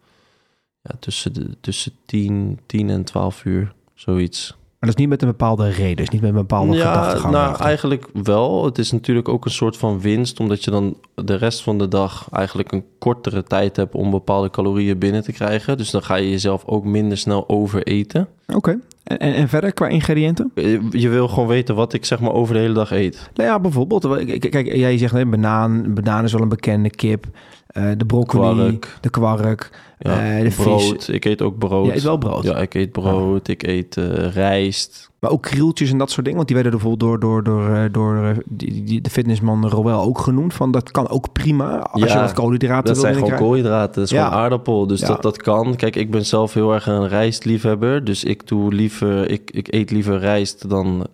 ja, 0.82 0.96
tussen, 1.00 1.34
de, 1.34 1.60
tussen 1.60 1.92
10, 2.06 2.60
10 2.66 2.90
en 2.90 3.04
12 3.04 3.46
uur, 3.46 3.74
zoiets. 3.94 4.56
Maar 4.84 4.92
dat 4.92 5.02
is 5.02 5.08
niet 5.08 5.20
met 5.20 5.30
een 5.30 5.38
bepaalde 5.38 5.70
reden, 5.70 5.96
dus 5.96 6.10
niet 6.10 6.22
met 6.22 6.30
een 6.30 6.36
bepaalde 6.36 6.76
Ja, 6.76 6.94
gedachtegang. 6.94 7.34
nou 7.34 7.62
eigenlijk 7.62 8.08
wel. 8.24 8.66
Het 8.66 8.78
is 8.78 8.92
natuurlijk 8.92 9.30
ook 9.30 9.46
een 9.46 9.52
soort 9.52 9.78
van 9.78 10.02
winst, 10.02 10.40
omdat 10.40 10.64
je 10.64 10.72
dan 10.72 10.98
de 11.16 11.36
rest 11.36 11.64
van 11.64 11.78
de 11.78 11.88
dag 11.88 12.28
eigenlijk 12.32 12.72
een 12.72 12.84
kortere 13.00 13.44
tijd 13.44 13.76
hebt 13.76 13.96
om 13.96 14.12
bepaalde 14.12 14.50
calorieën 14.50 14.98
binnen 14.98 15.24
te 15.24 15.32
krijgen. 15.32 15.78
Dus 15.78 15.92
dan 15.92 16.04
ga 16.04 16.16
je 16.16 16.30
jezelf 16.30 16.66
ook 16.66 16.86
minder 16.86 17.18
snel 17.18 17.50
overeten. 17.50 18.28
Oké. 18.54 18.80
En, 19.04 19.18
en, 19.18 19.34
en 19.34 19.50
verder 19.50 19.74
qua 19.74 19.88
ingrediënten? 19.88 20.52
Je 20.56 20.88
je 20.90 21.10
wil 21.10 21.28
gewoon 21.28 21.48
weten 21.48 21.76
wat 21.76 21.94
ik 21.94 22.06
zeg 22.06 22.20
maar 22.20 22.34
over 22.34 22.54
de 22.54 22.60
hele 22.60 22.74
dag 22.74 22.92
eet. 22.92 23.30
Nou 23.34 23.50
ja, 23.50 23.60
bijvoorbeeld, 23.60 24.06
eh, 24.06 24.12
kijk, 24.12 24.52
kijk, 24.52 24.76
jij 24.76 24.98
zegt 24.98 25.14
nee, 25.14 25.26
banaan, 25.26 25.94
banaan 25.94 26.24
is 26.24 26.32
wel 26.32 26.42
een 26.42 26.50
bekende 26.50 26.90
kip. 26.90 27.26
Eh, 27.74 27.86
de 27.98 28.06
broccoli, 28.06 28.54
Kwark. 28.56 28.98
de 29.02 29.10
kwark, 29.10 29.70
Ja, 30.00 30.36
eh, 30.38 30.44
de 30.50 30.56
brood. 30.64 30.82
vis. 30.82 31.10
Ik 31.10 31.26
eet 31.26 31.42
ook 31.42 31.58
brood. 31.58 31.86
Je 31.86 31.96
eet 31.96 32.04
wel 32.04 32.18
brood. 32.18 32.44
Ja, 32.44 32.58
ik 32.58 32.74
eet 32.74 32.92
brood. 32.92 33.48
Ik 33.48 33.64
eet 33.68 33.98
eh, 33.98 34.34
rijst. 34.34 35.12
Maar 35.20 35.32
ook 35.32 35.42
krieltjes 35.42 35.92
en 35.92 35.98
dat 35.98 36.10
soort 36.12 36.22
dingen. 36.26 36.36
Want 36.36 36.48
die 36.48 36.58
werden 36.64 36.74
er 36.74 36.80
bijvoorbeeld 36.80 37.22
door, 37.22 37.44
door, 37.44 37.44
door, 37.44 37.92
door 37.92 38.44
die, 38.46 38.84
die, 38.84 39.02
de 39.02 39.10
fitnessman 39.10 39.70
Roel 39.70 39.92
ook 39.92 40.20
genoemd. 40.20 40.54
Van 40.54 40.72
dat 40.72 40.92
kan 40.92 41.10
ook 41.10 41.32
prima 41.32 41.80
als 41.80 42.04
Ja, 42.04 42.14
je 42.14 42.20
wat 42.20 42.34
koolhydraten 42.34 42.84
Dat 42.86 42.94
wil 42.94 43.02
zijn 43.04 43.14
gewoon 43.14 43.30
binnenkrijgen. 43.30 43.64
koolhydraten. 43.64 43.94
Dat 44.02 44.04
is 44.04 44.18
Ja. 44.18 44.26
gewoon 44.26 44.40
aardappel. 44.40 44.88
Dus 44.88 45.00
dat, 45.00 45.22
dat 45.22 45.38
kan. 45.38 45.76
Kijk, 45.76 45.96
ik 45.96 46.12
ben 46.12 46.26
zelf 46.26 46.54
heel 46.54 46.74
erg 46.74 46.88
een 46.88 47.08
rijstliefhebber. 47.08 48.04
Dus 48.04 48.24
ik 48.24 48.48
doe 48.48 48.74
liever... 48.74 49.30
Ik, 49.30 49.52
ik 49.52 49.74
eet 49.74 49.92
liever 49.92 50.20
rijst 50.20 50.70
dan 50.70 51.08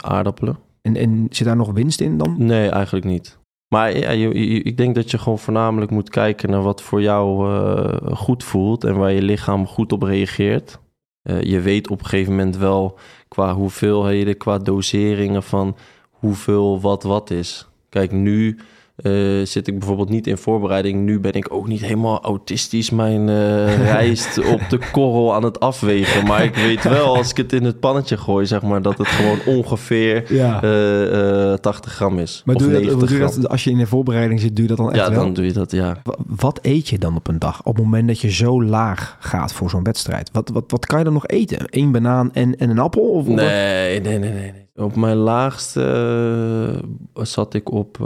aardappelen. 0.00 0.58
En, 0.82 0.96
en 0.96 1.26
zit 1.30 1.46
daar 1.46 1.56
nog 1.56 1.70
winst 1.72 2.00
in 2.00 2.18
dan? 2.18 2.34
Nee, 2.38 2.68
eigenlijk 2.68 3.04
niet. 3.04 3.38
Maar 3.72 4.16
je- 4.16 4.62
ik 4.62 4.76
denk 4.76 4.94
dat 4.94 5.10
je 5.10 5.18
gewoon 5.18 5.38
voornamelijk 5.38 5.90
moet 5.90 6.10
kijken 6.10 6.50
naar 6.50 6.62
wat 6.62 6.82
voor 6.82 7.02
jou 7.02 7.50
eh, 7.54 8.16
goed 8.16 8.44
voelt 8.44 8.84
en 8.84 8.96
waar 8.96 9.12
je 9.12 9.22
lichaam 9.22 9.66
goed 9.66 9.92
op 9.92 10.02
reageert. 10.02 10.78
Eh, 11.22 11.42
je 11.42 11.60
weet 11.60 11.90
op 11.90 11.98
een 11.98 12.06
gegeven 12.06 12.32
moment 12.32 12.56
wel 12.56 12.98
qua 13.28 13.54
hoeveelheden, 13.54 14.36
qua 14.36 14.58
doseringen 14.58 15.42
van 15.42 15.76
hoeveel 16.10 16.80
wat 16.80 17.02
wat 17.02 17.30
is. 17.30 17.68
Kijk, 17.88 18.12
nu 18.12 18.58
eh, 19.02 19.12
zit 19.46 19.66
ik 19.68 19.78
bijvoorbeeld 19.78 20.08
niet 20.08 20.26
in 20.26 20.36
voorbereiding. 20.38 21.00
Nu 21.04 21.20
ben 21.20 21.32
ik 21.32 21.46
ook 21.54 21.68
niet 21.68 21.80
helemaal 21.80 22.22
autistisch 22.22 22.90
mijn 22.90 23.28
eh, 23.28 23.76
rijst 23.92 24.38
op 24.52 24.60
de 24.68 24.78
korrel 24.92 25.34
aan 25.34 25.42
het 25.44 25.60
afwegen. 25.60 26.26
Maar 26.26 26.44
ik 26.44 26.54
weet 26.54 26.82
wel, 26.82 27.16
als 27.16 27.30
ik 27.30 27.36
het 27.36 27.52
in 27.52 27.64
het 27.64 27.80
pannetje 27.80 28.16
gooi, 28.16 28.46
zeg 28.46 28.62
maar, 28.62 28.82
dat 28.82 28.98
het 28.98 29.06
gewoon 29.06 29.38
ongeveer 29.46 30.34
Ja. 30.34 30.62
eh, 30.62 31.52
eh, 31.52 31.58
80 31.58 31.92
gram 31.92 32.18
is. 32.18 32.42
maar 32.44 32.54
of 32.54 32.62
doe 32.62 32.70
je, 32.70 32.74
dat, 32.76 32.84
90 32.84 33.08
doe 33.08 33.18
je 33.18 33.24
gram. 33.28 33.40
dat 33.42 33.50
als 33.50 33.64
je 33.64 33.70
in 33.70 33.78
de 33.78 33.86
voorbereiding 33.86 34.40
zit, 34.40 34.56
doe 34.56 34.62
je 34.62 34.68
dat 34.68 34.76
dan 34.78 34.92
echt 34.92 35.06
Ja, 35.06 35.10
wel? 35.10 35.22
dan 35.24 35.32
doe 35.34 35.44
je 35.44 35.52
dat, 35.52 35.70
ja. 35.72 35.96
Wa- 36.02 36.16
Wat 36.26 36.58
eet 36.62 36.88
je 36.88 36.98
dan 36.98 37.16
op 37.16 37.28
een 37.28 37.38
dag 37.38 37.60
op 37.64 37.74
het 37.74 37.84
moment 37.84 38.08
dat 38.08 38.20
je 38.20 38.30
zo 38.30 38.62
laag 38.62 39.16
gaat 39.20 39.52
voor 39.52 39.70
zo'n 39.70 39.82
wedstrijd? 39.84 40.30
Wat, 40.32 40.48
wat, 40.52 40.64
wat 40.66 40.86
kan 40.86 40.98
je 40.98 41.04
dan 41.04 41.12
nog 41.12 41.26
eten? 41.26 41.58
Eén 41.70 41.92
banaan 41.92 42.32
en, 42.32 42.56
en 42.56 42.70
een 42.70 42.78
appel? 42.78 43.02
Of? 43.02 43.26
Nee, 43.26 44.00
nee, 44.00 44.00
nee, 44.00 44.18
nee. 44.18 44.32
nee. 44.52 44.84
Op 44.84 44.96
mijn 44.96 45.16
laagste 45.16 46.80
zat 47.14 47.54
ik 47.54 47.70
op 47.72 47.98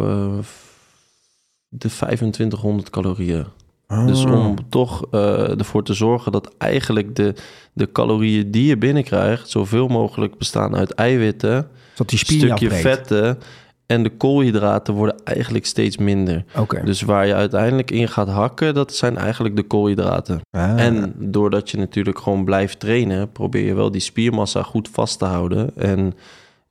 de 1.68 1.88
2500 1.88 2.90
calorieën. 2.90 3.46
Ah. 3.86 4.06
Dus 4.06 4.24
om 4.24 4.56
toch 4.68 5.06
eh, 5.10 5.58
ervoor 5.58 5.84
te 5.84 5.94
zorgen 5.94 6.32
dat 6.32 6.54
eigenlijk 6.58 7.16
de, 7.16 7.34
de 7.72 7.92
calorieën 7.92 8.50
die 8.50 8.66
je 8.66 8.76
binnenkrijgt... 8.76 9.50
zoveel 9.50 9.88
mogelijk 9.88 10.38
bestaan 10.38 10.76
uit 10.76 10.90
eiwitten, 10.90 11.68
dat 11.94 12.08
die 12.08 12.18
stukje 12.18 12.52
afbreekt. 12.52 12.74
vetten... 12.74 13.38
en 13.86 14.02
de 14.02 14.10
koolhydraten 14.10 14.94
worden 14.94 15.16
eigenlijk 15.24 15.66
steeds 15.66 15.96
minder. 15.96 16.44
Dus 16.84 17.02
waar 17.02 17.26
je 17.26 17.34
uiteindelijk 17.34 17.90
in 17.90 18.08
gaat 18.08 18.28
hakken, 18.28 18.74
dat 18.74 18.94
zijn 18.94 19.16
eigenlijk 19.16 19.56
de 19.56 19.62
koolhydraten. 19.62 20.40
Ah. 20.50 20.80
En 20.80 21.14
doordat 21.18 21.70
je 21.70 21.76
natuurlijk 21.76 22.18
gewoon 22.18 22.44
blijft 22.44 22.80
trainen, 22.80 23.32
probeer 23.32 23.66
je 23.66 23.74
wel 23.74 23.90
die 23.90 24.00
spiermassa 24.00 24.62
goed 24.62 24.88
vast 24.88 25.18
te 25.18 25.24
houden. 25.24 25.76
En 25.76 26.14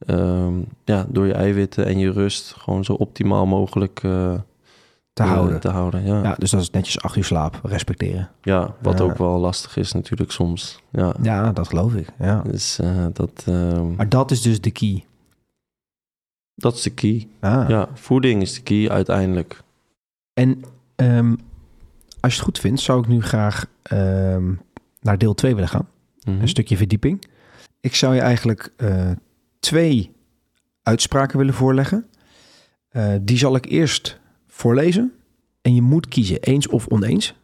ehm, 0.06 0.54
ja, 0.86 1.06
door 1.10 1.26
je 1.26 1.34
eiwitten 1.34 1.86
en 1.86 2.00
je 2.00 2.12
rust 2.12 2.56
gewoon 2.58 2.84
zo 2.84 2.94
optimaal 2.94 3.46
mogelijk 3.46 4.00
eh, 4.04 4.34
te 5.16 5.24
houden. 5.24 5.60
te 5.60 5.70
houden. 5.70 6.06
Ja, 6.06 6.36
dus 6.38 6.52
dat 6.52 6.62
is 6.62 6.70
netjes 6.70 7.02
acht 7.02 7.16
uur 7.16 7.24
slaap 7.24 7.60
respecteren. 7.64 8.30
wat 8.82 8.98
Ja. 8.98 9.04
ook 9.04 9.18
wel 9.18 9.40
lastig 9.40 9.78
is 9.78 9.92
natuurlijk 9.92 10.32
soms. 10.32 10.82
Ja, 10.92 11.14
Ja, 11.22 11.52
dat 11.52 11.68
geloof 11.68 11.94
ik. 11.94 12.08
Ja. 12.20 12.42
dus 12.42 12.80
eh, 12.80 13.06
dat... 13.14 13.44
ehm, 13.48 13.96
Maar 13.96 14.10
dat 14.10 14.32
is 14.32 14.42
dus 14.42 14.62
de 14.62 14.72
key. 14.72 15.06
Dat 16.56 16.76
is 16.76 16.82
de 16.82 16.90
key. 16.90 17.28
Ah. 17.40 17.70
Ja, 17.70 17.88
voeding 17.94 18.42
is 18.42 18.54
de 18.54 18.62
key 18.62 18.90
uiteindelijk. 18.90 19.62
En 20.34 20.62
ehm, 20.96 21.30
als 22.20 22.32
je 22.34 22.38
het 22.40 22.48
goed 22.48 22.60
vindt, 22.60 22.82
zou 22.82 23.00
ik 23.02 23.08
nu 23.08 23.22
graag 23.22 23.66
ehm, 23.82 24.54
naar 25.02 25.18
deel 25.18 25.34
2 25.34 25.54
willen 25.54 25.70
gaan. 25.70 25.88
Mhm. 26.24 26.42
Een 26.42 26.48
stukje 26.48 26.78
verdieping. 26.78 27.24
Ik 27.80 27.96
zou 27.96 28.16
je 28.16 28.22
eigenlijk 28.22 28.74
eh, 28.78 29.12
twee 29.60 30.12
uitspraken 30.84 31.38
willen 31.38 31.54
voorleggen. 31.54 32.06
Eh, 32.90 33.14
die 33.22 33.38
zal 33.38 33.56
ik 33.56 33.66
eerst 33.66 34.20
voorlezen. 34.56 35.14
En 35.62 35.76
je 35.76 35.82
moet 35.82 36.08
kiezen, 36.08 36.40
eens 36.42 36.68
of 36.68 36.88
oneens. 36.88 37.36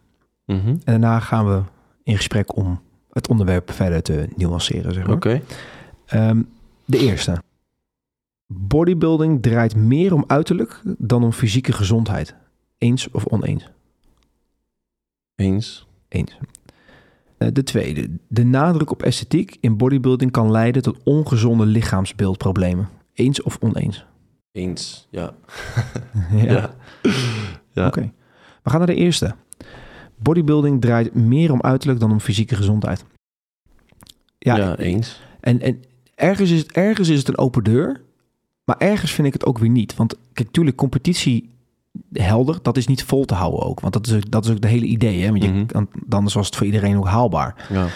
Mhm. 0.46 0.68
En 0.68 0.80
daarna 0.84 1.20
gaan 1.20 1.48
we 1.48 1.62
in 2.04 2.16
gesprek 2.16 2.56
om 2.56 2.82
het 3.12 3.28
onderwerp 3.28 3.72
verder 3.72 4.02
te 4.02 4.28
nuanceren. 4.36 4.94
Zeg 4.94 5.06
maar. 5.06 5.16
Oké. 5.16 5.42
Ehm, 6.06 6.42
de 6.86 6.98
eerste. 6.98 7.42
Bodybuilding 8.48 9.42
draait 9.42 9.76
meer 9.76 10.14
om 10.14 10.24
uiterlijk 10.28 10.82
dan 10.84 11.24
om 11.24 11.32
fysieke 11.32 11.72
gezondheid. 11.72 12.36
Eens 12.78 13.12
of 13.12 13.26
oneens? 13.26 13.70
Eens. 15.36 15.88
Eens. 16.08 16.38
Eh, 17.38 17.48
De 17.54 17.64
tweede. 17.64 18.10
De 18.28 18.44
nadruk 18.44 18.92
op 18.92 19.04
esthetiek 19.04 19.58
in 19.60 19.78
bodybuilding 19.78 20.32
kan 20.32 20.52
leiden 20.52 20.82
tot 20.82 20.98
ongezonde 21.04 21.66
lichaamsbeeldproblemen. 21.66 22.90
Eens 23.14 23.42
of 23.42 23.58
oneens? 23.60 24.06
Eens, 24.52 25.08
ja. 25.10 25.34
ja. 26.36 26.44
Ja. 26.52 26.74
Ja. 27.74 27.88
Oké. 27.88 28.12
We 28.64 28.70
gaan 28.70 28.78
naar 28.78 28.88
de 28.88 28.96
eerste. 28.96 29.36
Bodybuilding 30.16 30.82
draait 30.82 31.14
meer 31.14 31.52
om 31.52 31.62
uiterlijk 31.62 32.00
dan 32.00 32.12
om 32.12 32.20
fysieke 32.20 32.56
gezondheid. 32.56 33.06
Ja, 34.38 34.56
Ja, 34.58 34.78
eens. 34.78 35.22
En, 35.40 35.62
en 35.62 35.84
ergens, 36.16 36.52
is 36.52 36.60
het, 36.60 36.72
ergens 36.72 37.10
is 37.10 37.18
het 37.18 37.28
een 37.28 37.38
open 37.38 37.64
deur, 37.64 38.02
maar 38.64 38.78
ergens 38.78 39.12
vind 39.12 39.28
ik 39.28 39.34
het 39.34 39.46
ook 39.46 39.58
weer 39.58 39.70
niet. 39.70 39.96
Want 39.96 40.16
kijk, 40.34 40.52
tuurlijk, 40.52 40.78
competitie 40.78 41.50
helder, 42.14 42.60
dat 42.62 42.78
is 42.78 42.88
niet 42.88 43.04
vol 43.04 43.26
te 43.26 43.34
houden 43.34 43.62
ook. 43.62 43.80
Want 43.80 43.94
dat 43.94 44.08
is, 44.08 44.14
ook- 44.14 44.32
dat 44.32 44.46
is 44.46 44.52
ook 44.52 44.62
de 44.62 44.68
hele 44.68 44.86
idee. 44.86 45.22
Hè? 45.24 45.30
Want 45.30 45.44
je, 45.44 45.50
Mhm. 45.50 45.66
dan, 45.68 45.88
dan 46.06 46.24
was 46.24 46.46
het 46.46 46.56
voor 46.56 46.66
iedereen 46.66 46.98
ook 46.98 47.08
haalbaar. 47.08 47.68
Ja. 47.70 47.88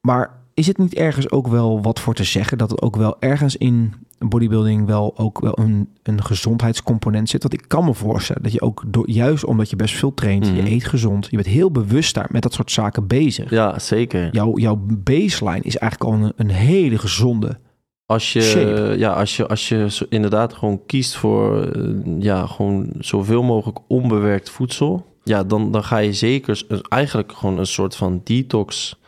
Maar 0.00 0.36
is 0.54 0.66
het 0.66 0.78
niet 0.78 0.94
ergens 0.94 1.30
ook 1.30 1.46
wel 1.48 1.82
wat 1.82 2.00
voor 2.00 2.14
te 2.14 2.24
zeggen 2.24 2.58
dat 2.58 2.70
het 2.70 2.82
ook 2.82 2.96
wel 2.96 3.16
ergens 3.20 3.56
in 3.56 3.92
bodybuilding 4.18 4.86
wel 4.86 5.18
ook 5.18 5.40
wel 5.40 5.58
een, 5.58 5.88
een 6.02 6.22
gezondheidscomponent 6.22 7.28
zit? 7.28 7.42
Want 7.42 7.54
ik 7.54 7.64
kan 7.68 7.84
me 7.84 7.94
voorstellen 7.94 8.42
dat 8.42 8.52
je 8.52 8.60
ook 8.60 8.82
door, 8.86 9.10
juist 9.10 9.44
omdat 9.44 9.70
je 9.70 9.76
best 9.76 9.94
veel 9.94 10.14
traint, 10.14 10.46
Mhm. 10.46 10.56
je 10.56 10.70
eet 10.70 10.84
gezond, 10.84 11.26
je 11.30 11.36
bent 11.36 11.48
heel 11.48 11.70
bewust 11.70 12.14
daar 12.14 12.28
met 12.30 12.42
dat 12.42 12.52
soort 12.52 12.70
zaken 12.70 13.06
bezig. 13.06 13.50
ja, 13.50 13.78
zeker. 13.78 14.28
Jouw, 14.32 14.58
jouw 14.58 14.80
baseline 14.88 15.62
is 15.62 15.76
eigenlijk 15.76 16.10
al 16.12 16.24
een, 16.26 16.32
een 16.36 16.50
hele 16.50 16.98
gezonde. 16.98 17.58
Als 18.06 18.32
je, 18.32 18.40
Shape. 18.42 18.94
ja, 18.98 19.12
als 19.12 19.36
je, 19.36 19.46
als 19.48 19.68
je 19.68 20.06
inderdaad 20.08 20.52
gewoon 20.54 20.80
kiest 20.86 21.16
voor 21.16 21.62
eh, 21.66 21.82
ja, 22.18 22.46
gewoon 22.46 22.90
zoveel 22.98 23.42
mogelijk 23.42 23.78
onbewerkt 23.88 24.50
voedsel, 24.50 25.06
ja, 25.24 25.44
dan, 25.44 25.72
dan 25.72 25.84
ga 25.84 25.98
je 25.98 26.12
zeker 26.12 26.62
eigenlijk 26.88 27.32
gewoon 27.32 27.58
een 27.58 27.66
soort 27.66 27.96
van 27.96 28.20
detox 28.24 28.98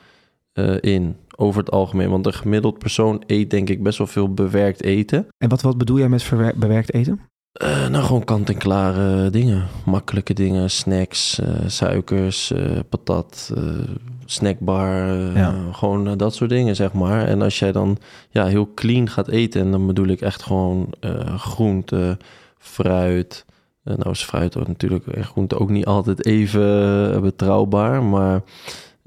eh, 0.53 0.75
in 0.81 1.17
over 1.41 1.61
het 1.61 1.71
algemeen. 1.71 2.11
Want 2.11 2.27
een 2.27 2.33
gemiddeld 2.33 2.79
persoon 2.79 3.23
eet 3.27 3.51
denk 3.51 3.69
ik 3.69 3.83
best 3.83 3.99
wel 3.99 4.07
veel 4.07 4.35
bewerkt 4.35 4.83
eten. 4.83 5.27
En 5.39 5.49
wat, 5.49 5.63
wat 5.63 5.79
bedoel 5.79 5.99
jij 5.99 6.09
met 6.09 6.31
bewerkt 6.57 6.95
eten? 6.95 7.21
Eh, 7.53 7.89
nou, 7.89 8.05
gewoon 8.05 8.25
kant-en-klare 8.25 9.31
dingen. 9.31 9.67
Makkelijke 9.85 10.35
dingen, 10.35 10.71
snacks, 10.71 11.41
eh, 11.41 11.55
suikers, 11.67 12.53
eh, 12.53 12.79
patat, 12.89 13.53
snackbar. 14.25 15.07
Ja. 15.37 15.55
Gewoon 15.73 16.17
dat 16.17 16.35
soort 16.35 16.51
dingen, 16.51 16.77
zeg 16.77 16.93
maar. 16.93 17.27
En 17.27 17.43
als 17.43 17.59
jij 17.59 17.73
dan 17.73 17.99
ja, 18.31 18.47
heel 18.47 18.75
clean 18.75 19.09
gaat 19.09 19.29
eten... 19.29 19.61
en 19.61 19.71
dan 19.71 19.87
bedoel 19.87 20.07
ik 20.07 20.21
echt 20.21 20.43
gewoon 20.43 20.95
groente, 21.37 22.19
fruit... 22.59 23.45
Nou 23.83 24.11
is 24.11 24.23
fruit 24.23 24.57
ook 24.57 24.69
natuurlijk 24.69 25.07
en 25.07 25.25
groente 25.25 25.59
ook 25.59 25.71
niet 25.71 25.87
altijd 25.87 26.27
even 26.27 27.23
betrouwbaar, 27.23 28.03
maar 28.03 28.43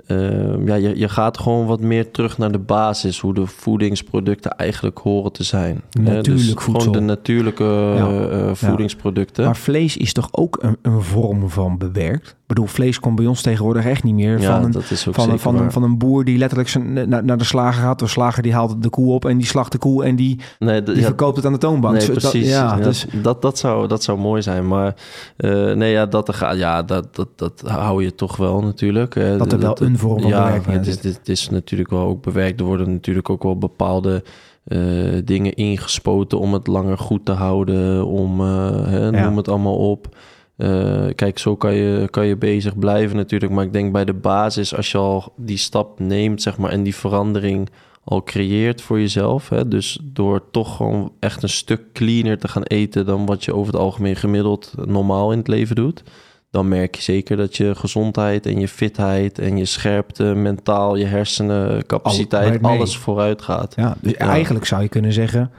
eh, 0.06 0.66
ja, 0.66 0.76
je, 0.76 0.98
je 0.98 1.10
gaat 1.10 1.38
gewoon 1.38 1.66
wat 1.66 1.80
meer 1.82 2.12
terug 2.12 2.38
naar 2.38 2.52
de 2.52 2.60
basis, 2.60 3.20
hoe 3.20 3.34
de 3.34 3.46
voedingsproducten 3.46 4.52
eigenlijk 4.52 4.98
horen 4.98 5.32
te 5.32 5.44
zijn. 5.44 5.82
Natuurlijk 5.92 6.26
dus 6.26 6.54
voedsel. 6.54 6.74
Gewoon 6.74 6.92
de 6.92 7.00
natuurlijke 7.00 7.64
Ja. 7.96 8.28
eh, 8.30 8.54
voedingsproducten. 8.54 9.46
Maar 9.46 9.56
vlees 9.58 9.98
is 9.98 10.14
toch 10.14 10.28
ook 10.32 10.58
een, 10.62 10.78
een 10.82 11.02
vorm 11.02 11.50
van 11.50 11.78
bewerkt? 11.78 12.36
Ik 12.44 12.50
bedoel, 12.50 12.66
vlees 12.68 13.00
komt 13.00 13.16
bij 13.16 13.26
ons 13.26 13.42
tegenwoordig 13.42 13.86
echt 13.86 14.04
niet 14.04 14.14
meer 14.14 14.40
ja, 14.42 14.62
van, 14.62 14.64
een, 14.64 14.84
van, 15.14 15.30
een, 15.30 15.40
van, 15.40 15.56
een, 15.60 15.72
van 15.72 15.84
een 15.84 15.98
boer 15.98 16.24
die 16.26 16.38
letterlijk 16.38 16.70
zijn, 16.70 17.10
naar, 17.10 17.24
naar 17.24 17.38
de 17.38 17.44
slager 17.44 17.82
gaat. 17.84 18.00
De 18.00 18.08
slager 18.08 18.44
die 18.44 18.54
haalt 18.54 18.84
de 18.84 18.90
koe 18.90 19.14
op 19.14 19.26
en 19.26 19.38
die 19.38 19.46
slacht 19.46 19.72
de 19.72 19.78
koe 19.78 20.04
en 20.04 20.16
die, 20.16 20.40
Nee, 20.60 20.84
die 20.84 20.96
ja, 20.96 21.02
verkoopt 21.02 21.36
het 21.36 21.46
aan 21.46 21.52
de 21.52 21.58
toonbank. 21.58 21.96
nee, 21.98 22.06
Dus 22.06 22.22
dat- 22.24 22.32
precies. 22.32 22.50
ja, 22.50 22.78
Ja, 22.78 22.84
dus, 22.84 23.06
dat, 23.22 23.42
dat, 23.42 23.58
zou, 23.58 23.88
dat 23.88 24.04
zou 24.04 24.20
mooi 24.20 24.42
zijn. 24.42 24.68
Maar 24.68 24.96
eh, 25.38 25.72
nee, 25.74 25.92
ja, 25.92 26.06
dat, 26.06 26.38
ja, 26.56 26.84
dat, 26.84 27.16
dat, 27.16 27.28
dat 27.36 27.62
hou 27.66 28.04
je 28.04 28.16
toch 28.16 28.36
wel 28.38 28.62
natuurlijk. 28.62 29.14
dat 29.38 29.52
er 29.52 29.60
wel 29.60 29.82
een 29.82 29.98
vorm 29.98 30.22
van 30.22 30.30
ja, 30.30 30.44
bewerking 30.46 30.76
het 30.76 30.88
is, 31.06 31.14
het 31.16 31.30
is 31.30 31.50
natuurlijk 31.50 31.90
wel 31.90 32.06
ook 32.08 32.22
bewerkt. 32.22 32.60
Er 32.60 32.66
worden 32.66 32.92
natuurlijk 32.92 33.30
ook 33.30 33.44
wel 33.44 33.58
bepaalde 33.58 34.24
eh, 34.64 34.80
dingen 35.26 35.54
ingespoten 35.54 36.40
om 36.40 36.54
het 36.54 36.68
langer 36.68 36.98
goed 36.98 37.26
te 37.26 37.32
houden. 37.32 38.06
Om, 38.06 38.42
eh, 38.42 38.86
hè, 38.86 39.12
noem 39.12 39.38
het 39.38 39.48
allemaal 39.48 39.92
op. 39.92 40.16
Eh, 40.56 41.06
kijk, 41.16 41.40
zo 41.40 41.56
kan 41.56 41.74
je, 41.74 42.08
kan 42.10 42.26
je 42.26 42.38
bezig 42.38 42.78
blijven 42.78 43.16
natuurlijk. 43.16 43.52
Maar 43.52 43.66
ik 43.66 43.74
denk 43.74 43.92
bij 43.92 44.06
de 44.06 44.14
basis, 44.14 44.76
als 44.76 44.92
je 44.92 44.98
al 44.98 45.34
die 45.38 45.58
stap 45.58 46.00
neemt, 46.00 46.42
zeg 46.42 46.58
maar, 46.58 46.72
en 46.72 46.84
die 46.84 46.96
verandering 46.96 47.70
al 48.04 48.24
creëert 48.24 48.82
voor 48.82 49.00
jezelf. 49.00 49.50
Hè, 49.50 49.68
dus 49.68 50.00
door 50.04 50.50
toch 50.52 50.76
gewoon 50.76 51.12
echt 51.20 51.44
een 51.44 51.50
stuk 51.50 51.94
cleaner 51.94 52.38
te 52.38 52.48
gaan 52.48 52.64
eten 52.64 53.06
dan 53.06 53.26
wat 53.26 53.46
je 53.46 53.54
over 53.56 53.74
het 53.74 53.82
algemeen 53.82 54.16
gemiddeld 54.16 54.74
normaal 54.86 55.32
in 55.32 55.38
het 55.38 55.48
leven 55.48 55.76
doet. 55.76 56.04
Dan 56.52 56.68
merk 56.68 56.96
je 56.96 57.02
zeker 57.02 57.38
dat 57.38 57.58
je 57.58 57.76
gezondheid 57.76 58.46
en 58.46 58.60
je 58.60 58.68
fitheid 58.68 59.40
en 59.40 59.58
je 59.58 59.66
scherpte, 59.66 60.24
mentaal, 60.24 60.96
je 60.96 61.06
hersenen, 61.06 61.86
capaciteit, 61.86 62.48
right 62.48 62.62
mee. 62.62 62.78
alles 62.78 62.98
vooruit 62.98 63.42
gaat. 63.42 63.74
ja, 63.76 63.96
dus 64.02 64.12
Ja. 64.12 64.18
eigenlijk 64.30 64.66
zou 64.66 64.82
je 64.82 64.90
kunnen 64.90 65.14
zeggen 65.14 65.52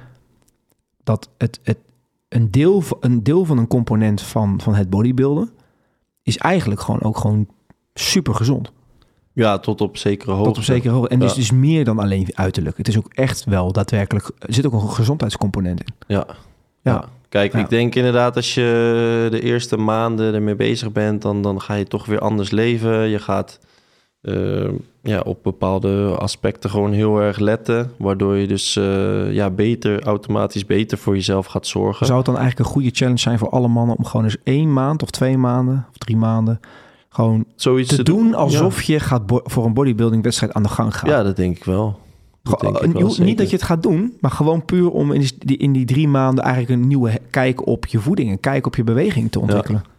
dat 1.05 1.29
het, 1.39 1.61
het, 1.63 1.79
een, 2.35 2.51
deel, 2.51 2.81
van- 2.81 2.97
een 3.01 3.23
deel 3.23 3.45
van 3.45 3.59
een 3.59 3.67
component 3.67 4.21
van, 4.23 4.61
van 4.61 4.75
het 4.75 4.91
bodybuilden 4.91 5.51
is 6.23 6.37
eigenlijk 6.39 6.81
gewoon 6.81 7.03
ook 7.03 7.19
gewoon 7.19 7.47
super 7.95 8.35
gezond. 8.35 8.73
Ja, 9.33 9.59
tot 9.59 9.81
op 9.81 9.97
zekere 9.97 10.31
hoogte. 10.31 10.49
Tot 10.49 10.57
op 10.57 10.63
zekere 10.65 10.95
hoogte. 10.95 11.09
En 11.09 11.19
dus 11.19 11.35
Ja. 11.35 11.41
is 11.41 11.51
meer 11.51 11.85
dan 11.85 11.99
alleen 11.99 12.27
uiterlijk. 12.35 12.77
Het 12.77 12.89
is 12.89 12.97
ook 12.99 13.09
echt 13.15 13.45
wel 13.45 13.73
daadwerkelijk... 13.73 14.31
Er 14.39 14.55
zit 14.55 14.67
ook 14.67 14.73
een 14.73 14.89
gezondheidscomponent 14.89 15.81
in. 15.81 15.95
Ja. 16.07 16.27
Ja. 16.27 16.93
ja. 16.93 17.05
Kijk, 17.29 17.53
Ja. 17.53 17.59
ik 17.59 17.69
denk 17.69 17.95
inderdaad 17.95 18.37
als 18.37 18.55
je 18.55 19.29
de 19.31 19.41
eerste 19.41 19.77
maanden 19.77 20.35
ermee 20.35 20.55
bezig 20.57 20.93
bent, 20.93 21.23
dan, 21.23 21.43
dan 21.43 21.61
ga 21.61 21.75
je 21.75 21.85
toch 21.85 22.07
weer 22.07 22.19
anders 22.21 22.51
leven. 22.51 23.09
Je 23.09 23.19
gaat 23.19 23.59
eh, 24.25 24.69
ja, 25.03 25.21
op 25.21 25.43
bepaalde 25.43 26.17
aspecten 26.19 26.71
gewoon 26.71 26.93
heel 26.93 27.21
erg 27.21 27.39
letten, 27.39 27.91
waardoor 27.99 28.37
je 28.37 28.47
dus 28.47 28.77
eh, 28.77 29.33
ja, 29.33 29.51
beter, 29.51 30.03
automatisch 30.03 30.67
beter 30.67 30.99
voor 30.99 31.15
jezelf 31.15 31.47
gaat 31.47 31.67
zorgen. 31.67 32.07
Zou 32.07 32.19
het 32.19 32.27
dan 32.27 32.37
eigenlijk 32.37 32.67
een 32.67 32.75
goede 32.75 32.91
challenge 32.93 33.19
zijn 33.19 33.39
voor 33.39 33.51
alle 33.51 33.69
mannen... 33.69 33.97
om 33.97 34.05
gewoon 34.05 34.25
eens 34.25 34.37
één 34.45 34.73
maand 34.73 35.03
of 35.03 35.11
twee 35.11 35.39
maanden 35.39 35.87
of 35.91 35.99
drie 35.99 36.17
maanden... 36.17 36.61
gewoon 37.09 37.45
Zoiets 37.57 37.97
te 37.97 38.03
doen 38.03 38.35
alsof 38.35 38.83
je 38.83 39.01
gaat 39.01 39.23
voor 39.27 39.65
een 39.65 39.75
bodybuilding 39.75 40.23
wedstrijd 40.23 40.53
aan 40.53 40.63
de 40.63 40.69
gang 40.69 40.97
gaat. 40.97 41.11
Ja, 41.11 41.23
dat 41.23 41.37
denk 41.37 41.57
ik 41.57 41.65
wel. 41.65 41.99
Dat 42.43 42.63
ik 42.63 42.77
en 42.77 42.91
hoeft 42.91 43.05
niet 43.05 43.15
zeker. 43.15 43.37
dat 43.37 43.51
je 43.51 43.57
het 43.57 43.65
gaat 43.65 43.83
doen, 43.83 44.17
maar 44.21 44.31
gewoon 44.31 44.65
puur 44.65 44.91
om 44.91 45.13
in 45.13 45.29
die, 45.39 45.57
in 45.57 45.73
die 45.73 45.85
drie 45.85 46.09
maanden 46.09 46.45
eigenlijk 46.45 46.81
een 46.81 46.89
nieuwe 46.89 47.21
kijk 47.31 47.67
op 47.67 47.87
je 47.87 47.99
voeding, 47.99 48.31
een 48.31 48.41
kijk 48.41 48.67
op 48.67 48.77
je 48.77 48.85
beweging 48.85 49.31
te 49.31 49.41
ontwikkelen. 49.41 49.83
Ja, 49.85 49.93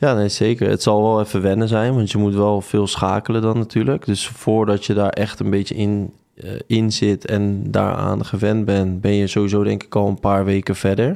nee, 0.00 0.28
zeker. 0.28 0.68
Het 0.68 0.82
zal 0.82 1.02
wel 1.02 1.20
even 1.20 1.42
wennen 1.42 1.68
zijn, 1.68 1.94
want 1.94 2.10
je 2.10 2.18
moet 2.18 2.34
wel 2.34 2.60
veel 2.60 2.86
schakelen 2.86 3.42
dan 3.42 3.58
natuurlijk. 3.58 4.06
Dus 4.06 4.28
voordat 4.28 4.84
je 4.84 4.94
daar 4.94 5.10
echt 5.10 5.40
een 5.40 5.50
beetje 5.50 5.74
in, 5.74 6.12
eh, 6.34 6.50
in 6.66 6.92
zit 6.92 7.26
en 7.26 7.70
daaraan 7.70 8.24
gewend 8.24 8.64
bent, 8.64 9.00
ben 9.00 9.14
je 9.14 9.26
sowieso 9.26 9.62
denk 9.62 9.82
ik 9.82 9.94
al 9.96 10.08
een 10.08 10.20
paar 10.20 10.44
weken 10.44 10.76
verder. 10.76 11.06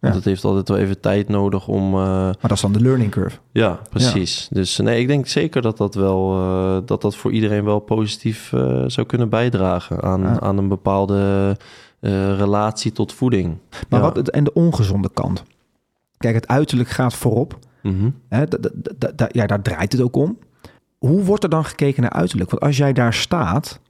Want 0.00 0.16
Ja. 0.16 0.20
het 0.20 0.28
heeft 0.28 0.44
altijd 0.44 0.68
wel 0.68 0.78
even 0.78 1.00
tijd 1.00 1.28
nodig 1.28 1.68
om... 1.68 1.94
eh, 1.94 2.00
Maar 2.00 2.34
dat 2.40 2.50
is 2.50 2.60
dan 2.60 2.72
de 2.72 2.80
learning 2.80 3.10
curve. 3.10 3.36
ja, 3.52 3.80
precies. 3.90 4.48
Dus 4.50 4.76
nee, 4.76 5.00
ik 5.00 5.06
denk 5.06 5.26
zeker 5.26 5.62
dat 5.62 5.76
dat 5.76 5.94
wel 5.94 6.32
eh, 6.38 6.76
dat 6.86 7.02
dat 7.02 7.16
voor 7.16 7.32
iedereen 7.32 7.64
wel 7.64 7.78
positief 7.78 8.52
eh, 8.52 8.84
zou 8.86 9.06
kunnen 9.06 9.28
bijdragen 9.28 10.02
aan, 10.02 10.20
Ja. 10.22 10.40
aan 10.40 10.58
een 10.58 10.68
bepaalde 10.68 11.56
eh, 12.00 12.36
relatie 12.38 12.92
tot 12.92 13.12
voeding. 13.12 13.56
Maar 13.88 14.00
Ja. 14.00 14.06
wat 14.06 14.16
het, 14.16 14.30
en 14.30 14.44
de 14.44 14.52
ongezonde 14.52 15.10
kant. 15.14 15.42
Kijk, 16.18 16.34
het 16.34 16.48
uiterlijk 16.48 16.88
gaat 16.88 17.14
voorop. 17.14 17.58
Mhm. 17.84 18.10
Ja, 19.30 19.46
daar 19.46 19.62
draait 19.62 19.92
het 19.92 20.00
ook 20.00 20.16
om. 20.16 20.38
Hoe 20.98 21.22
wordt 21.22 21.42
er 21.42 21.50
dan 21.50 21.64
gekeken 21.64 22.02
naar 22.02 22.10
uiterlijk? 22.10 22.50
Want 22.50 22.62
als 22.62 22.76
jij 22.76 22.92
daar 22.92 23.14
staat 23.14 23.80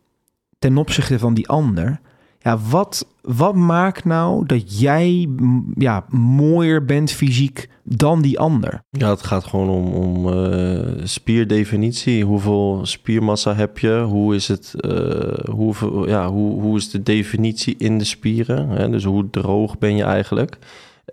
ten 0.58 0.76
opzichte 0.76 1.18
van 1.18 1.34
die 1.34 1.48
ander, 1.48 2.00
Ja, 2.38 2.58
wat, 2.70 3.06
wat 3.22 3.54
maakt 3.54 4.04
nou 4.04 4.46
dat 4.46 4.80
jij 4.80 5.28
ja, 5.74 6.04
mooier 6.08 6.84
bent 6.84 7.10
fysiek 7.10 7.68
dan 7.82 8.22
die 8.22 8.38
ander? 8.38 8.82
Ja, 8.90 9.10
het 9.10 9.22
gaat 9.22 9.44
gewoon 9.44 9.68
om, 9.68 9.92
om 9.92 10.32
eh, 10.32 11.04
spierdefinitie. 11.04 12.24
Hoeveel 12.24 12.80
spiermassa 12.82 13.54
heb 13.54 13.78
je? 13.78 14.00
Hoe 14.08 14.34
is, 14.34 14.48
het, 14.48 14.74
eh, 14.80 15.54
hoeveel, 15.54 16.08
ja, 16.08 16.30
hoe, 16.30 16.60
hoe 16.60 16.76
is 16.76 16.90
de 16.90 17.02
definitie 17.02 17.74
in 17.78 17.98
de 17.98 18.04
spieren? 18.04 18.68
Hè? 18.68 18.90
Dus 18.90 19.04
hoe 19.04 19.30
droog 19.30 19.78
ben 19.78 19.96
je 19.96 20.04
eigenlijk? 20.04 20.58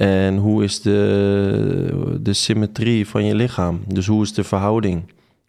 En 0.02 0.38
hoe 0.38 0.64
is 0.64 0.82
de, 0.82 2.18
de 2.22 2.34
symmetrie 2.34 3.08
van 3.08 3.26
je 3.26 3.36
lichaam? 3.36 3.80
Dus 3.88 4.08
hoe 4.08 4.24
is 4.24 4.34
de 4.34 4.44
verhouding? 4.44 5.04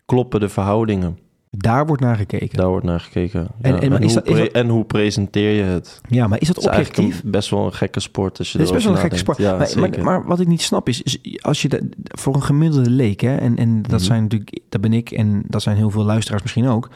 Kloppen 0.06 0.40
de 0.40 0.48
verhoudingen? 0.48 1.18
Daar 1.50 1.86
wordt 1.86 2.02
naar 2.02 2.16
gekeken. 2.16 2.56
Daar 2.58 2.68
wordt 2.68 2.84
naar 2.84 3.00
gekeken. 3.00 3.48
En- 3.60 3.74
Ja, 3.74 3.80
en- 3.80 3.90
hoe 4.02 4.12
dat- 4.14 4.26
dat- 4.26 4.48
en 4.48 4.68
hoe 4.68 4.84
presenteer 4.84 5.50
je 5.56 5.62
het? 5.62 6.00
Ja, 6.08 6.26
maar 6.26 6.40
is 6.40 6.46
dat 6.46 6.58
is 6.58 6.66
objectief? 6.66 7.22
een, 7.24 7.30
best 7.30 7.50
wel 7.50 7.64
een 7.64 7.72
gekke 7.72 8.00
sport. 8.00 8.38
Als 8.38 8.52
je 8.52 8.58
Het 8.58 8.66
is 8.66 8.72
best 8.72 8.84
wel 8.84 8.94
een 8.94 9.00
gekke 9.00 9.16
sport. 9.16 9.38
Ja, 9.38 9.56
maar, 9.76 10.02
maar, 10.02 10.26
wat 10.26 10.40
ik 10.40 10.46
niet 10.46 10.62
snap 10.62 10.88
is, 10.88 11.02
is 11.02 11.18
als 11.42 11.62
je 11.62 11.68
de, 11.68 11.88
voor 11.96 12.34
een 12.34 12.42
gemiddelde 12.42 12.90
leek, 12.90 13.20
hè, 13.20 13.36
en, 13.36 13.56
en 13.56 13.82
dat 13.82 13.90
Mhm. 13.90 14.00
zijn 14.00 14.22
natuurlijk, 14.22 14.60
dat 14.68 14.80
ben 14.80 14.92
ik 14.92 15.10
en 15.10 15.42
dat 15.46 15.62
zijn 15.62 15.76
heel 15.76 15.90
veel 15.90 16.04
luisteraars 16.04 16.42
misschien 16.42 16.68
ook. 16.68 16.90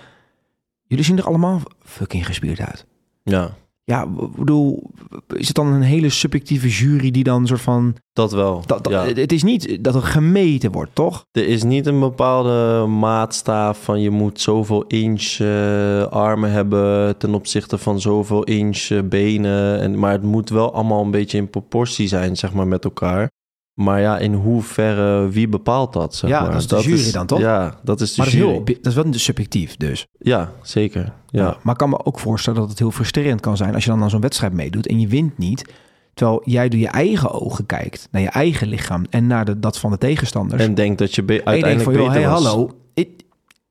Jullie 0.86 1.04
zien 1.04 1.18
er 1.18 1.24
allemaal 1.26 1.60
fucking 1.82 2.26
gespierd 2.26 2.60
uit. 2.60 2.86
ja, 3.22 3.50
Ja, 3.90 4.02
ik 4.02 4.36
bedoel, 4.36 4.90
is 5.34 5.46
het 5.46 5.56
dan 5.56 5.66
een 5.66 5.82
hele 5.82 6.08
subjectieve 6.08 6.68
jury 6.68 7.10
die 7.10 7.24
dan 7.24 7.46
soort 7.46 7.60
van. 7.60 7.94
dat 8.12 8.32
wel. 8.32 8.62
Dat, 8.66 8.84
dat- 8.84 8.92
ja. 8.92 9.04
Het 9.06 9.32
is 9.32 9.42
niet 9.42 9.84
dat 9.84 9.94
er 9.94 10.02
gemeten 10.02 10.72
wordt, 10.72 10.94
toch? 10.94 11.24
Er 11.32 11.46
is 11.48 11.62
niet 11.62 11.86
een 11.86 12.00
bepaalde 12.00 12.86
maatstaaf 12.86 13.82
van 13.82 14.00
je 14.00 14.10
moet 14.10 14.40
zoveel 14.40 14.84
inch 14.86 15.38
eh, 15.38 16.02
armen 16.06 16.50
hebben 16.50 17.16
ten 17.18 17.34
opzichte 17.34 17.78
van 17.78 18.00
zoveel 18.00 18.44
inch 18.44 18.88
eh, 18.90 18.98
benen. 19.04 19.80
En, 19.80 19.98
maar 19.98 20.12
het 20.12 20.22
moet 20.22 20.48
wel 20.48 20.72
allemaal 20.74 21.02
een 21.04 21.10
beetje 21.10 21.38
in 21.38 21.50
proportie 21.50 22.08
zijn, 22.08 22.36
zeg 22.36 22.52
maar, 22.52 22.66
met 22.66 22.84
elkaar. 22.84 23.30
Maar 23.76 24.00
ja, 24.00 24.18
in 24.18 24.32
hoeverre, 24.34 25.28
wie 25.28 25.48
bepaalt 25.48 25.92
dat, 25.92 26.14
zeg 26.14 26.30
Ja, 26.30 26.40
maar? 26.40 26.50
dat 26.50 26.60
is 26.60 26.66
de 26.66 26.80
jury 26.82 27.12
dan, 27.12 27.26
toch? 27.26 27.38
Ja, 27.40 27.74
dat 27.82 28.00
is 28.00 28.10
de 28.14 28.16
Maar 28.16 28.26
dat 28.26 28.34
is, 28.34 28.40
heel, 28.40 28.64
dat 28.64 28.86
is 28.86 28.94
wel 28.94 29.04
subjectief 29.10 29.76
dus. 29.76 30.06
Ja, 30.18 30.50
zeker. 30.62 31.12
Ja. 31.30 31.56
Maar 31.62 31.72
ik 31.72 31.78
kan 31.78 31.88
me 31.88 32.04
ook 32.04 32.18
voorstellen 32.18 32.60
dat 32.60 32.68
het 32.68 32.78
heel 32.78 32.90
frustrerend 32.90 33.40
kan 33.40 33.56
zijn 33.56 33.74
als 33.74 33.84
je 33.84 33.90
dan 33.90 34.02
aan 34.02 34.10
zo'n 34.10 34.20
wedstrijd 34.20 34.52
meedoet 34.52 34.86
en 34.86 35.00
je 35.00 35.08
wint 35.08 35.38
niet. 35.38 35.72
Terwijl 36.14 36.42
jij 36.44 36.68
door 36.68 36.80
je 36.80 36.88
eigen 36.88 37.30
ogen 37.30 37.66
kijkt, 37.66 38.08
naar 38.10 38.22
je 38.22 38.28
eigen 38.28 38.68
lichaam 38.68 39.04
en 39.10 39.26
naar 39.26 39.44
de, 39.44 39.58
dat 39.60 39.78
van 39.78 39.90
de 39.90 39.98
tegenstanders. 39.98 40.62
En 40.62 40.74
denk 40.74 40.98
dat 40.98 41.14
je 41.14 41.22
be- 41.22 41.32
denkt 41.32 41.46
uiteindelijk 41.48 41.90
van, 41.90 42.02
joh, 42.02 42.12
beter 42.12 42.22
hey, 42.22 42.30
was. 42.40 42.44
hallo. 42.46 42.70
Ik, 42.94 43.08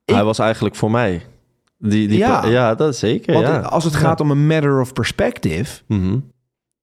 Hij 0.06 0.24
was 0.24 0.40
eigenlijk 0.40 0.76
voor 0.76 0.92
mij. 0.92 1.22
Die, 1.78 2.08
die 2.08 2.18
Ja. 2.18 2.46
ja. 2.46 2.76
dat 2.76 2.94
is 2.94 3.00
zeker, 3.00 3.34
want 3.34 3.46
ja. 3.48 3.60
als 3.60 3.84
het 3.84 3.96
gaat 3.96 4.20
om 4.20 4.32
een 4.32 4.48
matter 4.48 4.82
of 4.82 4.94
perspective, 4.94 5.82
Mhm. 5.88 6.18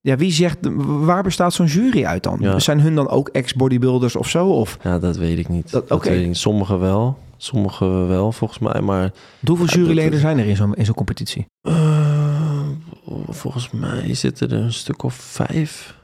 Ja, 0.02 0.16
wie 0.16 0.32
zegt, 0.32 0.58
waar 0.86 1.22
bestaat 1.22 1.52
zo'n 1.52 1.66
jury 1.66 2.04
uit 2.04 2.22
dan? 2.22 2.36
Ja. 2.40 2.58
Zijn 2.58 2.80
hun 2.80 2.94
dan 2.94 3.08
ook 3.08 3.28
ex-bodybuilders 3.28 4.16
of 4.16 4.28
zo? 4.28 4.48
Of 4.48 4.78
Ja, 4.82 4.98
dat 4.98 5.16
weet 5.16 5.38
ik 5.38 5.48
niet. 5.48 5.70
Dat- 5.70 6.04
niet. 6.10 6.36
Sommigen 6.36 6.80
wel, 6.80 7.18
sommigen 7.36 8.08
wel, 8.08 8.32
volgens 8.32 8.58
mij. 8.58 8.80
Maar 8.80 9.12
hoeveel 9.46 9.66
Ja, 9.66 9.72
juryleden 9.76 10.20
zijn 10.20 10.38
er 10.38 10.46
in 10.46 10.56
zo'n 10.56 10.74
in 10.74 10.84
zo'n 10.84 10.94
competitie? 10.94 11.46
Eh, 11.60 12.68
volgens 13.28 13.70
mij 13.70 14.14
zitten 14.14 14.50
er 14.50 14.58
een 14.58 14.72
stuk 14.72 15.02
of 15.02 15.14
vijf. 15.14 16.00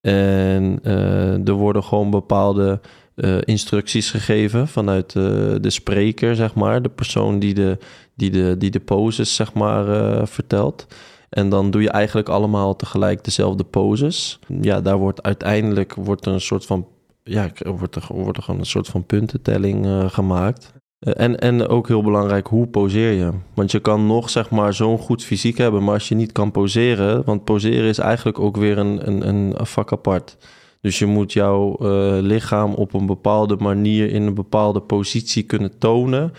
En 0.00 0.78
eh, 0.82 1.48
er 1.48 1.52
worden 1.52 1.84
gewoon 1.84 2.10
bepaalde 2.10 2.80
eh, 3.14 3.36
instructies 3.44 4.10
gegeven 4.10 4.68
vanuit 4.68 5.06
eh, 5.16 5.22
de 5.60 5.70
spreker, 5.70 6.36
zeg 6.36 6.54
maar. 6.54 6.82
De 6.82 6.88
persoon 6.88 7.38
die 7.38 7.54
de, 7.54 7.78
die 8.14 8.30
de, 8.30 8.54
die 8.58 8.70
de 8.70 8.80
poses, 8.80 9.34
zeg 9.34 9.52
maar, 9.54 9.84
vertelt. 10.28 10.86
En 11.30 11.48
dan 11.48 11.70
doe 11.70 11.82
je 11.82 11.90
eigenlijk 11.90 12.28
allemaal 12.28 12.76
tegelijk 12.76 13.24
dezelfde 13.24 13.64
poses. 13.64 14.38
Ja, 14.60 14.80
daar 14.80 14.96
wordt 14.96 15.22
uiteindelijk 15.22 15.94
wordt 15.94 16.26
een 16.26 16.40
soort 16.40 16.66
van... 16.66 16.86
Ja, 17.24 17.50
wordt 17.64 17.94
er, 17.94 18.06
wordt 18.08 18.36
er 18.36 18.42
gewoon 18.42 18.60
een 18.60 18.66
soort 18.66 18.88
van 18.88 19.06
puntentelling 19.06 19.86
eh, 19.86 20.10
gemaakt. 20.10 20.72
Eh, 20.98 21.12
En, 21.16 21.38
en 21.38 21.68
ook 21.68 21.88
heel 21.88 22.02
belangrijk, 22.02 22.46
hoe 22.46 22.66
poseer 22.66 23.12
je? 23.12 23.30
Want 23.54 23.70
je 23.70 23.80
kan 23.80 24.06
nog 24.06 24.30
zeg 24.30 24.50
maar 24.50 24.74
zo'n 24.74 24.98
goed 24.98 25.24
fysiek 25.24 25.58
hebben, 25.58 25.84
maar 25.84 25.94
als 25.94 26.08
je 26.08 26.14
niet 26.14 26.32
kan 26.32 26.50
poseren, 26.50 27.24
want 27.24 27.44
poseren 27.44 27.88
is 27.88 27.98
eigenlijk 27.98 28.38
ook 28.38 28.56
weer 28.56 28.78
een, 28.78 29.08
een, 29.08 29.28
een 29.28 29.66
vak 29.66 29.92
apart. 29.92 30.36
Dus 30.80 30.98
je 30.98 31.06
moet 31.06 31.32
jouw 31.32 31.76
eh, 31.76 32.18
lichaam 32.20 32.74
op 32.74 32.94
een 32.94 33.06
bepaalde 33.06 33.56
manier 33.56 34.10
in 34.10 34.22
een 34.22 34.34
bepaalde 34.34 34.80
positie 34.80 35.42
kunnen 35.42 35.78
tonen. 35.78 36.32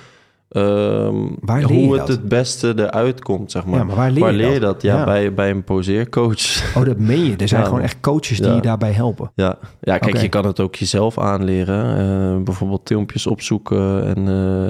Ehm, 0.49 1.15
Waar 1.39 1.59
leer 1.59 1.71
je 1.77 1.83
hoe 1.85 1.89
het 1.97 1.99
dat? 2.07 2.07
het 2.07 2.27
beste 2.29 2.73
eruit 2.75 3.21
komt, 3.21 3.51
zeg 3.51 3.65
maar. 3.65 3.79
Ja, 3.79 3.83
maar 3.83 3.95
waar 3.95 4.11
leer, 4.11 4.21
Waar 4.21 4.31
je, 4.31 4.37
leer 4.37 4.53
je 4.53 4.59
dat? 4.59 4.73
dat? 4.73 4.81
Ja, 4.81 4.97
Ja. 4.97 5.03
Bij, 5.05 5.33
bij 5.33 5.49
een 5.49 5.63
poseercoach. 5.63 6.75
Oh, 6.77 6.85
dat 6.85 6.97
meen 6.97 7.25
je. 7.25 7.35
Er 7.37 7.47
zijn 7.47 7.61
Ja. 7.61 7.67
gewoon 7.67 7.81
echt 7.83 7.97
coaches 8.01 8.37
die 8.39 8.51
je 8.53 8.61
daarbij 8.61 8.91
helpen. 8.91 9.31
Ja, 9.35 9.57
ja 9.81 9.97
kijk, 9.97 10.17
je 10.17 10.29
kan 10.29 10.45
het 10.45 10.59
ook 10.59 10.75
jezelf 10.75 11.17
aanleren. 11.19 11.97
Eh, 12.37 12.43
bijvoorbeeld 12.43 12.81
filmpjes 12.83 13.27
opzoeken 13.27 14.05
en 14.15 14.17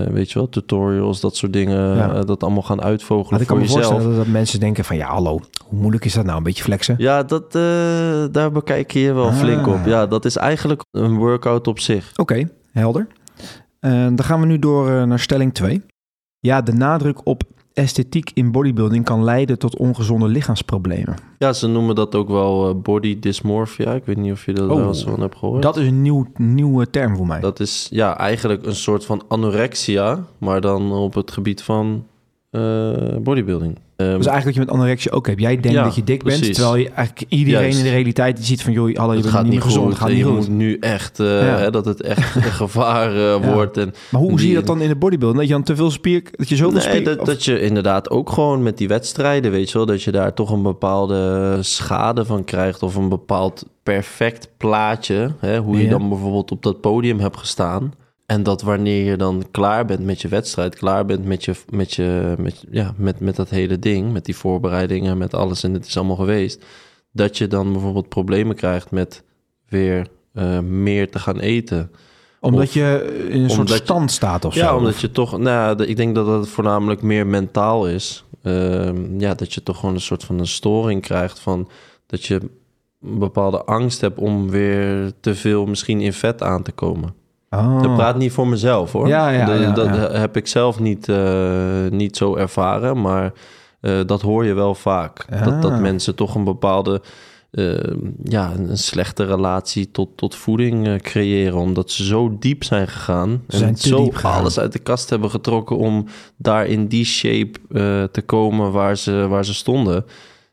eh, 0.08 0.14
weet 0.14 0.32
je 0.32 0.40
wel, 0.40 0.50
tutorials, 0.50 1.20
dat 1.20 1.36
soort 1.36 1.54
dingen. 1.54 2.00
Eh, 2.16 2.26
dat 2.26 2.44
allemaal 2.44 2.64
gaan 2.64 2.78
Maar 2.78 2.86
uitvogelen 2.86 3.42
ik 3.42 3.48
kan 3.48 3.58
voor 3.58 3.68
me 3.68 3.74
jezelf. 3.74 4.04
dat, 4.04 4.16
dat 4.16 4.28
mensen 4.28 4.60
denken 4.60 4.86
van... 4.86 4.96
ja, 4.96 5.08
hallo, 5.08 5.40
hoe 5.68 5.80
moeilijk 5.80 6.06
is 6.06 6.14
dat 6.14 6.26
nou? 6.26 6.38
Een 6.38 6.44
beetje 6.44 6.64
flexen? 6.64 6.96
Ja, 6.98 7.24
dat, 7.24 7.52
daar 8.34 8.52
bekijk 8.52 8.92
je 8.92 9.00
je 9.00 9.14
wel 9.14 9.26
Ah. 9.28 9.36
flink 9.36 9.68
op. 9.68 9.80
Ja, 9.86 10.06
dat 10.08 10.26
is 10.26 10.36
eigenlijk 10.36 10.84
een 10.92 11.16
workout 11.18 11.68
op 11.68 11.80
zich. 11.80 12.12
Oké, 12.16 12.50
helder. 12.72 13.08
Eh, 13.80 13.92
dan 13.92 14.24
gaan 14.24 14.40
we 14.40 14.46
nu 14.46 14.60
door 14.60 14.90
eh, 14.90 15.04
naar 15.04 15.20
stelling 15.20 15.54
2. 15.54 15.82
Ja, 16.40 16.62
de 16.62 16.74
nadruk 16.74 17.26
op 17.26 17.44
esthetiek 17.74 18.32
in 18.34 18.52
bodybuilding 18.52 19.06
kan 19.06 19.24
leiden 19.24 19.60
tot 19.60 19.78
ongezonde 19.78 20.28
lichaamsproblemen. 20.28 21.16
Ja, 21.38 21.54
ze 21.54 21.68
noemen 21.68 21.96
dat 21.96 22.16
ook 22.16 22.28
wel 22.28 22.70
eh, 22.70 22.76
body 22.76 23.20
dysmorphia. 23.20 23.94
Ik 23.94 24.06
weet 24.06 24.18
niet 24.18 24.32
of 24.32 24.46
je 24.46 24.54
dat 24.54 24.70
Oh, 24.70 24.76
wel 24.76 24.88
eens 24.88 25.04
van 25.04 25.22
hebt 25.22 25.36
gehoord. 25.36 25.62
Dat 25.62 25.78
is 25.78 25.88
een 25.88 26.02
nieuw, 26.02 26.26
nieuwe 26.36 26.90
term 26.90 27.16
voor 27.16 27.28
mij. 27.28 27.40
Dat 27.40 27.60
is 27.60 27.88
ja, 27.92 28.18
eigenlijk 28.18 28.66
een 28.66 28.76
soort 28.76 29.06
van 29.06 29.24
anorexia, 29.28 30.24
maar 30.38 30.62
dan 30.62 30.92
op 30.92 31.14
het 31.14 31.32
gebied 31.32 31.62
van 31.62 32.06
eh, 32.50 32.92
bodybuilding. 33.22 33.80
Ehm, 33.96 34.18
Dus 34.18 34.26
eigenlijk 34.26 34.44
wat 34.46 34.54
je 34.54 34.60
met 34.60 34.70
anorexia 34.70 35.12
ook 35.12 35.28
hebt. 35.28 35.40
Jij 35.40 35.50
denkt 35.60 35.78
Ja, 35.78 35.84
dat 35.84 35.96
je 35.96 36.04
dik 36.04 36.24
bent, 36.24 36.54
terwijl 36.54 36.76
je 36.76 36.90
eigenlijk 36.90 37.32
iedereen 37.32 37.62
Juist. 37.62 37.78
in 37.78 37.84
de 37.84 37.90
realiteit 37.90 38.40
ziet 38.42 38.62
van... 38.64 38.74
joh, 38.74 38.96
hallo, 38.98 39.14
je 39.14 39.20
bent 39.22 39.34
gaat 39.34 39.44
niet 39.44 39.52
meer 39.52 39.62
gezond, 39.62 39.82
goed. 39.84 39.90
het 39.92 40.00
gaat 40.02 40.10
en 40.10 40.16
niet 40.16 40.24
je 40.26 40.30
goed. 40.32 40.40
moet 40.40 40.50
nu 40.58 40.78
echt, 40.80 41.20
eh, 41.20 41.26
Ja. 41.26 41.58
hè, 41.58 41.72
dat 41.72 41.86
het 41.86 42.02
echt 42.02 42.36
een 42.36 42.42
gevaar 42.64 43.12
eh, 43.12 43.18
Ja. 43.22 43.40
wordt. 43.54 43.78
En 43.78 43.94
Maar 44.10 44.22
hoe 44.22 44.30
die- 44.30 44.40
zie 44.40 44.50
je 44.50 44.56
dat 44.56 44.66
dan 44.66 44.82
in 44.82 44.88
de 44.88 44.96
bodybuilding? 44.96 45.40
Dat 45.40 45.48
je 45.48 45.54
dan 45.54 45.64
te 45.64 45.76
veel 45.76 45.92
spier... 45.92 46.24
Dat 46.32 46.50
je 46.50 46.56
zoveel 46.56 46.80
nee, 46.80 46.90
spier... 46.90 47.04
dat, 47.04 47.20
of- 47.20 47.26
dat 47.28 47.46
je 47.46 47.62
inderdaad 47.62 48.10
ook 48.10 48.30
gewoon 48.30 48.64
met 48.64 48.78
die 48.78 48.88
wedstrijden, 48.88 49.52
weet 49.52 49.68
je 49.72 49.78
wel, 49.78 49.86
dat 49.88 50.04
je 50.04 50.12
daar 50.12 50.34
toch 50.34 50.52
een 50.52 50.64
bepaalde 50.64 51.58
schade 51.62 52.26
van 52.26 52.44
krijgt 52.44 52.84
of 52.84 52.96
een 52.96 53.10
bepaald 53.10 53.66
perfect 53.84 54.50
plaatje, 54.58 55.32
hè, 55.40 55.58
hoe 55.60 55.82
je 55.82 55.90
dan 55.90 56.10
bijvoorbeeld 56.10 56.52
op 56.52 56.64
dat 56.64 56.82
podium 56.82 57.20
hebt 57.20 57.38
gestaan. 57.38 57.94
En 58.30 58.44
dat 58.44 58.62
wanneer 58.62 59.04
je 59.06 59.18
dan 59.18 59.44
klaar 59.52 59.86
bent 59.86 60.06
met 60.06 60.22
je 60.22 60.28
wedstrijd, 60.28 60.76
klaar 60.76 61.06
bent 61.06 61.26
met, 61.26 61.46
je, 61.46 61.54
met, 61.70 61.94
je, 61.94 62.36
met, 62.38 62.64
ja, 62.72 62.94
met, 62.98 63.20
met 63.20 63.36
dat 63.36 63.50
hele 63.50 63.80
ding, 63.80 64.12
met 64.14 64.26
die 64.26 64.36
voorbereidingen, 64.36 65.18
met 65.18 65.34
alles 65.34 65.64
en 65.64 65.74
het 65.74 65.86
is 65.86 65.98
allemaal 65.98 66.16
geweest, 66.16 66.66
dat 67.12 67.38
je 67.38 67.48
dan 67.48 67.72
bijvoorbeeld 67.72 68.10
problemen 68.10 68.56
krijgt 68.56 68.92
met 68.92 69.24
weer 69.70 70.08
eh, 70.34 70.60
meer 70.60 71.10
te 71.12 71.20
gaan 71.20 71.40
eten. 71.40 71.92
omdat 72.40 72.64
of- 72.66 72.74
je 72.74 73.26
in 73.30 73.42
een 73.44 73.50
soort 73.50 73.70
je- 73.70 73.76
stand 73.76 74.12
staat 74.12 74.46
of 74.46 74.56
Ja, 74.56 74.68
zo. 74.70 74.78
omdat 74.78 75.00
je 75.00 75.12
toch, 75.12 75.32
nou, 75.38 75.78
ja, 75.80 75.86
ik 75.86 75.96
denk 75.98 76.16
dat 76.16 76.28
het 76.28 76.48
voornamelijk 76.48 77.02
meer 77.02 77.28
mentaal 77.28 77.88
is. 77.88 78.24
Ehm, 78.44 79.20
ja, 79.20 79.34
dat 79.34 79.54
je 79.54 79.64
toch 79.64 79.80
gewoon 79.80 79.96
een 79.96 80.02
soort 80.02 80.24
van 80.24 80.40
een 80.40 80.48
storing 80.48 81.02
krijgt 81.02 81.40
van 81.40 81.70
dat 82.06 82.26
je 82.26 82.36
een 83.02 83.20
bepaalde 83.20 83.64
angst 83.64 84.02
hebt 84.02 84.20
om 84.20 84.50
weer 84.50 85.12
te 85.20 85.36
veel 85.36 85.66
misschien 85.66 86.02
in 86.02 86.14
vet 86.14 86.44
aan 86.44 86.64
te 86.64 86.72
komen. 86.72 87.14
Oh. 87.50 87.82
Dat 87.82 87.94
praat 87.96 88.18
niet 88.18 88.32
voor 88.32 88.48
mezelf 88.48 88.92
hoor. 88.92 89.08
Ja, 89.08 89.30
ja, 89.30 89.46
Dat- 89.46 89.60
ja, 89.60 89.72
dat 89.72 89.86
ja. 89.86 90.12
heb 90.12 90.38
ik 90.38 90.48
zelf 90.48 90.80
niet, 90.80 91.10
eh, 91.10 91.88
niet 91.90 92.18
zo 92.18 92.36
ervaren, 92.36 93.02
maar 93.02 93.34
eh, 93.82 94.00
dat 94.06 94.22
hoor 94.22 94.46
je 94.46 94.54
wel 94.54 94.76
vaak. 94.76 95.26
Dat, 95.44 95.62
dat 95.62 95.72
Ah. 95.72 95.80
mensen 95.80 96.16
toch 96.16 96.36
een 96.36 96.44
bepaalde, 96.44 97.02
eh, 97.52 97.74
ja, 98.24 98.52
een, 98.58 98.78
slechte 98.78 99.26
relatie 99.26 99.92
tot, 99.92 100.10
tot 100.18 100.36
voeding 100.36 101.02
creëren, 101.02 101.58
omdat 101.58 101.92
ze 101.92 102.06
zo 102.06 102.36
diep 102.40 102.64
zijn 102.64 102.88
gegaan. 102.88 103.44
Ze 103.48 103.58
zijn 103.58 103.74
te 103.76 103.88
zo 103.88 104.04
diep 104.04 104.16
gegaan. 104.16 104.40
alles 104.40 104.60
uit 104.60 104.72
de 104.72 104.80
kast 104.80 105.10
hebben 105.10 105.30
getrokken 105.30 105.78
om 105.78 106.06
daar 106.38 106.66
in 106.66 106.88
die 106.88 107.06
shape 107.06 107.60
te 108.12 108.22
komen 108.26 108.72
waar 108.72 108.98
ze, 108.98 109.28
waar 109.30 109.46
ze 109.46 109.54
stonden. 109.54 110.06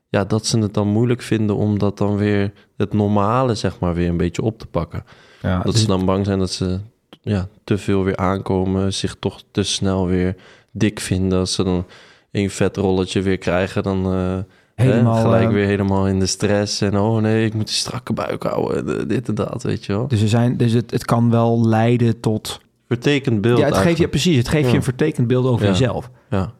Ja, 0.08 0.24
dat 0.24 0.46
ze 0.46 0.58
het 0.58 0.74
dan 0.74 0.88
moeilijk 0.88 1.22
vinden 1.22 1.56
om 1.56 1.78
dat 1.78 1.98
dan 1.98 2.16
weer 2.16 2.52
het 2.76 2.92
normale, 2.92 3.54
zeg 3.54 3.78
maar, 3.78 3.94
weer 3.94 4.08
een 4.08 4.16
beetje 4.16 4.42
op 4.42 4.58
te 4.58 4.66
pakken. 4.66 5.04
Ja, 5.46 5.62
Dat 5.62 5.76
ze 5.76 5.86
dan 5.86 6.04
bang 6.04 6.26
zijn 6.26 6.38
dat 6.38 6.50
ze 6.50 6.78
ja, 7.22 7.48
te 7.64 7.78
veel 7.78 8.04
weer 8.04 8.16
aankomen, 8.16 8.92
zich 8.92 9.16
toch 9.18 9.42
te 9.50 9.62
snel 9.62 10.06
weer 10.06 10.34
dik 10.70 11.00
vinden. 11.00 11.38
Als 11.38 11.54
ze 11.54 11.64
dan 11.64 11.86
een 12.32 12.50
vetrolletje 12.50 13.22
weer 13.22 13.38
krijgen, 13.38 13.82
dan 13.82 14.12
eh, 14.12 14.38
helemaal... 14.74 15.14
hè, 15.14 15.20
gelijk 15.22 15.48
eh, 15.48 15.52
weer 15.52 15.66
helemaal 15.66 16.08
in 16.08 16.18
de 16.18 16.26
stress. 16.26 16.80
En 16.80 16.98
oh 16.98 17.20
nee, 17.20 17.44
ik 17.46 17.54
moet 17.54 17.68
een 17.68 17.74
strakke 17.74 18.12
buik 18.12 18.42
houden, 18.42 18.98
en, 18.98 19.08
dit 19.08 19.28
en 19.28 19.34
dat, 19.34 19.62
weet 19.62 19.84
je 19.84 19.92
wel. 19.92 20.08
Dus, 20.08 20.22
er 20.22 20.28
zijn, 20.28 20.56
dus 20.56 20.72
het, 20.72 20.90
het 20.90 21.04
kan 21.04 21.30
wel 21.30 21.66
leiden 21.66 22.20
tot... 22.20 22.60
Vertekend 22.88 23.40
beeld 23.40 23.58
ja, 23.58 23.66
het 23.66 23.76
geeft 23.76 23.98
je, 23.98 24.08
precies. 24.08 24.36
Het 24.36 24.48
geeft 24.48 24.70
je 24.70 24.76
een 24.76 24.82
vertekend 24.82 25.26
beeld 25.26 25.46
over 25.46 25.64
Ja. 25.64 25.70
jezelf. 25.70 26.10
Ja. 26.30 26.52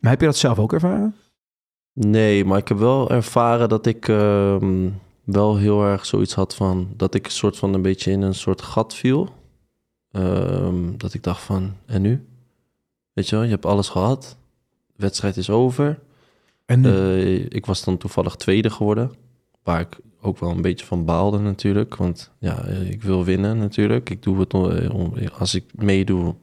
Maar 0.00 0.10
heb 0.10 0.20
je 0.20 0.26
dat 0.26 0.36
zelf 0.36 0.58
ook 0.58 0.72
ervaren? 0.72 1.14
Nee, 1.92 2.44
maar 2.44 2.58
ik 2.58 2.68
heb 2.68 2.78
wel 2.78 3.10
ervaren 3.10 3.68
dat 3.68 3.86
ik 3.86 4.08
ehm, 4.08 4.88
wel 5.26 5.56
heel 5.56 5.84
erg 5.84 6.06
zoiets 6.06 6.34
had 6.34 6.54
van... 6.54 6.88
dat 6.96 7.14
ik 7.14 7.24
een 7.26 7.30
soort 7.32 7.56
van 7.56 7.74
een 7.74 7.82
beetje 7.82 8.10
in 8.10 8.22
een 8.22 8.34
soort 8.34 8.62
gat 8.62 8.94
viel. 8.94 9.28
Ehm, 10.10 10.96
dat 10.96 11.14
ik 11.14 11.22
dacht 11.22 11.42
van, 11.42 11.72
en 11.86 12.02
nu? 12.02 12.26
Weet 13.12 13.28
je 13.28 13.34
wel, 13.36 13.44
je 13.44 13.50
hebt 13.50 13.66
alles 13.66 13.88
gehad. 13.88 14.36
De 14.86 15.02
wedstrijd 15.02 15.36
is 15.36 15.50
over. 15.50 15.98
En? 16.64 16.84
Eh, 16.84 17.44
ik 17.44 17.66
was 17.66 17.84
dan 17.84 17.96
toevallig 17.98 18.36
tweede 18.36 18.70
geworden. 18.70 19.12
Waar 19.62 19.80
ik 19.80 19.98
ook 20.20 20.38
wel 20.38 20.50
een 20.50 20.62
beetje 20.62 20.86
van 20.86 21.04
baalde 21.04 21.38
natuurlijk. 21.38 21.96
Want 21.96 22.30
ja, 22.38 22.64
eh, 22.64 22.90
ik 22.90 23.02
wil 23.02 23.24
winnen 23.24 23.58
natuurlijk. 23.58 24.10
Ik 24.10 24.22
doe 24.22 24.38
het 24.40 24.54
om, 24.54 24.70
om- 24.90 25.12
als 25.38 25.54
ik 25.54 25.64
meedoe, 25.74 26.34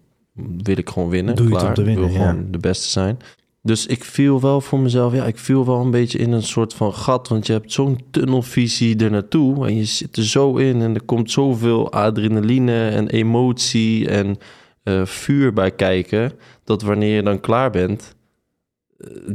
wil 0.63 0.77
ik 0.77 0.89
gewoon 0.89 1.09
winnen. 1.09 1.35
Doe 1.35 1.47
Klaar. 1.49 1.73
winnen, 1.75 1.93
Ik 1.93 1.99
wil 1.99 2.07
ja. 2.07 2.29
gewoon 2.29 2.51
de 2.51 2.57
beste 2.57 2.87
zijn. 2.89 3.17
Dus 3.65 3.85
ik 3.85 4.03
viel 4.03 4.41
wel 4.41 4.61
voor 4.61 4.79
mezelf, 4.79 5.13
ja, 5.13 5.25
ik 5.25 5.37
viel 5.37 5.65
wel 5.65 5.79
een 5.79 5.91
beetje 5.91 6.17
in 6.17 6.31
een 6.31 6.43
soort 6.43 6.73
van 6.73 6.93
gat. 6.93 7.27
Want 7.27 7.47
je 7.47 7.53
hebt 7.53 7.71
zo'n 7.71 7.99
tunnelvisie 8.11 8.97
er 8.97 9.11
naartoe. 9.11 9.67
En 9.67 9.75
je 9.75 9.85
zit 9.85 10.17
er 10.17 10.25
zo 10.25 10.55
in. 10.55 10.81
En 10.81 10.95
er 10.95 11.03
komt 11.03 11.31
zoveel 11.31 11.91
adrenaline 11.91 12.89
en 12.89 13.09
emotie 13.09 14.09
en 14.09 14.37
eh, 14.83 15.05
vuur 15.05 15.53
bij 15.53 15.71
kijken. 15.71 16.31
Dat 16.63 16.81
wanneer 16.81 17.15
je 17.15 17.23
dan 17.23 17.39
klaar 17.39 17.71
bent, 17.71 18.15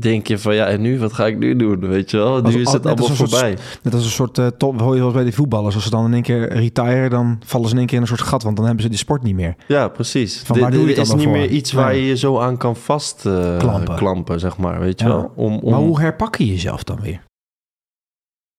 denk 0.01 0.27
je 0.27 0.39
van 0.39 0.55
ja, 0.55 0.67
en 0.67 0.81
nu? 0.81 0.99
Wat 0.99 1.13
ga 1.13 1.27
ik 1.27 1.39
nu 1.39 1.57
doen? 1.57 1.81
Weet 1.89 2.11
je 2.11 2.17
wel? 2.17 2.41
Nu 2.43 2.61
is 2.61 2.73
het 2.73 2.87
allemaal 2.87 3.07
soort 3.07 3.19
voorbij. 3.31 3.57
Net 3.83 3.95
als 3.95 4.05
een 4.05 4.11
soort 4.11 4.39
uh, 4.39 4.47
top, 4.47 4.81
hoor 4.81 4.95
je 4.95 5.01
wel 5.01 5.13
bij 5.13 5.23
die 5.25 5.35
voetballers. 5.35 5.75
Als 5.75 5.85
ze 5.85 5.91
dan 5.91 6.05
in 6.07 6.13
één 6.13 6.23
keer 6.23 6.53
retire, 6.53 7.09
dan 7.09 7.39
vallen 7.45 7.67
ze 7.67 7.73
in 7.73 7.79
één 7.79 7.87
keer 7.87 7.97
in 7.97 8.03
een 8.03 8.09
soort 8.09 8.21
gat. 8.21 8.43
Want 8.43 8.57
dan 8.57 8.65
hebben 8.65 8.83
ze 8.83 8.89
die 8.89 8.99
sport 8.99 9.23
niet 9.23 9.35
meer. 9.35 9.55
Ja, 9.69 9.89
precies. 9.89 10.43
Van 10.45 10.55
De- 10.57 10.61
waar 10.63 10.71
de- 10.71 10.77
doe 10.77 10.87
je 10.89 10.93
het 10.95 11.07
is 11.07 11.13
niet 11.15 11.23
voor? 11.23 11.33
meer 11.33 11.49
iets 11.49 11.73
waar 11.73 11.95
je 11.97 12.07
je 12.07 12.17
zo 12.17 12.39
aan 12.39 12.57
kan 12.57 12.77
vast 12.77 13.27
eh, 13.27 13.57
Klampen. 13.59 13.97
klampen, 13.97 14.41
zeg 14.41 14.57
maar. 14.57 14.81
Weet 14.81 15.01
je 15.01 15.07
Ja. 15.07 15.13
wel? 15.13 15.33
Om, 15.35 15.59
om, 15.59 15.71
Maar 15.71 15.81
hoe 15.81 16.01
herpak 16.01 16.37
je 16.37 16.47
jezelf 16.47 16.85
dan 16.85 17.01
weer? 17.01 17.21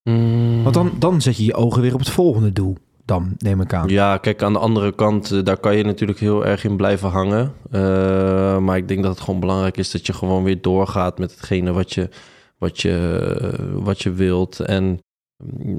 Mm. 0.10 0.64
Want 0.64 0.76
dan, 0.76 0.91
dan 0.99 1.22
zet 1.22 1.38
je 1.38 1.45
je 1.45 1.53
ogen 1.55 1.82
weer 1.82 1.93
op 1.93 1.99
het 1.99 2.10
volgende 2.10 2.51
doel. 2.53 2.78
Dan 3.10 3.36
neem 3.38 3.62
ik 3.62 3.74
aan. 3.74 3.88
Ja, 3.88 4.18
kijk, 4.18 4.43
aan 4.43 4.53
de 4.53 4.60
andere 4.60 4.95
kant, 4.95 5.32
eh, 5.32 5.43
daar 5.43 5.57
kan 5.57 5.76
je 5.76 5.84
natuurlijk 5.84 6.20
heel 6.20 6.45
erg 6.45 6.64
in 6.64 6.76
blijven 6.78 7.10
hangen. 7.10 7.53
Eh, 7.72 8.57
maar 8.57 8.78
ik 8.78 8.88
denk 8.88 9.03
dat 9.03 9.12
het 9.12 9.24
gewoon 9.24 9.39
belangrijk 9.39 9.78
is 9.78 9.91
dat 9.91 10.05
je 10.05 10.14
gewoon 10.14 10.43
weer 10.43 10.62
doorgaat 10.62 11.20
met 11.20 11.32
hetgene 11.32 11.72
wat 11.72 11.93
je, 11.93 12.10
wat 12.57 12.82
je, 12.82 13.74
wat 13.74 14.01
je 14.01 14.12
wilt. 14.12 14.60
En 14.60 14.99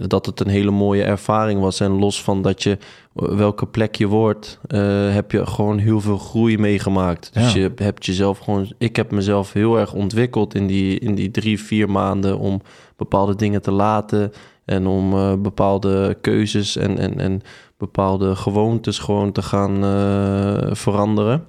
dat 0.06 0.26
het 0.26 0.40
een 0.40 0.48
hele 0.48 0.70
mooie 0.70 1.02
ervaring 1.02 1.60
was. 1.60 1.80
En 1.80 1.90
los 1.90 2.22
van 2.22 2.42
dat 2.42 2.62
je 2.62 2.78
welke 3.12 3.66
plek 3.66 3.94
je 3.94 4.06
wordt, 4.06 4.58
eh, 4.66 5.14
heb 5.14 5.32
je 5.32 5.46
gewoon 5.46 5.78
heel 5.78 6.00
veel 6.00 6.18
groei 6.18 6.58
meegemaakt. 6.58 7.30
Dus 7.34 7.52
Ja. 7.52 7.60
je 7.60 7.72
hebt 7.76 8.06
jezelf 8.06 8.38
gewoon. 8.38 8.72
Ik 8.78 8.96
heb 8.96 9.10
mezelf 9.10 9.52
heel 9.52 9.78
erg 9.78 9.92
ontwikkeld 9.92 10.54
in 10.54 10.66
die, 10.66 10.98
in 10.98 11.14
die 11.14 11.30
drie, 11.30 11.60
vier 11.60 11.90
maanden 11.90 12.38
om 12.38 12.62
bepaalde 12.96 13.34
dingen 13.34 13.62
te 13.62 13.70
laten. 13.70 14.32
En 14.70 14.86
om 14.86 15.12
eh, 15.12 15.32
bepaalde 15.34 16.16
keuzes 16.20 16.76
en, 16.76 16.98
en, 16.98 17.18
en 17.20 17.42
bepaalde 17.76 18.36
gewoontes 18.36 18.98
gewoon 18.98 19.32
te 19.32 19.42
gaan 19.42 19.84
eh, 19.84 20.74
veranderen. 20.74 21.44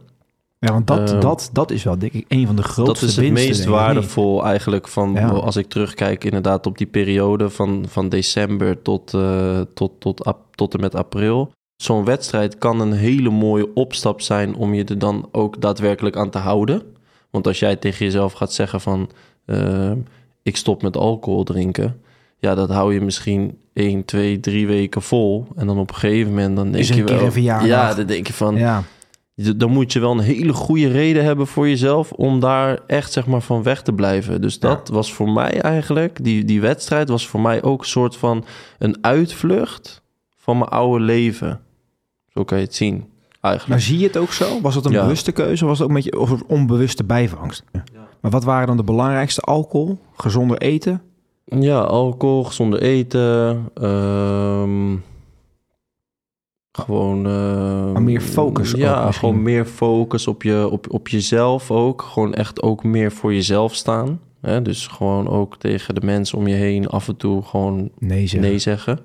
Ja, 0.59 0.71
want 0.71 0.87
dat, 0.87 1.11
Eh, 1.13 1.19
dat, 1.19 1.49
dat 1.53 1.71
is 1.71 1.83
wel 1.83 1.97
denk 1.97 2.11
ik 2.13 2.25
een 2.27 2.45
van 2.47 2.55
de 2.55 2.63
grootste 2.63 2.83
Dat 3.05 3.09
is 3.09 3.15
het 3.15 3.31
meest 3.31 3.59
niet? 3.59 3.67
waardevol 3.69 4.45
eigenlijk 4.45 4.87
van 4.87 5.13
Ja. 5.13 5.27
als 5.29 5.55
ik 5.55 5.67
terugkijk 5.67 6.23
inderdaad 6.23 6.65
op 6.65 6.77
die 6.77 6.87
periode 6.87 7.49
van, 7.49 7.85
van 7.87 8.09
december 8.09 8.81
tot, 8.81 9.13
eh, 9.13 9.59
tot, 9.73 9.91
tot, 9.99 10.23
ap- 10.25 10.55
tot 10.55 10.73
en 10.73 10.79
met 10.79 10.95
april. 10.95 11.51
Zo'n 11.75 12.05
wedstrijd 12.05 12.57
kan 12.57 12.79
een 12.79 12.91
hele 12.93 13.29
mooie 13.29 13.73
opstap 13.73 14.21
zijn 14.21 14.55
om 14.55 14.73
je 14.73 14.83
er 14.83 14.99
dan 14.99 15.27
ook 15.31 15.61
daadwerkelijk 15.61 16.15
aan 16.17 16.29
te 16.29 16.37
houden. 16.37 16.81
Want 17.29 17.47
als 17.47 17.59
jij 17.59 17.75
tegen 17.75 18.05
jezelf 18.05 18.33
gaat 18.33 18.53
zeggen 18.53 18.81
van 18.81 19.09
eh, 19.45 19.91
ik 20.43 20.57
stop 20.57 20.81
met 20.81 20.97
alcohol 20.97 21.43
drinken. 21.43 22.01
Ja, 22.41 22.55
dat 22.55 22.69
hou 22.69 22.93
je 22.93 23.01
misschien 23.01 23.57
1, 23.73 24.05
2, 24.05 24.39
3 24.39 24.67
weken 24.67 25.01
vol. 25.01 25.47
En 25.55 25.67
dan 25.67 25.77
op 25.79 25.89
een 25.89 25.95
gegeven 25.95 26.29
moment 26.29 26.55
dan 26.55 26.71
denk 26.71 26.83
je 26.83 27.03
wel... 27.03 27.19
Ja, 27.65 27.93
dan 27.93 28.05
denk 28.05 28.27
je 28.27 28.33
van... 28.33 28.55
Ja, 28.55 28.83
Dan 29.55 29.71
moet 29.71 29.93
je 29.93 29.99
wel 29.99 30.11
een 30.11 30.19
hele 30.19 30.53
goede 30.53 30.87
reden 30.87 31.23
hebben 31.23 31.47
voor 31.47 31.67
jezelf 31.67 32.11
om 32.11 32.39
daar 32.39 32.79
echt 32.87 33.11
zeg 33.11 33.25
maar 33.27 33.41
van 33.41 33.63
weg 33.63 33.81
te 33.81 33.93
blijven. 33.93 34.41
Dus 34.41 34.59
dat 34.59 34.89
was 34.89 35.13
voor 35.13 35.29
mij 35.29 35.61
eigenlijk, 35.61 36.23
die, 36.23 36.45
die 36.45 36.61
wedstrijd 36.61 37.09
was 37.09 37.27
voor 37.27 37.39
mij 37.41 37.63
ook 37.63 37.81
een 37.81 37.87
soort 37.87 38.15
van 38.15 38.45
een 38.79 38.97
uitvlucht 39.01 40.01
van 40.37 40.57
mijn 40.57 40.69
oude 40.69 41.03
leven. 41.03 41.59
Zo 42.27 42.43
kan 42.43 42.57
je 42.57 42.63
het 42.63 42.75
zien, 42.75 43.05
eigenlijk. 43.41 43.67
maar 43.67 43.81
zie 43.81 43.97
je 43.97 44.07
het 44.07 44.17
ook 44.17 44.31
zo? 44.31 44.61
Was 44.61 44.75
het 44.75 44.85
een 44.85 44.91
Ja. 44.91 45.01
bewuste 45.01 45.31
keuze 45.31 45.63
of 45.63 45.69
was 45.69 45.79
het 45.79 45.87
ook 45.89 45.95
een 45.95 46.01
beetje 46.03 46.19
of 46.19 46.29
een 46.29 46.43
onbewuste 46.47 47.03
bijvangst? 47.03 47.63
Maar 48.21 48.31
wat 48.31 48.43
waren 48.43 48.67
dan 48.67 48.77
de 48.77 48.83
belangrijkste? 48.83 49.41
Alcohol, 49.41 49.97
gezonder 50.15 50.57
eten? 50.57 51.01
Ja, 51.45 51.79
alcohol, 51.79 52.43
gezonder 52.43 52.81
eten, 52.81 53.69
ehm, 53.73 54.95
gewoon... 56.71 57.25
ehm, 57.25 57.91
Maar 57.91 58.01
meer 58.01 58.21
focus 58.21 58.71
Ja, 58.71 59.11
gewoon 59.11 59.41
meer 59.41 59.65
focus 59.65 60.27
op, 60.27 60.43
je, 60.43 60.67
op, 60.71 60.93
op 60.93 61.07
jezelf 61.07 61.71
ook. 61.71 62.01
Gewoon 62.01 62.33
echt 62.33 62.61
ook 62.61 62.83
meer 62.83 63.11
voor 63.11 63.33
jezelf 63.33 63.75
staan. 63.75 64.19
Hè? 64.41 64.61
Dus 64.61 64.87
gewoon 64.87 65.27
ook 65.29 65.57
tegen 65.57 65.95
de 65.95 66.01
mensen 66.05 66.37
om 66.37 66.47
je 66.47 66.55
heen 66.55 66.87
af 66.87 67.07
en 67.07 67.17
toe 67.17 67.43
gewoon 67.43 67.89
Nee, 67.99 68.27
zeg. 68.27 68.41
nee 68.41 68.59
zeggen. 68.59 68.99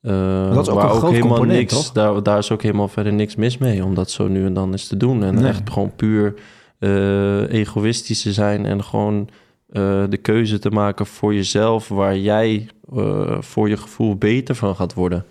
Eh, 0.00 0.52
dat 0.54 0.62
is 0.62 0.68
ook 0.72 0.80
waar 0.80 0.90
een 0.90 0.96
groot 0.96 1.10
helemaal 1.10 1.28
component, 1.36 1.58
niks, 1.58 1.72
toch? 1.72 1.92
Daar, 1.92 2.22
daar 2.22 2.38
is 2.38 2.50
ook 2.50 2.62
helemaal 2.62 2.88
verder 2.88 3.12
niks 3.12 3.34
mis 3.36 3.58
mee, 3.58 3.84
om 3.84 3.94
dat 3.94 4.10
zo 4.10 4.28
nu 4.28 4.46
en 4.46 4.54
dan 4.54 4.70
eens 4.72 4.86
te 4.88 4.96
doen. 4.96 5.22
En 5.24 5.34
Nee. 5.34 5.44
echt 5.48 5.70
gewoon 5.70 5.92
puur 5.96 6.34
eh, 6.78 7.52
egoïstisch 7.52 8.22
te 8.22 8.32
zijn 8.32 8.66
en 8.66 8.84
gewoon 8.84 9.28
eh, 9.74 10.02
de 10.08 10.16
keuze 10.16 10.58
te 10.58 10.70
maken 10.70 11.06
voor 11.06 11.34
jezelf, 11.34 11.88
waar 11.88 12.16
jij 12.18 12.68
eh, 12.96 13.36
voor 13.40 13.68
je 13.68 13.76
gevoel 13.76 14.16
beter 14.16 14.54
van 14.54 14.76
gaat 14.76 14.94
worden. 14.94 15.24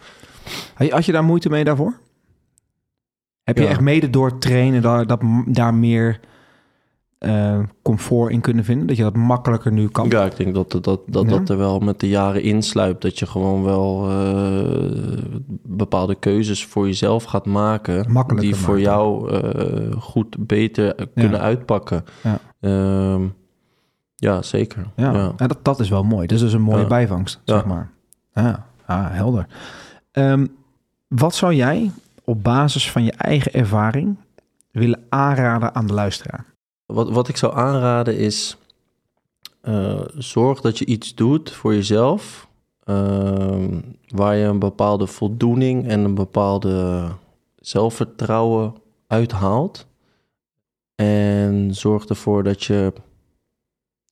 Had 0.90 1.06
je- 1.06 1.12
daar 1.12 1.24
moeite 1.24 1.50
mee 1.50 1.64
daarvoor? 1.64 2.00
Heb 3.44 3.58
je 3.58 3.64
Ja. 3.64 3.70
echt 3.70 3.80
mede 3.80 4.10
door 4.10 4.38
trainen 4.38 4.82
daar, 4.82 5.08
dat, 5.08 5.22
daar 5.48 5.74
meer 5.74 6.20
eh, 7.18 7.60
comfort 7.82 8.32
in 8.32 8.42
kunnen 8.42 8.64
vinden? 8.64 8.88
Dat 8.88 8.98
je 8.98 9.04
dat 9.04 9.16
makkelijker 9.16 9.72
nu 9.72 9.88
kan? 9.88 10.10
Ja, 10.10 10.26
ik 10.26 10.36
denk 10.38 10.54
dat 10.56 10.72
dat, 10.72 10.84
dat, 10.84 11.02
dat, 11.08 11.24
Ja. 11.24 11.30
dat 11.30 11.50
er 11.50 11.58
wel 11.58 11.80
met 11.80 12.00
de 12.00 12.10
jaren 12.10 12.42
insluipt. 12.44 13.02
Dat 13.02 13.20
je 13.20 13.26
gewoon 13.26 13.64
wel 13.64 14.08
bepaalde 15.64 16.16
keuzes 16.16 16.66
voor 16.66 16.86
jezelf 16.86 17.24
gaat 17.24 17.46
maken. 17.46 18.26
Die 18.36 18.56
voor 18.56 18.80
jou 18.80 19.34
goed, 20.00 20.36
beter 20.48 21.08
kunnen 21.16 21.40
uitpakken. 21.40 22.04
Ja. 22.24 22.40
Ja, 24.24 24.42
zeker. 24.42 24.86
Ja, 24.96 25.12
Ja. 25.14 25.34
Ja, 25.38 25.48
dat, 25.48 25.58
dat 25.62 25.80
is 25.80 25.90
wel 25.90 26.04
mooi. 26.04 26.28
Dat 26.28 26.36
is 26.38 26.44
dus 26.44 26.54
een 26.54 26.62
mooie 26.62 26.82
Ja. 26.82 26.88
bijvangst, 26.88 27.40
Ja. 27.44 27.54
zeg 27.54 27.66
maar. 27.66 27.90
Ja, 28.34 28.66
ah, 28.86 29.06
helder. 29.12 29.48
Ehm, 30.12 30.48
wat 31.08 31.36
zou 31.36 31.54
jij 31.54 31.92
op 32.24 32.44
basis 32.44 32.92
van 32.92 33.04
je 33.04 33.12
eigen 33.12 33.54
ervaring 33.54 34.16
willen 34.72 35.04
aanraden 35.10 35.76
aan 35.76 35.88
de 35.88 35.94
luisteraar? 35.94 36.46
Wat, 36.86 37.10
wat 37.10 37.28
ik 37.28 37.38
zou 37.38 37.56
aanraden 37.56 38.18
is... 38.18 38.58
eh, 39.62 40.00
zorg 40.18 40.62
dat 40.62 40.78
je 40.78 40.86
iets 40.86 41.16
doet 41.16 41.52
voor 41.52 41.74
jezelf... 41.74 42.48
ehm, 42.84 43.80
waar 44.08 44.36
je 44.36 44.46
een 44.46 44.60
bepaalde 44.60 45.08
voldoening 45.08 45.88
en 45.88 46.00
een 46.00 46.16
bepaalde 46.16 47.08
zelfvertrouwen 47.56 48.74
uithaalt. 49.08 49.88
En 50.96 51.70
zorg 51.76 52.06
ervoor 52.06 52.44
dat 52.44 52.64
je 52.64 52.94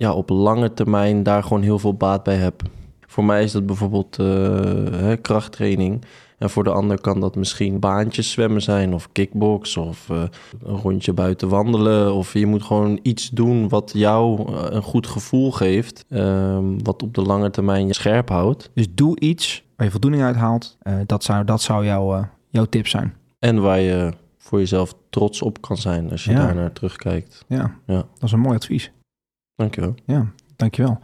ja, 0.02 0.14
op 0.14 0.30
lange 0.30 0.74
termijn 0.74 1.24
daar 1.24 1.43
gewoon 1.43 1.62
heel 1.62 1.80
veel 1.80 1.93
baat 1.93 2.24
bij 2.24 2.36
hebt. 2.36 2.64
Voor 3.08 3.26
mij 3.26 3.43
is 3.43 3.52
dat 3.52 3.66
bijvoorbeeld 3.66 4.20
eh, 4.20 5.12
krachttraining. 5.22 6.02
En 6.38 6.49
voor 6.49 6.64
de 6.64 6.72
ander 6.72 7.02
kan 7.02 7.20
dat 7.20 7.36
misschien 7.36 7.80
baantjes 7.80 8.32
zwemmen 8.32 8.62
zijn 8.62 8.93
of 8.93 9.12
kickbox 9.12 9.78
of 9.78 10.10
eh, 10.10 10.24
een 10.64 10.76
rondje 10.76 11.14
buiten 11.14 11.49
wandelen. 11.49 12.14
Of 12.14 12.34
je 12.34 12.45
moet 12.45 12.64
gewoon 12.64 12.99
iets 13.02 13.30
doen 13.30 13.70
wat 13.70 13.91
jou 13.93 14.54
eh, 14.54 14.66
een 14.70 14.82
goed 14.82 15.08
gevoel 15.08 15.52
geeft. 15.52 16.06
ehm, 16.10 16.64
wat 16.84 17.04
op 17.04 17.14
de 17.14 17.22
lange 17.22 17.49
termijn 17.49 17.88
je 17.88 17.93
scherp 17.93 18.30
houdt. 18.30 18.70
Dus 18.74 18.88
doe 18.91 19.20
iets 19.20 19.64
waar 19.76 19.86
je 19.86 19.91
voldoening 19.91 20.24
uit 20.24 20.36
haalt. 20.36 20.78
Dat 21.06 21.24
zou, 21.24 21.43
dat 21.45 21.62
zou 21.62 21.86
jouw, 21.86 22.28
jouw 22.49 22.66
tip 22.66 22.88
zijn. 22.88 23.14
En 23.39 23.62
waar 23.62 23.80
je 23.80 24.14
voor 24.38 24.60
jezelf 24.60 24.93
trots 25.10 25.41
op 25.41 25.62
kan 25.62 25.78
zijn 25.78 26.12
als 26.12 26.24
je 26.24 26.32
Ja. 26.32 26.38
daar 26.45 26.56
naar 26.56 26.72
terugkijkt. 26.74 27.45
Ja, 27.47 27.76
Ja. 27.86 27.95
dat 27.95 28.06
is 28.24 28.32
een 28.32 28.39
mooi 28.39 28.56
advies. 28.56 28.91
Dankjewel. 29.62 29.95
Ja, 30.05 30.32
dankjewel. 30.55 30.99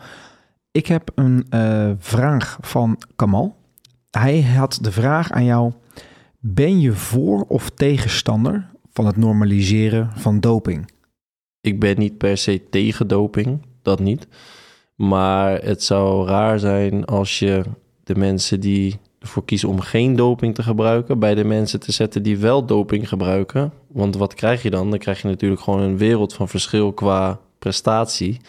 Ik 0.72 0.88
heb 0.88 1.12
een 1.16 1.46
eh, 1.50 1.92
vraag 1.98 2.58
van 2.62 2.98
Kamal. 3.16 3.56
Hij 4.10 4.42
had 4.42 4.78
de 4.82 4.92
vraag 4.92 5.32
aan 5.32 5.46
jou: 5.46 5.72
ben 6.40 6.80
je 6.80 6.92
voor 6.92 7.46
of 7.48 7.70
tegenstander 7.70 8.70
van 8.94 9.06
het 9.06 9.18
normaliseren 9.18 10.10
van 10.16 10.40
doping? 10.40 10.92
Ik 11.62 11.80
ben 11.80 12.00
niet 12.00 12.18
per 12.18 12.38
se 12.38 12.70
tegen 12.70 13.08
doping, 13.08 13.66
dat 13.82 14.00
niet. 14.00 14.28
Maar 14.96 15.62
het 15.62 15.84
zou 15.84 16.28
raar 16.28 16.60
zijn 16.60 17.06
als 17.06 17.40
je 17.40 17.64
de 18.04 18.16
mensen 18.16 18.60
die 18.60 19.00
ervoor 19.20 19.46
kiezen 19.46 19.70
om 19.70 19.80
geen 19.80 20.16
doping 20.16 20.56
te 20.56 20.64
gebruiken, 20.64 21.20
bij 21.20 21.36
de 21.36 21.44
mensen 21.44 21.80
te 21.80 21.92
zetten 21.92 22.24
die 22.24 22.38
wel 22.38 22.66
doping 22.66 23.10
gebruiken. 23.10 23.72
Want 23.88 24.16
wat 24.16 24.34
krijg 24.34 24.64
je 24.64 24.70
dan? 24.70 24.90
Dan 24.90 25.00
krijg 25.00 25.22
je 25.22 25.28
natuurlijk 25.28 25.62
gewoon 25.62 25.82
een 25.82 25.98
wereld 25.98 26.34
van 26.34 26.48
verschil 26.48 26.94
qua 26.94 27.40
prestatie. 27.60 28.42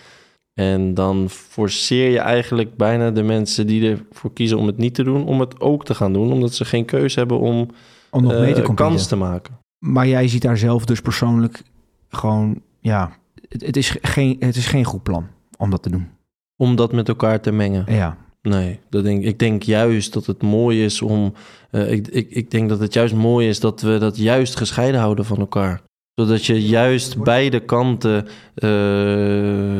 En 0.54 0.94
dan 0.94 1.30
forceer 1.30 2.11
je 2.11 2.18
eigenlijk 2.18 2.76
bijna 2.76 3.11
de 3.11 3.22
mensen 3.22 3.66
die 3.66 3.90
ervoor 3.90 4.32
kiezen 4.32 4.59
om 4.59 4.66
het 4.66 4.76
niet 4.76 4.94
te 4.94 5.02
doen, 5.02 5.26
om 5.26 5.40
het 5.40 5.61
ook 5.61 5.84
te 5.84 5.94
gaan 5.94 6.12
doen, 6.12 6.32
omdat 6.32 6.54
ze 6.54 6.64
geen 6.64 6.84
keuze 6.84 7.18
hebben 7.18 7.38
om, 7.38 7.68
Om 8.11 8.22
nog 8.22 8.32
mee 8.32 8.54
te 8.54 8.62
eh, 8.62 8.74
kans 8.74 9.06
te 9.06 9.16
maken. 9.16 9.59
Maar 9.78 10.06
jij 10.06 10.28
ziet 10.28 10.42
daar 10.42 10.59
zelf 10.59 10.84
dus 10.84 11.00
persoonlijk 11.00 11.62
gewoon, 12.09 12.62
ja, 12.80 13.16
het, 13.48 13.66
het, 13.66 13.76
is 13.76 13.96
geen, 14.02 14.36
het 14.38 14.56
is 14.56 14.66
geen 14.66 14.84
goed 14.84 15.02
plan 15.02 15.26
om 15.56 15.70
dat 15.70 15.82
te 15.82 15.90
doen. 15.90 16.09
Om 16.56 16.76
dat 16.76 16.92
met 16.92 17.09
elkaar 17.09 17.40
te 17.40 17.52
mengen. 17.52 17.84
Ja, 17.94 18.16
Nee, 18.42 18.80
dat 18.88 19.04
denk, 19.04 19.24
ik 19.24 19.38
denk 19.38 19.62
juist 19.62 20.12
dat 20.12 20.26
het 20.26 20.42
mooi 20.42 20.84
is 20.84 21.02
om. 21.02 21.32
eh, 21.70 21.92
ik, 21.92 22.09
ik, 22.09 22.30
ik 22.30 22.50
denk 22.50 22.68
dat 22.68 22.80
het 22.80 22.94
juist 22.94 23.14
mooi 23.14 23.48
is 23.48 23.61
dat 23.61 23.80
we 23.80 23.98
dat 23.98 24.16
juist 24.16 24.56
gescheiden 24.56 25.00
houden 25.00 25.24
van 25.24 25.38
elkaar. 25.38 25.82
Zodat 26.18 26.44
je 26.44 26.66
juist 26.66 27.22
beide 27.22 27.60
kanten 27.60 28.26
eh, 28.54 28.62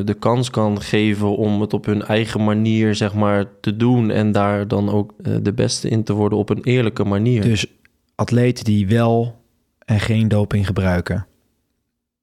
de 0.05 0.17
kans 0.19 0.51
kan 0.51 0.81
geven 0.81 1.37
om 1.37 1.61
het 1.61 1.73
op 1.73 1.85
hun 1.85 2.03
eigen 2.03 2.45
manier, 2.45 2.95
zeg 2.95 3.15
maar, 3.15 3.45
te 3.61 3.77
doen. 3.77 4.11
En 4.11 4.33
daar 4.33 4.69
dan 4.69 4.91
ook 4.91 5.13
eh, 5.23 5.35
de 5.43 5.53
beste 5.53 5.89
in 5.89 6.05
te 6.05 6.13
worden 6.13 6.39
op 6.39 6.51
een 6.51 6.63
eerlijke 6.63 7.05
manier. 7.05 7.43
dus 7.43 7.67
atleten 8.15 8.65
die 8.65 8.87
wel 8.89 9.41
en 9.85 10.01
geen 10.01 10.29
doping 10.29 10.67
gebruiken, 10.67 11.27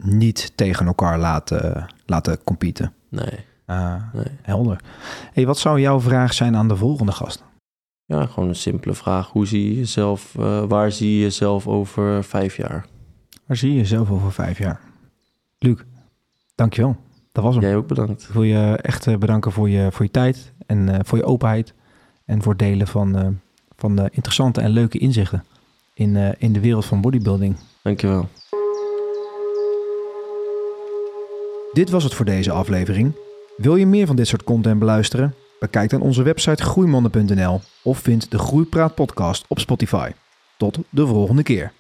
niet 0.04 0.52
tegen 0.56 0.86
elkaar 0.86 1.20
laten, 1.20 1.86
laten 2.06 2.44
competen. 2.44 2.94
Nee, 3.10 3.40
Ah, 3.66 3.96
nee. 4.14 4.26
helder. 4.42 4.80
Hey, 5.34 5.46
wat 5.46 5.58
zou 5.58 5.80
jouw 5.80 6.00
vraag 6.00 6.34
zijn 6.34 6.56
aan 6.56 6.68
de 6.68 6.76
volgende 6.76 7.12
gast? 7.12 7.44
Ja, 8.06 8.26
gewoon 8.26 8.50
een 8.50 8.56
simpele 8.56 8.94
vraag. 8.94 9.30
Hoe 9.30 9.48
zie 9.48 9.70
je 9.70 9.76
jezelf, 9.78 10.36
eh, 10.40 10.64
waar 10.68 10.92
zie 10.92 11.16
je 11.16 11.20
jezelf 11.22 11.68
over 11.68 12.24
vijf 12.24 12.58
jaar? 12.58 12.86
Waar 13.46 13.58
zie 13.58 13.72
je 13.72 13.78
jezelf 13.78 14.12
over 14.12 14.32
vijf 14.32 14.58
jaar? 14.58 14.80
Luc, 15.60 15.78
dankjewel. 16.56 16.98
Dat 17.32 17.44
was 17.44 17.56
hem. 17.56 17.64
Jij 17.64 17.76
ook 17.76 17.88
bedankt. 17.88 18.24
Ik 18.24 18.30
wil 18.30 18.44
je 18.44 18.78
echt 18.82 19.08
eh, 19.08 19.18
bedanken 19.18 19.52
voor 19.52 19.70
je, 19.70 19.88
voor 19.92 20.06
je 20.06 20.12
tijd 20.12 20.54
en 20.66 20.90
eh, 20.90 21.00
voor 21.04 21.18
je 21.18 21.24
openheid. 21.24 21.74
En 22.26 22.42
voor 22.42 22.52
het 22.52 22.62
delen 22.62 22.88
van, 22.88 23.18
eh, 23.18 23.28
van 23.76 23.96
de 23.96 24.10
interessante 24.12 24.62
en 24.62 24.70
leuke 24.70 24.98
inzichten 24.98 25.44
in, 25.94 26.36
in 26.38 26.54
de 26.54 26.60
wereld 26.60 26.86
van 26.86 27.02
bodybuilding. 27.02 27.58
Dankjewel. 27.82 28.28
Dit 31.74 31.90
was 31.90 32.04
het 32.04 32.14
voor 32.14 32.26
deze 32.26 32.52
aflevering. 32.52 33.16
Wil 33.58 33.76
je 33.76 33.86
meer 33.86 34.08
van 34.08 34.16
dit 34.16 34.28
soort 34.28 34.44
content 34.44 34.80
beluisteren? 34.80 35.36
Bekijk 35.60 35.90
dan 35.90 36.02
onze 36.02 36.24
website 36.24 36.64
groeimanden.nl 36.64 37.62
of 37.84 38.00
vind 38.00 38.32
de 38.32 38.40
Groeipraat 38.40 38.96
podcast 38.96 39.46
op 39.48 39.60
Spotify. 39.60 40.12
Tot 40.58 40.78
de 40.90 41.08
volgende 41.08 41.44
keer. 41.44 41.72